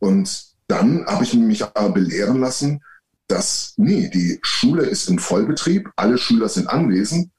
Und 0.00 0.46
dann 0.66 1.06
habe 1.06 1.22
ich 1.22 1.34
mich 1.34 1.62
aber 1.62 1.90
belehren 1.90 2.40
lassen, 2.40 2.82
dass, 3.28 3.74
nee, 3.76 4.08
die 4.12 4.38
Schule 4.42 4.82
ist 4.84 5.08
in 5.08 5.18
Vollbetrieb, 5.18 5.90
alle 5.96 6.18
Schüler 6.18 6.48
sind 6.48 6.68
anwesend, 6.68 7.30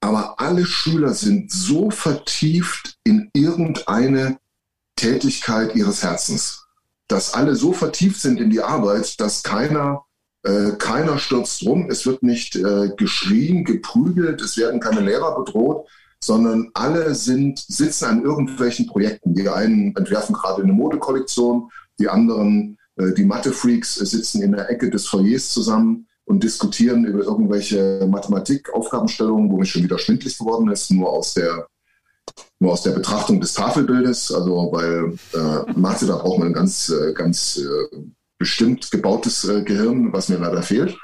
aber 0.00 0.40
alle 0.40 0.66
Schüler 0.66 1.14
sind 1.14 1.52
so 1.52 1.90
vertieft 1.90 2.98
in 3.04 3.30
irgendeine 3.32 4.38
Tätigkeit 4.96 5.74
ihres 5.74 6.02
Herzens, 6.02 6.66
dass 7.08 7.34
alle 7.34 7.54
so 7.54 7.72
vertieft 7.72 8.20
sind 8.20 8.40
in 8.40 8.50
die 8.50 8.62
Arbeit, 8.62 9.20
dass 9.20 9.42
keiner, 9.42 10.04
äh, 10.42 10.72
keiner 10.78 11.18
stürzt 11.18 11.64
rum, 11.66 11.88
es 11.90 12.06
wird 12.06 12.22
nicht 12.22 12.56
äh, 12.56 12.90
geschrien, 12.96 13.64
geprügelt, 13.64 14.40
es 14.40 14.56
werden 14.56 14.80
keine 14.80 15.00
Lehrer 15.00 15.36
bedroht, 15.36 15.86
sondern 16.22 16.70
alle 16.74 17.14
sind, 17.14 17.58
sitzen 17.58 18.04
an 18.06 18.22
irgendwelchen 18.22 18.86
Projekten. 18.86 19.34
Die 19.34 19.48
einen 19.48 19.94
entwerfen 19.96 20.34
gerade 20.34 20.62
eine 20.62 20.72
Modekollektion, 20.72 21.70
die 21.98 22.08
anderen, 22.08 22.78
äh, 22.96 23.12
die 23.12 23.24
Mathe-Freaks, 23.24 23.96
sitzen 23.96 24.42
in 24.42 24.52
der 24.52 24.70
Ecke 24.70 24.90
des 24.90 25.06
Foyers 25.06 25.50
zusammen 25.50 26.06
und 26.24 26.42
diskutieren 26.42 27.04
über 27.04 27.24
irgendwelche 27.24 28.06
Mathematikaufgabenstellungen, 28.08 29.50
wo 29.50 29.58
mir 29.58 29.66
schon 29.66 29.82
wieder 29.82 29.98
schwindlig 29.98 30.38
geworden 30.38 30.70
ist, 30.70 30.90
nur 30.90 31.10
aus 31.10 31.34
der 31.34 31.66
nur 32.60 32.72
aus 32.72 32.82
der 32.82 32.92
Betrachtung 32.92 33.40
des 33.40 33.54
Tafelbildes, 33.54 34.32
also 34.32 34.70
weil 34.72 35.18
äh, 35.34 35.72
Mathe, 35.72 36.06
da 36.06 36.16
braucht 36.16 36.38
man 36.38 36.52
ganz, 36.52 36.90
äh, 36.90 37.12
ganz 37.12 37.58
äh, 37.58 37.96
bestimmt 38.40 38.90
gebautes 38.90 39.44
äh, 39.44 39.62
Gehirn, 39.62 40.12
was 40.12 40.28
mir 40.30 40.38
leider 40.38 40.62
fehlt. 40.62 40.98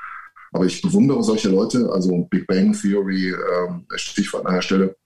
Aber 0.52 0.64
ich 0.64 0.80
bewundere 0.80 1.22
solche 1.22 1.50
Leute, 1.50 1.90
also 1.92 2.26
Big 2.30 2.46
Bang 2.46 2.72
Theory, 2.72 3.28
äh, 3.30 3.98
Stichwort 3.98 4.46
an 4.46 4.52
einer 4.52 4.62
Stelle, 4.62 4.96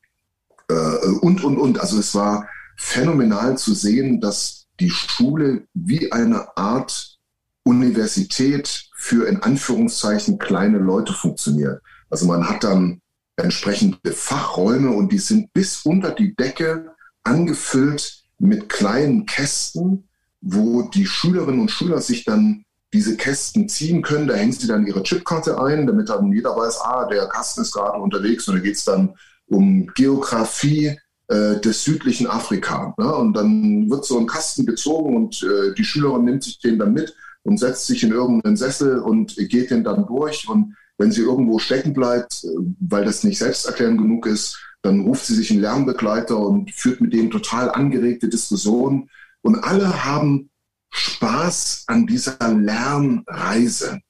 äh, 0.68 1.09
und, 1.20 1.43
und, 1.45 1.59
und. 1.59 1.81
Also 1.81 1.99
es 1.99 2.14
war 2.14 2.49
phänomenal 2.76 3.59
zu 3.59 3.74
sehen, 3.74 4.20
dass 4.20 4.68
die 4.78 4.91
Schule 4.91 5.66
wie 5.74 6.11
eine 6.12 6.57
Art 6.57 7.18
Universität 7.64 8.89
für 8.95 9.26
in 9.26 9.43
Anführungszeichen 9.43 10.39
kleine 10.39 10.78
Leute 10.78 11.12
funktioniert. 11.12 11.83
Also 12.11 12.26
man 12.26 12.49
hat 12.49 12.62
dann 12.64 13.03
entsprechende 13.37 14.12
Fachräume 14.12 14.91
und 14.91 15.11
die 15.11 15.18
sind 15.18 15.53
bis 15.53 15.83
unter 15.83 16.12
die 16.12 16.37
Decke 16.37 16.95
angefüllt 17.24 18.22
mit 18.39 18.68
kleinen 18.68 19.26
Kästen, 19.26 20.09
wo 20.41 20.82
die 20.82 21.07
Schülerinnen 21.07 21.61
und 21.61 21.70
Schüler 21.70 22.01
sich 22.01 22.24
dann 22.24 22.64
diese 22.93 23.16
Kästen 23.16 23.68
ziehen 23.68 24.03
können. 24.03 24.26
Da 24.26 24.34
hängen 24.34 24.53
sie 24.53 24.66
dann 24.66 24.86
ihre 24.86 25.03
Chipkarte 25.03 25.61
ein, 25.61 25.86
damit 25.86 26.09
dann 26.09 26.32
jeder 26.32 26.57
weiß, 26.57 26.80
ah, 26.80 27.07
der 27.07 27.26
Kasten 27.28 27.62
ist 27.62 27.72
gerade 27.72 27.99
unterwegs 27.99 28.49
und 28.49 28.57
da 28.57 28.61
geht 28.61 28.76
es 28.76 28.84
dann 28.84 29.14
um 29.47 29.86
Geografie, 29.95 30.97
äh, 31.30 31.61
des 31.61 31.84
südlichen 31.84 32.26
Afrika. 32.26 32.93
Ne? 32.99 33.14
Und 33.14 33.34
dann 33.34 33.88
wird 33.88 34.05
so 34.05 34.18
ein 34.18 34.26
Kasten 34.26 34.66
gezogen 34.66 35.14
und 35.14 35.41
äh, 35.45 35.72
die 35.74 35.84
Schülerin 35.84 36.24
nimmt 36.24 36.43
sich 36.43 36.59
den 36.59 36.76
dann 36.76 36.93
mit 36.93 37.14
und 37.45 37.59
setzt 37.59 37.86
sich 37.86 38.03
in 38.03 38.11
irgendeinen 38.11 38.57
Sessel 38.57 38.99
und 38.99 39.36
geht 39.36 39.70
den 39.70 39.84
dann 39.84 40.07
durch. 40.07 40.49
Und 40.49 40.74
wenn 40.99 41.12
sie 41.12 41.22
irgendwo 41.22 41.61
stecken 41.61 41.93
bleibt, 41.93 42.43
äh, 42.43 42.49
weil 42.80 43.05
das 43.05 43.22
nicht 43.22 43.38
selbsterklärend 43.38 43.99
genug 43.99 44.26
ist, 44.26 44.59
dann 44.82 45.03
ruft 45.03 45.24
sie 45.24 45.36
sich 45.36 45.53
einen 45.53 45.61
Lernbegleiter 45.61 46.36
und 46.36 46.72
führt 46.72 47.01
mit 47.01 47.12
dem 47.12 47.30
total 47.30 47.70
angeregte 47.70 48.28
Diskussionen. 48.28 49.09
Und 49.43 49.57
alle 49.57 50.05
haben 50.05 50.51
Spaß 50.91 51.84
an 51.86 52.07
dieser 52.07 52.36
Lernreise. 52.53 54.01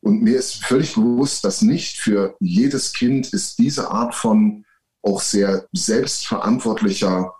Und 0.00 0.22
mir 0.22 0.38
ist 0.38 0.64
völlig 0.64 0.94
bewusst, 0.94 1.44
dass 1.44 1.62
nicht 1.62 1.98
für 1.98 2.36
jedes 2.40 2.92
Kind 2.92 3.32
ist 3.32 3.58
diese 3.58 3.90
Art 3.90 4.14
von 4.14 4.64
auch 5.02 5.20
sehr 5.20 5.66
selbstverantwortlicher 5.72 7.32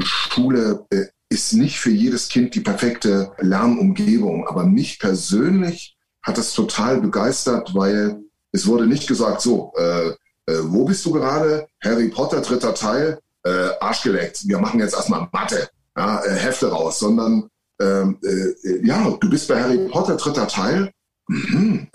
Schule 0.00 0.86
äh, 0.90 1.06
ist 1.28 1.54
nicht 1.54 1.78
für 1.78 1.90
jedes 1.90 2.28
Kind 2.28 2.54
die 2.54 2.60
perfekte 2.60 3.32
Lernumgebung. 3.38 4.46
Aber 4.46 4.66
mich 4.66 4.98
persönlich 4.98 5.96
hat 6.22 6.38
das 6.38 6.52
total 6.52 7.00
begeistert, 7.00 7.74
weil 7.74 8.22
es 8.52 8.66
wurde 8.66 8.86
nicht 8.86 9.08
gesagt, 9.08 9.40
so, 9.40 9.72
äh, 9.76 10.10
äh, 10.46 10.58
wo 10.64 10.84
bist 10.84 11.04
du 11.06 11.12
gerade? 11.12 11.66
Harry 11.82 12.08
Potter, 12.08 12.40
dritter 12.40 12.74
Teil, 12.74 13.18
äh, 13.44 13.70
Arschgeleckt, 13.80 14.46
wir 14.46 14.58
machen 14.58 14.80
jetzt 14.80 14.94
erstmal 14.94 15.28
Mathe, 15.32 15.68
ja, 15.96 16.24
äh, 16.24 16.34
Hefte 16.34 16.70
raus, 16.70 16.98
sondern 16.98 17.48
ähm, 17.80 18.18
äh, 18.22 18.86
ja, 18.86 19.10
du 19.10 19.30
bist 19.30 19.48
bei 19.48 19.60
Harry 19.60 19.88
Potter, 19.88 20.16
dritter 20.16 20.48
Teil. 20.48 20.92
Mhm, 21.28 21.88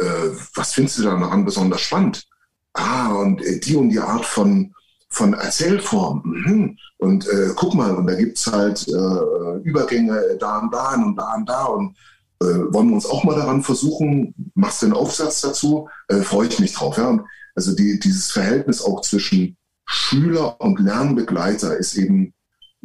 was 0.55 0.73
findest 0.73 0.99
du 0.99 1.03
daran 1.03 1.43
besonders 1.43 1.81
spannend? 1.81 2.25
Ah, 2.73 3.09
und 3.09 3.41
die 3.65 3.75
und 3.75 3.89
die 3.89 3.99
Art 3.99 4.25
von 4.25 4.73
von 5.09 5.33
Erzählform. 5.33 6.21
Mhm. 6.25 6.77
Und 6.97 7.27
äh, 7.27 7.51
guck 7.55 7.73
mal, 7.75 7.95
und 7.95 8.07
da 8.07 8.15
gibt 8.15 8.37
es 8.37 8.47
halt 8.47 8.87
äh, 8.87 9.61
Übergänge 9.63 10.37
da 10.39 10.59
und 10.59 10.73
da 10.73 10.93
und 10.95 11.15
da 11.15 11.33
und 11.35 11.49
da. 11.49 11.65
Und 11.65 11.97
äh, 12.41 12.73
wollen 12.73 12.89
wir 12.89 12.95
uns 12.95 13.05
auch 13.05 13.23
mal 13.23 13.35
daran 13.35 13.63
versuchen, 13.63 14.33
machst 14.53 14.81
du 14.81 14.87
einen 14.87 14.95
Aufsatz 14.95 15.41
dazu, 15.41 15.89
äh, 16.07 16.21
freue 16.21 16.47
ich 16.47 16.59
mich 16.59 16.73
drauf. 16.73 16.97
Ja? 16.97 17.09
Und 17.09 17.21
also 17.55 17.75
die, 17.75 17.99
dieses 17.99 18.31
Verhältnis 18.31 18.81
auch 18.81 19.01
zwischen 19.01 19.57
Schüler 19.85 20.59
und 20.59 20.79
Lernbegleiter 20.79 21.77
ist 21.77 21.95
eben 21.95 22.33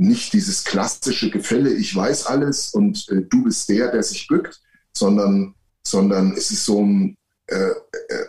nicht 0.03 0.33
dieses 0.33 0.65
klassische 0.65 1.31
Gefälle, 1.31 1.73
ich 1.73 1.95
weiß 1.95 2.27
alles 2.27 2.71
und 2.75 3.09
äh, 3.09 3.23
du 3.29 3.45
bist 3.45 3.69
der, 3.69 3.91
der 3.91 4.03
sich 4.03 4.27
bückt, 4.27 4.61
sondern, 4.97 5.55
sondern 5.87 6.33
es 6.33 6.51
ist 6.51 6.65
so 6.65 6.85
ein, 6.85 7.17
äh, 7.47 7.71
äh, 7.71 8.27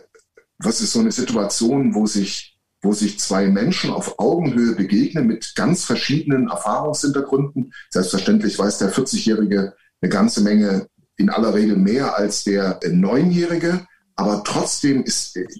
was 0.60 0.82
ist 0.82 0.94
so 0.94 1.00
eine 1.00 1.12
Situation, 1.12 1.94
wo 1.94 2.06
sich 2.06 2.52
wo 2.86 2.92
sich 2.92 3.18
zwei 3.18 3.48
Menschen 3.48 3.92
auf 3.92 4.20
Augenhöhe 4.20 4.76
begegnen 4.76 5.26
mit 5.26 5.54
ganz 5.56 5.86
verschiedenen 5.86 6.50
Erfahrungshintergründen. 6.50 7.74
Selbstverständlich 7.90 8.60
weiß 8.60 8.80
der 8.80 8.94
40-Jährige 8.94 9.74
eine 10.02 10.10
ganze 10.10 10.42
Menge, 10.42 10.88
in 11.16 11.30
aller 11.30 11.54
Regel 11.54 11.78
mehr 11.78 12.18
als 12.18 12.44
der 12.44 12.80
Neunjährige. 12.86 13.88
aber 14.16 14.44
trotzdem 14.44 15.06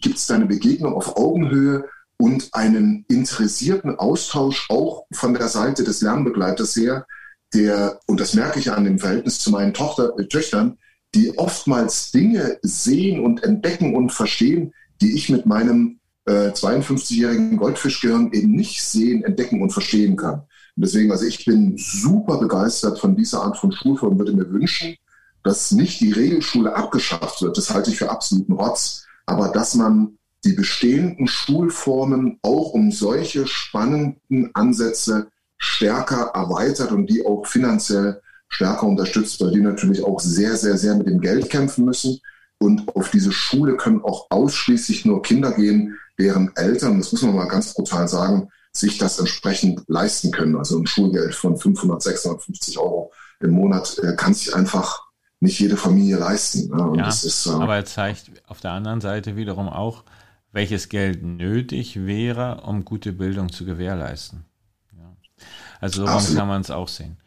gibt 0.02 0.18
es 0.18 0.28
da 0.28 0.36
eine 0.36 0.48
Begegnung 0.48 0.94
auf 0.94 1.16
Augenhöhe 1.16 1.86
und 2.18 2.50
einen 2.54 3.06
interessierten 3.10 3.98
Austausch 3.98 4.70
auch 4.70 5.06
von 5.12 5.34
der 5.34 5.48
Seite 5.48 5.84
des 5.84 6.02
Lernbegleiters 6.02 6.76
her, 6.76 7.06
der, 7.54 8.00
und 8.08 8.20
das 8.20 8.34
merke 8.34 8.60
ich 8.60 8.72
an 8.72 8.84
dem 8.84 9.00
Verhältnis 9.00 9.40
zu 9.40 9.52
meinen 9.52 9.74
Tochter, 9.74 10.18
äh, 10.18 10.28
Töchtern, 10.28 10.78
die 11.14 11.38
oftmals 11.38 12.12
Dinge 12.12 12.58
sehen 12.62 13.24
und 13.24 13.44
entdecken 13.44 13.96
und 13.96 14.12
verstehen, 14.12 14.74
die 15.02 15.16
ich 15.16 15.30
mit 15.30 15.46
meinem 15.46 16.00
äh, 16.26 16.50
52-jährigen 16.50 17.58
Goldfischgehirn 17.58 18.32
eben 18.32 18.52
nicht 18.52 18.84
sehen, 18.84 19.24
entdecken 19.24 19.62
und 19.62 19.72
verstehen 19.72 20.16
kann. 20.16 20.42
Und 20.76 20.86
deswegen, 20.86 21.12
also 21.12 21.26
ich 21.26 21.46
bin 21.46 21.76
super 21.78 22.40
begeistert 22.40 23.00
von 23.00 23.16
dieser 23.16 23.44
Art 23.44 23.58
von 23.58 23.72
Schulform, 23.72 24.18
würde 24.18 24.34
mir 24.34 24.50
wünschen, 24.50 24.96
dass 25.44 25.72
nicht 25.72 26.00
die 26.00 26.12
Regelschule 26.12 26.76
abgeschafft 26.76 27.42
wird. 27.42 27.58
Das 27.58 27.70
halte 27.70 27.92
ich 27.92 27.98
für 27.98 28.10
absoluten 28.10 28.54
Rotz. 28.54 29.06
Aber 29.26 29.50
dass 29.50 29.76
man 29.76 30.18
die 30.46 30.54
bestehenden 30.54 31.28
Schulformen 31.28 32.40
auch 32.42 32.72
um 32.74 32.92
solche 32.92 33.48
spannenden 33.48 34.52
Ansätze 34.54 35.28
stärker 35.58 36.32
erweitert 36.34 36.92
und 36.92 37.08
die 37.08 37.26
auch 37.26 37.46
finanziell 37.46 38.22
stärker 38.50 38.84
unterstützt, 38.84 39.40
weil 39.42 39.52
die 39.52 39.62
natürlich 39.62 40.04
auch 40.04 40.20
sehr, 40.20 40.58
sehr, 40.58 40.78
sehr 40.78 40.96
mit 40.96 41.08
dem 41.08 41.22
Geld 41.22 41.50
kämpfen 41.50 41.86
müssen. 41.86 42.20
Und 42.60 42.96
auf 42.96 43.10
diese 43.10 43.32
Schule 43.32 43.78
können 43.78 44.04
auch 44.04 44.28
ausschließlich 44.30 45.06
nur 45.06 45.22
Kinder 45.22 45.52
gehen, 45.52 45.98
deren 46.20 46.56
Eltern, 46.56 47.00
das 47.00 47.12
muss 47.12 47.24
man 47.24 47.36
mal 47.36 47.48
ganz 47.48 47.74
brutal 47.74 48.08
sagen, 48.08 48.50
sich 48.72 48.98
das 48.98 49.20
entsprechend 49.20 49.84
leisten 49.88 50.32
können. 50.32 50.56
Also 50.56 50.80
ein 50.80 50.88
Schulgeld 50.88 51.36
von 51.36 51.58
500, 51.58 52.02
650 52.02 52.78
Euro 52.78 53.12
im 53.40 53.52
Monat 53.52 53.98
äh, 54.04 54.16
kann 54.16 54.34
sich 54.34 54.56
einfach 54.56 55.02
nicht 55.40 55.60
jede 55.60 55.78
Familie 55.78 56.18
leisten. 56.18 56.70
Ne? 56.76 56.94
ja, 56.98 57.08
ist, 57.08 57.46
äh, 57.46 57.50
aber 57.50 57.76
er 57.76 57.86
zeigt 57.86 58.32
auf 58.48 58.62
der 58.62 58.72
anderen 58.72 59.02
Seite 59.02 59.36
wiederum 59.36 59.68
auch, 59.68 60.04
welches 60.54 60.88
Geld 60.88 61.24
nötig 61.24 62.06
wäre, 62.06 62.62
um 62.62 62.86
gute 62.86 63.12
Bildung 63.12 63.52
zu 63.52 63.66
gewährleisten. 63.66 64.46
Ja. 64.98 65.16
Also 65.82 66.08
so 66.08 66.36
kann 66.36 66.48
man 66.48 66.62
es 66.62 66.72
auch 66.72 66.88
sehen. 66.88 67.18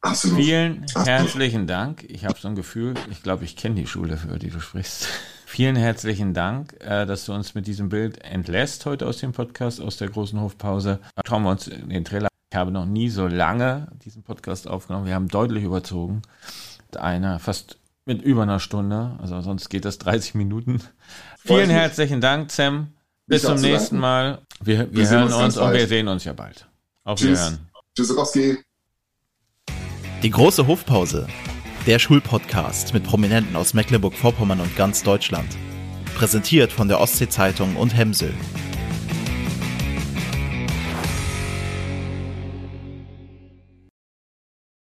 Absolut. 0.00 0.38
Vielen 0.38 0.82
Absolut. 0.84 1.08
herzlichen 1.08 1.66
Dank. 1.66 2.04
Ich 2.08 2.24
habe 2.24 2.38
so 2.38 2.48
ein 2.48 2.54
Gefühl, 2.54 2.94
ich 3.10 3.22
glaube, 3.22 3.44
ich 3.44 3.56
kenne 3.56 3.74
die 3.74 3.86
Schule, 3.86 4.16
für 4.16 4.38
die 4.38 4.50
du 4.50 4.60
sprichst. 4.60 5.06
Vielen 5.46 5.76
herzlichen 5.76 6.34
Dank, 6.34 6.74
äh, 6.80 7.04
dass 7.04 7.26
du 7.26 7.32
uns 7.32 7.54
mit 7.54 7.66
diesem 7.66 7.88
Bild 7.88 8.22
entlässt 8.24 8.86
heute 8.86 9.06
aus 9.06 9.18
dem 9.18 9.32
Podcast, 9.32 9.80
aus 9.80 9.96
der 9.96 10.08
großen 10.08 10.40
Hofpause. 10.40 11.00
Schauen 11.26 11.42
wir 11.42 11.50
uns 11.50 11.66
den 11.66 12.04
Trailer. 12.04 12.28
Ich 12.52 12.56
habe 12.56 12.70
noch 12.70 12.86
nie 12.86 13.10
so 13.10 13.26
lange 13.26 13.88
diesen 14.04 14.22
Podcast 14.22 14.68
aufgenommen. 14.68 15.06
Wir 15.06 15.14
haben 15.14 15.28
deutlich 15.28 15.64
überzogen. 15.64 16.22
Einer 16.96 17.38
fast 17.38 17.78
mit 18.06 18.22
über 18.22 18.42
einer 18.42 18.60
Stunde. 18.60 19.16
Also 19.20 19.40
sonst 19.40 19.68
geht 19.68 19.84
das 19.84 19.98
30 19.98 20.34
Minuten. 20.34 20.80
Vielen 21.46 21.70
herzlichen 21.70 22.20
Dank, 22.20 22.50
Sam. 22.50 22.92
Bis 23.26 23.42
zum 23.42 23.60
nächsten 23.60 23.98
Mal. 23.98 24.42
Wir, 24.62 24.90
wir, 24.92 24.92
wir 24.92 25.10
hören 25.10 25.24
uns, 25.24 25.34
uns 25.34 25.56
und 25.58 25.72
wir 25.72 25.86
sehen 25.86 26.08
uns 26.08 26.24
ja 26.24 26.32
bald. 26.32 26.66
Auf 27.04 27.18
Tschüss. 27.18 27.30
Wiederhören. 27.40 27.68
Tschüss, 27.96 28.58
Die 30.22 30.30
große 30.30 30.66
Hofpause 30.66 31.26
der 31.86 32.00
Schulpodcast 32.00 32.94
mit 32.94 33.04
Prominenten 33.04 33.54
aus 33.54 33.72
Mecklenburg-Vorpommern 33.72 34.60
und 34.60 34.76
ganz 34.76 35.04
Deutschland. 35.04 35.48
Präsentiert 36.16 36.72
von 36.72 36.88
der 36.88 37.00
Ostsee-Zeitung 37.00 37.76
und 37.76 37.96
Hemsel. 37.96 38.34